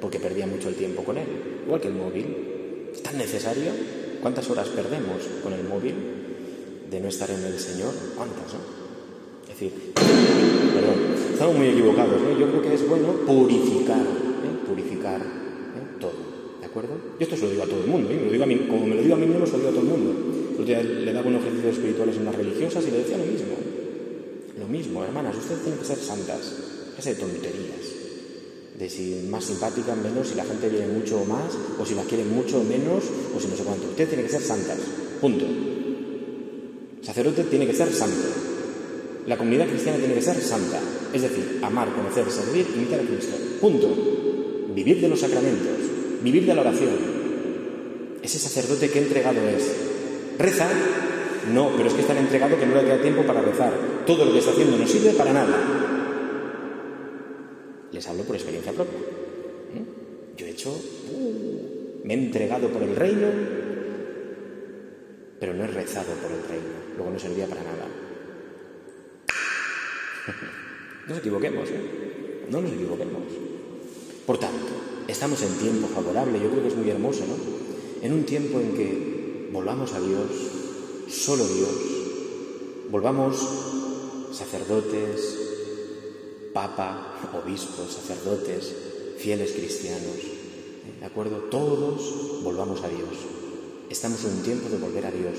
porque 0.00 0.20
perdía 0.20 0.46
mucho 0.46 0.68
el 0.68 0.74
tiempo 0.74 1.02
con 1.02 1.16
él, 1.16 1.26
igual 1.64 1.80
que 1.80 1.88
el 1.88 1.94
móvil. 1.94 2.90
¿Es 2.92 3.02
tan 3.02 3.16
necesario? 3.16 3.72
¿Cuántas 4.20 4.50
horas 4.50 4.68
perdemos 4.68 5.22
con 5.42 5.52
el 5.52 5.64
móvil 5.64 5.94
de 6.90 7.00
no 7.00 7.08
estar 7.08 7.30
en 7.30 7.44
el 7.44 7.58
Señor? 7.58 7.94
¿Cuántas, 8.16 8.52
no? 8.52 8.60
Es 9.44 9.48
decir, 9.48 9.92
perdón, 9.94 11.14
estamos 11.32 11.56
muy 11.56 11.68
equivocados, 11.68 12.20
¿no? 12.20 12.38
Yo 12.38 12.48
creo 12.50 12.62
que 12.62 12.74
es 12.74 12.88
bueno 12.88 13.12
purificar, 13.26 14.00
¿eh? 14.00 14.66
purificar 14.66 15.20
¿eh? 15.20 15.96
todo, 16.00 16.12
¿de 16.60 16.66
acuerdo? 16.66 16.94
Yo 17.18 17.24
esto 17.24 17.36
se 17.36 17.44
lo 17.44 17.50
digo 17.50 17.62
a 17.62 17.66
todo 17.66 17.84
el 17.84 17.90
mundo, 17.90 18.10
¿eh? 18.10 18.20
lo 18.24 18.32
digo 18.32 18.44
a 18.44 18.46
mí, 18.46 18.66
como 18.68 18.86
me 18.86 18.96
lo 18.96 19.02
digo 19.02 19.14
a 19.14 19.18
mí 19.18 19.26
mismo, 19.26 19.46
se 19.46 19.52
lo 19.52 19.58
digo 19.58 19.70
a 19.70 19.72
todo 19.72 19.82
el 19.82 19.88
mundo. 19.88 20.12
le 20.66 21.12
daba 21.12 21.28
unos 21.28 21.42
ejercicios 21.42 21.76
espirituales 21.76 22.16
en 22.16 22.24
las 22.24 22.34
religiosas 22.34 22.84
y 22.86 22.90
le 22.90 22.98
decía 22.98 23.18
lo 23.18 23.26
mismo. 23.26 23.54
Lo 24.58 24.68
mismo, 24.68 25.04
hermanas, 25.04 25.36
ustedes 25.36 25.62
tienen 25.62 25.78
que 25.78 25.86
ser 25.86 25.98
santas. 25.98 26.52
Ese 26.98 27.14
de 27.14 27.20
tonterías. 27.20 27.86
De 28.78 28.88
si 28.88 29.26
más 29.30 29.44
simpáticas, 29.44 29.96
menos, 29.96 30.28
si 30.28 30.34
la 30.34 30.44
gente 30.44 30.68
viene 30.68 30.88
mucho 30.88 31.20
o 31.20 31.24
más, 31.24 31.56
o 31.78 31.86
si 31.86 31.94
las 31.94 32.06
quieren 32.06 32.30
mucho 32.34 32.60
o 32.60 32.64
menos, 32.64 33.04
o 33.34 33.40
si 33.40 33.48
no 33.48 33.56
sé 33.56 33.62
cuánto. 33.62 33.88
Ustedes 33.88 34.10
tienen 34.10 34.26
que 34.26 34.32
ser 34.32 34.42
santas. 34.42 34.78
Punto. 35.20 35.69
Sacerdote 37.10 37.44
tiene 37.44 37.66
que 37.66 37.74
ser 37.74 37.92
santo. 37.92 38.28
La 39.26 39.36
comunidad 39.36 39.66
cristiana 39.66 39.98
tiene 39.98 40.14
que 40.14 40.22
ser 40.22 40.40
santa. 40.40 40.80
Es 41.12 41.22
decir, 41.22 41.58
amar, 41.62 41.92
conocer, 41.92 42.30
servir, 42.30 42.66
imitar 42.76 43.00
a 43.00 43.02
Cristo. 43.02 43.36
Punto. 43.60 43.88
Vivir 44.74 45.00
de 45.00 45.08
los 45.08 45.20
sacramentos. 45.20 45.76
Vivir 46.22 46.46
de 46.46 46.54
la 46.54 46.60
oración. 46.60 46.90
Ese 48.22 48.38
sacerdote 48.38 48.90
que 48.90 49.00
entregado 49.00 49.40
es. 49.48 49.64
Rezar 50.38 50.70
no, 51.52 51.72
pero 51.76 51.88
es 51.88 51.94
que 51.94 52.02
están 52.02 52.18
entregado 52.18 52.58
que 52.58 52.66
no 52.66 52.74
le 52.76 52.84
queda 52.84 53.02
tiempo 53.02 53.22
para 53.22 53.40
rezar. 53.40 53.72
Todo 54.06 54.24
lo 54.24 54.32
que 54.32 54.38
está 54.38 54.52
haciendo 54.52 54.76
no 54.76 54.86
sirve 54.86 55.10
para 55.12 55.32
nada. 55.32 55.56
Les 57.92 58.06
hablo 58.06 58.22
por 58.24 58.36
experiencia 58.36 58.72
propia. 58.72 58.98
¿eh? 58.98 59.84
Yo 60.36 60.46
he 60.46 60.50
hecho, 60.50 60.70
uh, 60.70 62.00
me 62.04 62.14
he 62.14 62.16
entregado 62.16 62.68
por 62.68 62.82
el 62.82 62.94
reino, 62.94 63.28
pero 65.40 65.54
no 65.54 65.64
he 65.64 65.66
rezado 65.66 66.12
por 66.14 66.30
el 66.30 66.48
reino. 66.48 66.79
Luego 66.96 67.10
no 67.12 67.18
servía 67.18 67.46
para 67.46 67.62
nada. 67.62 67.86
no 71.06 71.08
nos 71.08 71.18
equivoquemos, 71.18 71.68
¿eh? 71.70 72.46
No 72.50 72.60
nos 72.60 72.72
equivoquemos. 72.72 73.22
Por 74.26 74.38
tanto, 74.38 74.72
estamos 75.08 75.42
en 75.42 75.58
tiempo 75.58 75.88
favorable, 75.88 76.40
yo 76.40 76.50
creo 76.50 76.62
que 76.62 76.68
es 76.68 76.76
muy 76.76 76.90
hermoso, 76.90 77.24
¿no? 77.26 77.34
En 78.02 78.12
un 78.12 78.24
tiempo 78.24 78.60
en 78.60 78.74
que 78.74 79.48
volvamos 79.52 79.92
a 79.92 80.00
Dios, 80.00 80.30
solo 81.08 81.46
Dios. 81.46 81.70
Volvamos 82.90 83.36
sacerdotes, 84.32 85.38
papa, 86.52 87.40
obispos, 87.44 87.92
sacerdotes, 87.92 88.74
fieles 89.18 89.52
cristianos. 89.52 90.16
¿De 91.00 91.06
acuerdo? 91.06 91.36
Todos 91.50 92.42
volvamos 92.42 92.82
a 92.82 92.88
Dios. 92.88 93.08
Estamos 93.88 94.24
en 94.24 94.32
un 94.32 94.42
tiempo 94.42 94.68
de 94.68 94.78
volver 94.78 95.06
a 95.06 95.10
Dios. 95.10 95.38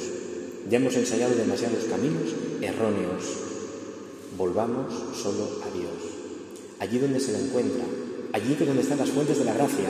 Ya 0.70 0.78
hemos 0.78 0.96
ensayado 0.96 1.36
demasiados 1.36 1.86
caminos 1.86 2.34
erróneos. 2.62 3.24
Volvamos 4.38 4.94
solo 5.16 5.48
a 5.64 5.78
Dios. 5.78 5.92
Allí 6.80 7.00
donde 7.00 7.20
se 7.20 7.34
lo 7.34 7.40
encuentra, 7.40 7.84
allí 8.34 8.56
donde 8.56 8.82
están 8.82 8.98
las 8.98 9.10
fuentes 9.10 9.40
de 9.40 9.46
la 9.46 9.54
gracia, 9.54 9.90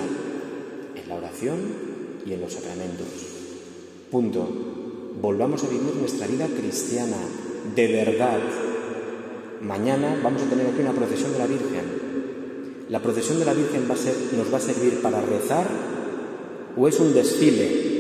en 0.96 1.10
la 1.10 1.16
oración 1.16 1.60
y 2.26 2.34
en 2.34 2.42
los 2.42 2.54
sacramentos. 2.54 3.08
Punto 4.10 4.72
volvamos 5.22 5.64
a 5.64 5.68
vivir 5.68 5.96
nuestra 5.96 6.28
vida 6.28 6.48
cristiana 6.48 7.18
de 7.76 7.88
verdad. 7.88 8.40
Mañana 9.62 10.20
vamos 10.24 10.42
a 10.42 10.50
tener 10.50 10.68
aquí 10.68 10.82
una 10.82 10.94
procesión 10.94 11.34
de 11.34 11.40
la 11.40 11.48
Virgen. 11.48 12.02
¿La 12.90 13.02
procesión 13.02 13.40
de 13.40 13.46
la 13.46 13.54
Virgen 13.54 13.88
va 13.90 13.94
a 13.94 13.98
ser, 13.98 14.16
nos 14.36 14.52
va 14.52 14.58
a 14.58 14.62
servir 14.62 15.02
para 15.02 15.22
rezar 15.22 15.68
o 16.76 16.88
es 16.88 17.00
un 17.00 17.14
desfile? 17.14 17.91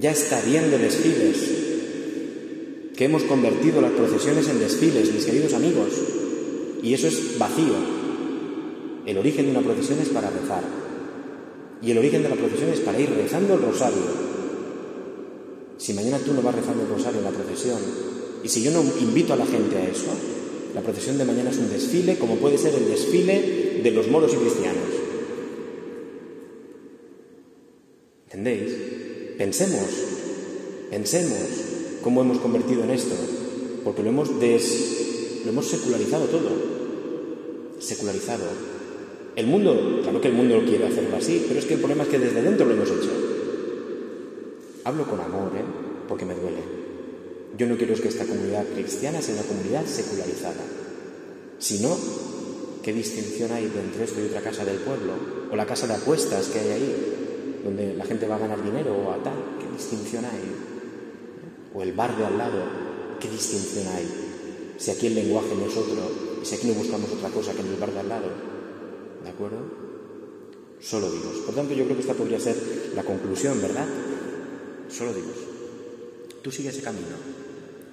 Ya 0.00 0.12
está 0.12 0.40
bien 0.42 0.70
de 0.70 0.78
desfiles. 0.78 1.66
que 2.96 3.04
hemos 3.04 3.22
convertido 3.22 3.80
las 3.80 3.92
procesiones 3.92 4.48
en 4.48 4.58
desfiles, 4.58 5.14
mis 5.14 5.24
queridos 5.24 5.54
amigos, 5.54 5.92
y 6.82 6.94
eso 6.94 7.06
es 7.06 7.38
vacío. 7.38 7.76
El 9.06 9.18
origen 9.18 9.44
de 9.44 9.52
una 9.52 9.60
procesión 9.60 10.00
es 10.00 10.08
para 10.08 10.30
rezar, 10.30 10.64
y 11.80 11.92
el 11.92 11.98
origen 11.98 12.24
de 12.24 12.28
la 12.28 12.34
procesión 12.34 12.70
es 12.70 12.80
para 12.80 12.98
ir 12.98 13.08
rezando 13.10 13.54
el 13.54 13.62
rosario. 13.62 14.02
Si 15.76 15.94
mañana 15.94 16.18
tú 16.18 16.34
no 16.34 16.42
vas 16.42 16.56
rezando 16.56 16.82
el 16.82 16.88
rosario 16.88 17.20
en 17.20 17.24
la 17.24 17.30
procesión, 17.30 17.78
y 18.42 18.48
si 18.48 18.64
yo 18.64 18.72
no 18.72 18.82
invito 19.00 19.32
a 19.34 19.36
la 19.36 19.46
gente 19.46 19.76
a 19.76 19.88
eso, 19.88 20.10
la 20.74 20.80
procesión 20.80 21.18
de 21.18 21.24
mañana 21.24 21.50
es 21.50 21.58
un 21.58 21.70
desfile, 21.70 22.18
como 22.18 22.34
puede 22.34 22.58
ser 22.58 22.74
el 22.74 22.88
desfile 22.88 23.80
de 23.80 23.90
los 23.92 24.08
moros 24.08 24.34
y 24.34 24.38
cristianos. 24.38 24.90
¿Entendéis? 28.24 28.97
Pensemos, 29.38 29.88
pensemos 30.90 31.38
cómo 32.02 32.22
hemos 32.22 32.38
convertido 32.38 32.82
en 32.82 32.90
esto, 32.90 33.14
porque 33.84 34.02
lo 34.02 34.08
hemos, 34.08 34.40
des, 34.40 35.42
lo 35.44 35.52
hemos 35.52 35.66
secularizado 35.68 36.24
todo, 36.24 36.50
secularizado. 37.78 38.44
El 39.36 39.46
mundo, 39.46 40.00
claro 40.02 40.20
que 40.20 40.26
el 40.26 40.34
mundo 40.34 40.60
quiere 40.66 40.88
hacerlo 40.88 41.16
así, 41.16 41.44
pero 41.46 41.60
es 41.60 41.66
que 41.66 41.74
el 41.74 41.78
problema 41.78 42.02
es 42.02 42.08
que 42.08 42.18
desde 42.18 42.42
dentro 42.42 42.66
lo 42.66 42.74
hemos 42.74 42.90
hecho. 42.90 43.10
Hablo 44.82 45.04
con 45.08 45.20
amor, 45.20 45.52
¿eh? 45.54 45.62
porque 46.08 46.24
me 46.24 46.34
duele. 46.34 46.58
Yo 47.56 47.68
no 47.68 47.76
quiero 47.76 47.94
que 47.94 48.08
esta 48.08 48.24
comunidad 48.24 48.64
cristiana 48.74 49.22
sea 49.22 49.34
una 49.34 49.44
comunidad 49.44 49.86
secularizada. 49.86 50.64
Si 51.60 51.78
no, 51.78 51.96
¿qué 52.82 52.92
distinción 52.92 53.52
hay 53.52 53.66
entre 53.66 54.02
esto 54.02 54.20
y 54.20 54.26
otra 54.26 54.40
casa 54.40 54.64
del 54.64 54.78
pueblo? 54.78 55.12
O 55.52 55.54
la 55.54 55.66
casa 55.66 55.86
de 55.86 55.94
apuestas 55.94 56.48
que 56.48 56.58
hay 56.58 56.70
ahí, 56.70 57.17
donde 57.64 57.94
la 57.94 58.04
gente 58.04 58.26
va 58.26 58.36
a 58.36 58.38
ganar 58.38 58.62
dinero 58.62 58.96
o 58.96 59.12
a 59.12 59.22
tal. 59.22 59.34
¿Qué 59.58 59.72
distinción 59.72 60.24
hay? 60.24 60.78
o 61.74 61.82
el 61.82 61.92
bar 61.92 62.16
de 62.16 62.24
al 62.24 62.38
lado, 62.38 62.62
¿qué 63.20 63.28
distinción 63.28 63.86
hay? 63.88 64.08
Si 64.78 64.90
aquí 64.90 65.08
el 65.08 65.14
lenguaje 65.14 65.54
no 65.54 65.66
es 65.66 65.76
otro, 65.76 66.10
si 66.42 66.54
aquí 66.54 66.68
no 66.68 66.74
buscamos 66.74 67.10
otra 67.12 67.30
cosa 67.30 67.52
que 67.52 67.60
en 67.60 67.68
el 67.68 67.76
bar 67.76 67.92
de 67.92 68.00
al 68.00 68.08
lado, 68.08 68.28
¿de 69.22 69.30
acuerdo? 69.30 69.58
Solo 70.80 71.10
Dios. 71.10 71.38
Por 71.44 71.54
tanto, 71.54 71.74
yo 71.74 71.84
creo 71.84 71.96
que 71.96 72.02
esta 72.02 72.14
podría 72.14 72.40
ser 72.40 72.56
la 72.94 73.02
conclusión, 73.02 73.60
¿verdad? 73.60 73.86
Solo 74.88 75.12
Dios. 75.12 75.26
Tú 76.42 76.50
sigue 76.50 76.70
ese 76.70 76.82
camino, 76.82 77.16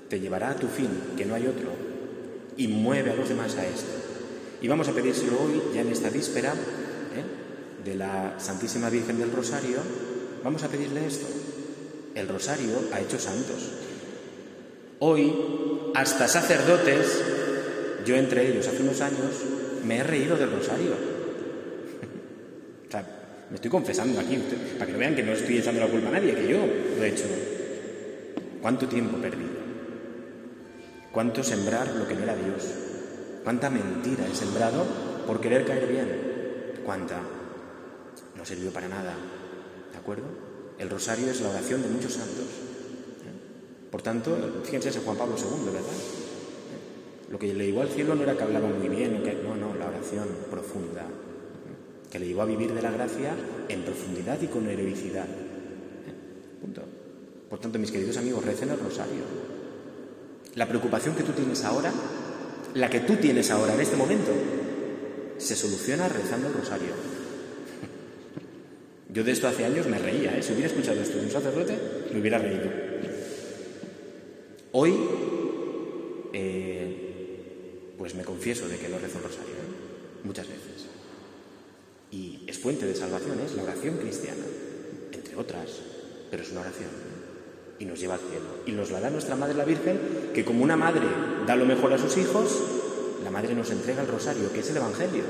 te 0.10 0.20
llevará 0.20 0.52
a 0.52 0.56
tu 0.56 0.68
fin, 0.68 0.90
que 1.18 1.26
no 1.26 1.36
hay 1.36 1.48
otro, 1.48 1.70
y 2.58 2.68
mueve 2.68 3.12
a 3.12 3.16
los 3.16 3.28
demás 3.28 3.56
a 3.58 3.68
esto. 3.68 3.92
Y 4.62 4.68
vamos 4.68 4.88
a 4.88 4.94
pedírselo 4.94 5.34
hoy, 5.44 5.62
ya 5.74 5.82
en 5.82 5.90
esta 5.90 6.10
víspera. 6.10 6.54
De 7.86 7.96
la 7.96 8.34
Santísima 8.40 8.90
Virgen 8.90 9.20
del 9.20 9.32
Rosario, 9.32 9.78
vamos 10.44 10.64
a 10.64 10.68
pedirle 10.68 11.06
esto, 11.06 11.28
el 12.16 12.28
rosario 12.28 12.74
ha 12.92 13.00
hecho 13.00 13.20
santos. 13.20 13.72
Hoy, 15.00 15.32
hasta 15.94 16.28
sacerdotes, 16.28 17.22
yo 18.06 18.16
entre 18.16 18.50
ellos 18.50 18.68
hace 18.68 18.82
unos 18.82 19.00
años, 19.02 19.36
me 19.86 19.98
he 19.98 20.04
reído 20.04 20.36
del 20.36 20.52
rosario. 20.52 20.94
o 22.88 22.92
sea, 22.92 23.06
me 23.50 23.56
estoy 23.56 23.70
confesando 23.70 24.20
aquí, 24.20 24.42
para 24.80 24.92
que 24.92 24.98
vean 24.98 25.16
que 25.16 25.24
no 25.24 25.34
estoy 25.34 25.60
echando 25.60 25.82
la 25.82 25.88
culpa 25.88 26.08
a 26.10 26.14
nadie, 26.14 26.34
que 26.34 26.48
yo 26.48 26.66
lo 26.98 27.04
he 27.04 27.10
hecho. 27.10 27.26
¿Cuánto 28.62 28.88
tiempo 28.88 29.18
perdido? 29.18 29.66
¿Cuánto 31.12 31.44
sembrar 31.44 31.88
lo 31.90 32.08
que 32.08 32.16
no 32.16 32.24
era 32.24 32.36
Dios? 32.36 32.66
¿Cuánta 33.44 33.70
mentira 33.70 34.26
he 34.26 34.36
sembrado 34.36 34.86
por 35.28 35.40
querer 35.40 35.66
caer 35.66 35.88
bien? 35.88 36.08
¿Cuánta? 36.84 37.35
No 38.46 38.50
sirvió 38.50 38.70
para 38.70 38.88
nada. 38.88 39.16
¿De 39.92 39.98
acuerdo? 39.98 40.26
El 40.78 40.88
rosario 40.88 41.32
es 41.32 41.42
la 41.42 41.50
oración 41.50 41.82
de 41.82 41.88
muchos 41.90 42.14
santos. 42.14 42.46
¿eh? 42.46 43.90
Por 43.90 44.04
tanto, 44.04 44.38
fíjense 44.64 44.90
en 44.90 45.04
Juan 45.04 45.18
Pablo 45.18 45.36
II, 45.36 45.66
¿verdad? 45.66 45.82
¿Eh? 45.82 47.32
Lo 47.32 47.40
que 47.40 47.52
le 47.56 47.66
llevó 47.66 47.82
al 47.82 47.90
cielo 47.90 48.14
no 48.14 48.22
era 48.22 48.38
que 48.38 48.44
hablaba 48.44 48.68
muy 48.68 48.88
bien, 48.88 49.24
no, 49.44 49.56
no, 49.56 49.74
la 49.74 49.88
oración 49.88 50.28
profunda, 50.52 51.02
¿eh? 51.02 52.12
que 52.12 52.20
le 52.20 52.28
llevó 52.28 52.44
a 52.44 52.46
vivir 52.46 52.72
de 52.72 52.84
la 52.84 52.92
gracia 52.92 53.34
en 53.68 53.82
profundidad 53.82 54.40
y 54.40 54.46
con 54.46 54.70
heroicidad. 54.70 55.26
Punto. 56.62 56.84
Por 57.50 57.58
tanto, 57.58 57.80
mis 57.80 57.90
queridos 57.90 58.18
amigos, 58.18 58.46
recen 58.46 58.70
el 58.70 58.78
rosario. 58.78 59.24
La 60.54 60.68
preocupación 60.68 61.16
que 61.16 61.24
tú 61.24 61.32
tienes 61.32 61.64
ahora, 61.64 61.92
la 62.76 62.92
que 62.92 63.00
tú 63.00 63.16
tienes 63.16 63.50
ahora 63.50 63.74
en 63.74 63.82
este 63.82 63.96
momento, 63.96 64.32
se 65.40 65.56
soluciona 65.56 66.08
rezando 66.08 66.50
el 66.50 66.54
rosario. 66.54 67.15
Yo 69.16 69.24
de 69.24 69.32
esto 69.32 69.48
hace 69.48 69.64
años 69.64 69.88
me 69.88 69.98
reía, 69.98 70.38
¿eh? 70.38 70.44
si 70.44 70.52
hubiera 70.52 70.68
escuchado 70.68 71.00
esto 71.00 71.18
de 71.18 71.24
un 71.24 71.32
sacerdote, 71.32 71.74
me 72.12 72.20
hubiera 72.20 72.38
reído. 72.38 72.70
Hoy, 74.74 74.94
eh, 76.34 77.94
pues 77.98 78.14
me 78.14 78.26
confieso 78.26 78.68
de 78.68 78.78
que 78.78 78.90
no 78.90 79.00
rezo 79.00 79.20
el 79.20 79.24
rosario, 79.24 79.54
¿eh? 79.54 80.22
muchas 80.26 80.50
veces. 80.50 80.88
Y 82.12 82.44
es 82.46 82.60
fuente 82.60 82.86
de 82.86 82.94
salvación, 82.94 83.40
es 83.40 83.56
la 83.56 83.64
oración 83.64 83.96
cristiana, 84.00 84.44
entre 85.14 85.36
otras, 85.38 85.70
pero 86.30 86.44
es 86.44 86.52
una 86.52 86.60
oración. 86.60 86.90
Y 87.80 87.86
nos 87.86 88.02
lleva 88.02 88.16
al 88.16 88.20
cielo. 88.20 88.64
Y 88.66 88.74
nos 88.74 88.92
la 88.92 89.00
da 89.00 89.10
nuestra 89.10 89.38
Madre 89.38 89.56
la 89.56 89.64
Virgen, 89.64 89.98
que 90.34 90.44
como 90.44 90.62
una 90.62 90.76
madre 90.76 91.08
da 91.48 91.56
lo 91.56 91.66
mejor 91.66 91.94
a 91.94 91.98
sus 91.98 92.18
hijos, 92.18 92.62
la 93.24 93.32
Madre 93.32 93.56
nos 93.56 93.72
entrega 93.72 94.02
el 94.02 94.10
rosario, 94.10 94.52
que 94.52 94.60
es 94.60 94.70
el 94.72 94.76
Evangelio, 94.76 95.24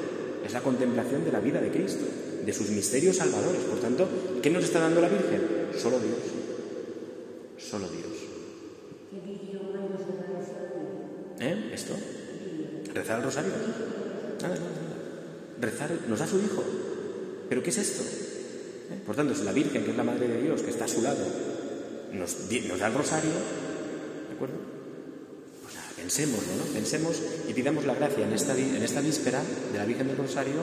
es 0.44 0.54
la 0.54 0.62
contemplación 0.62 1.24
de 1.24 1.32
la 1.32 1.40
vida 1.40 1.62
de 1.62 1.70
Cristo 1.70 2.06
de 2.44 2.54
sus 2.54 2.70
misterios 2.70 3.18
salvadores. 3.18 3.62
Por 3.64 3.80
tanto, 3.80 4.08
¿qué 4.42 4.50
nos 4.50 4.64
está 4.64 4.80
dando 4.80 5.02
la 5.02 5.10
Virgen? 5.10 5.42
Solo 5.78 6.00
Dios. 6.00 6.18
Solo 7.58 7.88
Dios. 7.90 8.06
¿Eh? 11.40 11.72
¿Esto? 11.74 11.94
¿Rezar 12.94 13.20
el 13.20 13.26
rosario? 13.26 13.52
Nada, 14.42 14.56
nada, 14.56 14.60
nada. 14.60 15.62
Rezar 15.62 15.92
nos 16.08 16.20
da 16.20 16.28
su 16.28 16.38
Hijo. 16.38 16.64
¿Pero 17.50 17.62
qué 17.62 17.70
es 17.70 17.78
esto? 17.78 18.04
¿Eh? 18.04 19.02
Por 19.06 19.16
tanto, 19.16 19.34
es 19.34 19.42
la 19.42 19.52
Virgen, 19.52 19.84
que 19.84 19.92
es 19.92 19.98
la 19.98 20.04
Madre 20.04 20.28
de 20.28 20.42
Dios, 20.42 20.62
que 20.62 20.70
está 20.70 20.86
a 20.86 20.88
su 20.88 21.02
lado, 21.02 21.26
nos, 22.14 22.38
nos 22.68 22.80
da 22.80 22.88
el 22.88 22.94
rosario, 22.94 23.32
¿de 24.30 24.36
acuerdo? 24.36 24.76
Pues 26.06 26.20
¿no? 26.28 26.74
Pensemos 26.74 27.22
y 27.50 27.54
pidamos 27.54 27.86
la 27.86 27.96
gracia 27.96 28.26
en 28.26 28.34
esta, 28.34 28.56
en 28.56 28.84
esta 28.84 29.02
víspera 29.02 29.42
de 29.72 29.78
la 29.80 29.86
Virgen 29.86 30.08
del 30.08 30.18
Rosario 30.18 30.62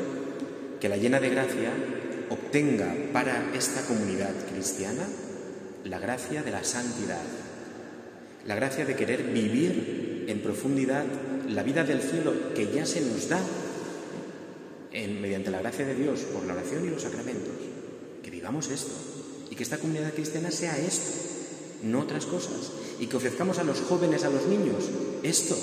que 0.82 0.88
la 0.88 0.96
llena 0.96 1.20
de 1.20 1.28
gracia 1.28 1.70
obtenga 2.28 2.92
para 3.12 3.52
esta 3.54 3.82
comunidad 3.82 4.34
cristiana 4.52 5.06
la 5.84 6.00
gracia 6.00 6.42
de 6.42 6.50
la 6.50 6.64
santidad, 6.64 7.22
la 8.48 8.56
gracia 8.56 8.84
de 8.84 8.96
querer 8.96 9.22
vivir 9.22 10.24
en 10.26 10.40
profundidad 10.40 11.04
la 11.48 11.62
vida 11.62 11.84
del 11.84 12.02
cielo 12.02 12.52
que 12.52 12.72
ya 12.72 12.84
se 12.84 13.00
nos 13.00 13.28
da 13.28 13.38
mediante 14.92 15.52
la 15.52 15.60
gracia 15.60 15.86
de 15.86 15.94
Dios 15.94 16.18
por 16.34 16.44
la 16.46 16.54
oración 16.54 16.84
y 16.84 16.90
los 16.90 17.02
sacramentos. 17.02 17.54
Que 18.20 18.30
vivamos 18.32 18.68
esto 18.68 18.90
y 19.52 19.54
que 19.54 19.62
esta 19.62 19.78
comunidad 19.78 20.12
cristiana 20.14 20.50
sea 20.50 20.76
esto, 20.78 21.12
no 21.84 22.00
otras 22.00 22.26
cosas. 22.26 22.72
Y 22.98 23.06
que 23.06 23.18
ofrezcamos 23.18 23.60
a 23.60 23.64
los 23.64 23.82
jóvenes, 23.82 24.24
a 24.24 24.30
los 24.30 24.46
niños, 24.46 24.90
esto, 25.22 25.56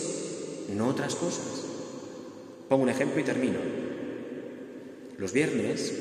no 0.78 0.88
otras 0.88 1.16
cosas. 1.16 1.66
Pongo 2.70 2.84
un 2.84 2.90
ejemplo 2.90 3.20
y 3.20 3.26
termino. 3.26 3.79
Los 5.20 5.34
viernes 5.34 5.94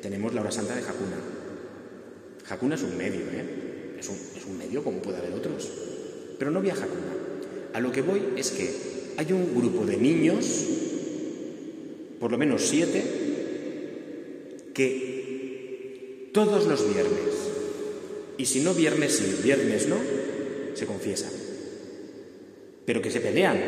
tenemos 0.00 0.32
la 0.32 0.40
hora 0.40 0.50
santa 0.50 0.74
de 0.74 0.80
Jacuna. 0.80 1.16
Jacuna 2.46 2.74
es 2.74 2.82
un 2.82 2.96
medio, 2.96 3.20
¿eh? 3.20 3.96
Es 3.98 4.08
un, 4.08 4.58
medio 4.58 4.82
como 4.82 5.02
puede 5.02 5.18
haber 5.18 5.34
otros. 5.34 5.70
Pero 6.38 6.50
no 6.50 6.60
voy 6.60 6.70
a 6.70 6.74
Jacuna. 6.74 7.12
A 7.74 7.80
lo 7.80 7.92
que 7.92 8.00
voy 8.00 8.22
es 8.36 8.50
que 8.50 8.70
hay 9.18 9.30
un 9.32 9.54
grupo 9.54 9.84
de 9.84 9.98
niños, 9.98 10.66
por 12.18 12.32
lo 12.32 12.38
menos 12.38 12.62
siete, 12.62 13.04
que 14.72 16.30
todos 16.32 16.66
los 16.66 16.94
viernes, 16.94 17.34
y 18.38 18.46
si 18.46 18.60
no 18.60 18.72
viernes 18.72 19.16
sí, 19.16 19.42
viernes 19.44 19.86
no, 19.86 19.98
se 20.72 20.86
confiesan. 20.86 21.30
Pero 22.86 23.02
que 23.02 23.10
se 23.10 23.20
pelean 23.20 23.58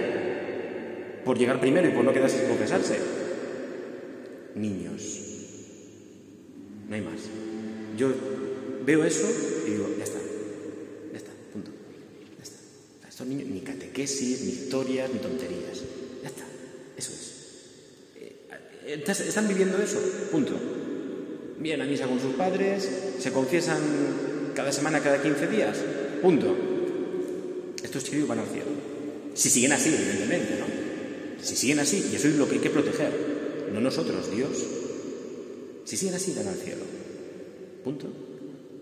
por 1.26 1.38
llegar 1.38 1.60
primero 1.60 1.88
y 1.88 1.92
por 1.92 2.04
no 2.04 2.12
quedarse 2.14 2.38
sin 2.38 2.48
confesarse 2.48 3.21
niños. 4.54 5.20
No 6.88 6.94
hay 6.94 7.00
más. 7.00 7.20
Yo 7.96 8.12
veo 8.84 9.04
eso 9.04 9.26
y 9.66 9.70
digo, 9.70 9.88
ya 9.98 10.04
está, 10.04 10.18
ya 11.12 11.18
está, 11.18 11.30
punto. 11.52 11.70
Ya 12.38 12.42
está. 12.42 12.58
Estos 13.08 13.26
niños, 13.26 13.48
ni 13.48 13.60
catequesis, 13.60 14.42
ni 14.42 14.52
historias, 14.52 15.10
ni 15.12 15.18
tonterías. 15.18 15.82
Ya 16.22 16.28
está, 16.28 16.44
eso 16.96 17.12
es. 17.12 17.32
Eh, 18.86 19.04
¿Están 19.06 19.48
viviendo 19.48 19.78
eso? 19.78 19.98
Punto. 20.30 20.54
Vienen 21.58 21.86
a 21.86 21.90
misa 21.90 22.06
con 22.06 22.20
sus 22.20 22.34
padres, 22.34 22.88
se 23.18 23.30
confiesan 23.30 23.80
cada 24.54 24.72
semana, 24.72 25.00
cada 25.00 25.22
15 25.22 25.46
días. 25.46 25.78
Punto. 26.20 26.56
Estos 27.82 28.04
chicos 28.04 28.28
van 28.28 28.40
al 28.40 28.48
cielo. 28.48 28.66
Si 29.34 29.48
siguen 29.48 29.72
así, 29.72 29.94
evidentemente, 29.94 30.58
¿no? 30.58 30.66
Si 31.42 31.56
siguen 31.56 31.80
así, 31.80 32.10
y 32.12 32.16
eso 32.16 32.28
es 32.28 32.36
lo 32.36 32.48
que 32.48 32.56
hay 32.56 32.60
que 32.60 32.70
proteger 32.70 33.31
no 33.72 33.80
nosotros, 33.80 34.30
Dios. 34.30 34.64
Si 35.84 35.96
siguen 35.96 36.14
así, 36.14 36.34
dan 36.34 36.48
al 36.48 36.56
cielo. 36.56 36.82
Punto. 37.82 38.06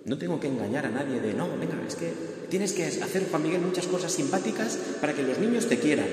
No 0.04 0.18
tengo 0.18 0.40
que 0.40 0.48
engañar 0.48 0.86
a 0.86 0.90
nadie 0.90 1.20
de, 1.20 1.34
no, 1.34 1.48
venga, 1.58 1.74
es 1.86 1.94
que 1.94 2.10
tienes 2.48 2.72
que 2.72 2.86
hacer, 2.86 3.26
Juan 3.30 3.42
Miguel, 3.42 3.60
muchas 3.60 3.86
cosas 3.86 4.12
simpáticas 4.12 4.78
para 5.00 5.14
que 5.14 5.22
los 5.22 5.38
niños 5.38 5.66
te 5.68 5.78
quieran. 5.78 6.08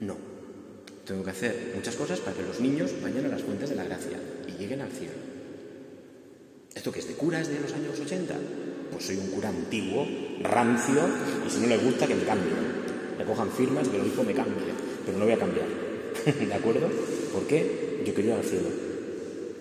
No, 0.00 0.16
tengo 1.04 1.24
que 1.24 1.30
hacer 1.30 1.72
muchas 1.74 1.96
cosas 1.96 2.20
para 2.20 2.36
que 2.36 2.42
los 2.42 2.60
niños 2.60 2.92
vayan 3.02 3.26
a 3.26 3.28
las 3.28 3.42
fuentes 3.42 3.70
de 3.70 3.76
la 3.76 3.84
gracia 3.84 4.18
y 4.46 4.52
lleguen 4.60 4.80
al 4.80 4.90
cielo. 4.90 5.14
¿Esto 6.74 6.92
que 6.92 7.00
es 7.00 7.08
de 7.08 7.14
curas 7.14 7.48
de 7.48 7.60
los 7.60 7.72
años 7.72 7.98
80? 7.98 8.34
Pues 8.92 9.04
soy 9.04 9.16
un 9.16 9.28
cura 9.28 9.48
antiguo, 9.48 10.06
rancio, 10.42 11.02
y 11.46 11.50
si 11.50 11.60
no 11.60 11.66
les 11.68 11.82
gusta, 11.82 12.06
que 12.06 12.14
me 12.14 12.24
cambie. 12.24 12.52
Me 13.18 13.24
cojan 13.24 13.50
firmas 13.50 13.88
que 13.88 13.98
lo 13.98 14.06
hijo 14.06 14.22
me 14.22 14.34
cambie, 14.34 14.72
pero 15.04 15.18
no 15.18 15.24
voy 15.24 15.34
a 15.34 15.38
cambiar. 15.38 15.85
¿De 16.48 16.54
acuerdo? 16.54 16.88
¿Por 17.32 17.46
qué? 17.46 18.02
Yo 18.04 18.14
quiero 18.14 18.30
ir 18.30 18.34
al 18.34 18.44
cielo. 18.44 18.68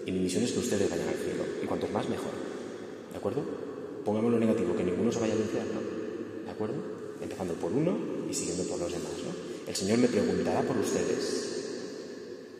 Y 0.06 0.12
mi 0.12 0.20
misión 0.20 0.43
es 0.43 0.51
que 0.51 0.60
ustedes 0.60 0.89
vayan 0.89 1.08
al 1.08 1.16
cielo. 1.16 1.43
Y 1.64 1.66
cuantos 1.66 1.91
más, 1.91 2.08
mejor. 2.10 2.32
¿De 3.12 3.18
acuerdo? 3.18 3.41
Pongámoslo 4.06 4.39
negativo, 4.39 4.76
que 4.76 4.84
ninguno 4.84 5.12
se 5.12 5.20
vaya 5.20 5.34
al 5.34 5.39
infierno. 5.39 5.80
¿De 6.45 6.51
acuerdo? 6.51 6.76
Empezando 7.22 7.53
por 7.56 7.72
uno 7.72 7.97
y 8.30 8.34
siguiendo 8.34 8.64
por 8.66 8.80
los 8.80 8.91
demás. 8.91 9.12
¿no? 9.26 9.34
El 9.68 9.76
Señor 9.76 9.97
me 9.97 10.08
preguntará 10.08 10.62
por 10.62 10.78
ustedes. 10.78 11.56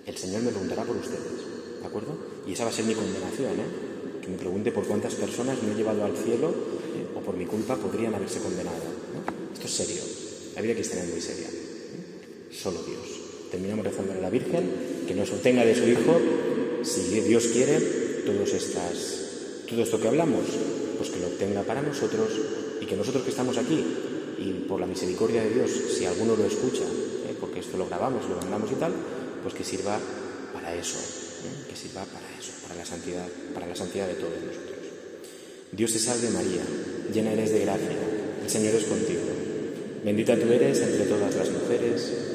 El 0.06 0.18
Señor 0.18 0.42
me 0.42 0.50
preguntará 0.50 0.84
por 0.84 0.96
ustedes. 0.98 1.82
¿De 1.82 1.86
acuerdo? 1.86 2.18
Y 2.48 2.54
esa 2.54 2.64
va 2.64 2.72
a 2.72 2.74
ser 2.74 2.86
mi 2.86 2.96
condenación, 2.96 3.52
¿eh? 3.52 4.22
que 4.22 4.32
me 4.32 4.38
pregunte 4.38 4.72
por 4.72 4.86
cuántas 4.86 5.14
personas 5.14 5.62
me 5.62 5.74
he 5.74 5.76
llevado 5.76 6.04
al 6.04 6.18
cielo 6.18 6.50
eh, 6.50 7.16
o 7.16 7.20
por 7.20 7.38
mi 7.38 7.46
culpa 7.46 7.76
podrían 7.76 8.16
haberse 8.16 8.40
condenado. 8.40 8.82
Esto 9.54 9.68
es 9.68 9.72
serio. 9.72 10.02
La 10.56 10.62
vida 10.62 10.74
cristiana 10.74 11.06
es 11.06 11.12
muy 11.12 11.22
seria. 11.22 11.48
¿eh? 11.48 12.50
Solo 12.52 12.82
Dios. 12.84 13.15
Terminamos 13.56 13.86
rezando 13.86 14.12
a 14.12 14.18
la 14.18 14.30
Virgen 14.30 14.68
que 15.08 15.16
nos 15.16 15.32
obtenga 15.32 15.64
de 15.64 15.74
su 15.74 15.88
Hijo, 15.88 16.20
si 16.84 17.22
Dios 17.22 17.48
quiere, 17.56 17.80
todos 18.28 18.52
estas, 18.52 19.64
todo 19.70 19.82
esto 19.82 19.98
que 19.98 20.10
hablamos, 20.10 20.44
pues 20.98 21.10
que 21.10 21.22
lo 21.22 21.28
obtenga 21.28 21.64
para 21.64 21.82
nosotros 21.82 22.36
y 22.82 22.86
que 22.86 22.98
nosotros 22.98 23.24
que 23.24 23.30
estamos 23.30 23.58
aquí 23.58 23.82
y 24.40 24.66
por 24.68 24.82
la 24.82 24.86
misericordia 24.86 25.42
de 25.42 25.52
Dios, 25.52 25.72
si 25.72 26.04
alguno 26.04 26.36
lo 26.36 26.44
escucha, 26.44 26.84
¿eh? 26.84 27.36
porque 27.40 27.62
esto 27.62 27.78
lo 27.78 27.88
grabamos, 27.88 28.28
lo 28.28 28.36
mandamos 28.36 28.70
y 28.74 28.76
tal, 28.76 28.92
pues 29.42 29.54
que 29.54 29.64
sirva 29.64 30.02
para 30.52 30.76
eso, 30.76 31.00
que 31.70 31.78
sirva 31.78 32.04
para 32.04 32.28
eso, 32.38 32.52
para 32.62 32.76
la 32.76 32.86
santidad, 32.86 33.26
para 33.54 33.68
la 33.68 33.76
santidad 33.78 34.08
de 34.08 34.16
todos 34.16 34.34
nosotros. 34.34 34.84
Dios 35.72 35.94
te 35.94 36.00
salve 36.00 36.30
María, 36.32 36.64
llena 37.14 37.32
eres 37.32 37.54
de 37.54 37.62
gracia, 37.62 37.96
el 38.44 38.50
Señor 38.50 38.76
es 38.76 38.84
contigo. 38.84 39.22
Bendita 40.04 40.38
tú 40.38 40.52
eres 40.52 40.82
entre 40.82 41.06
todas 41.06 41.34
las 41.34 41.50
mujeres, 41.52 42.35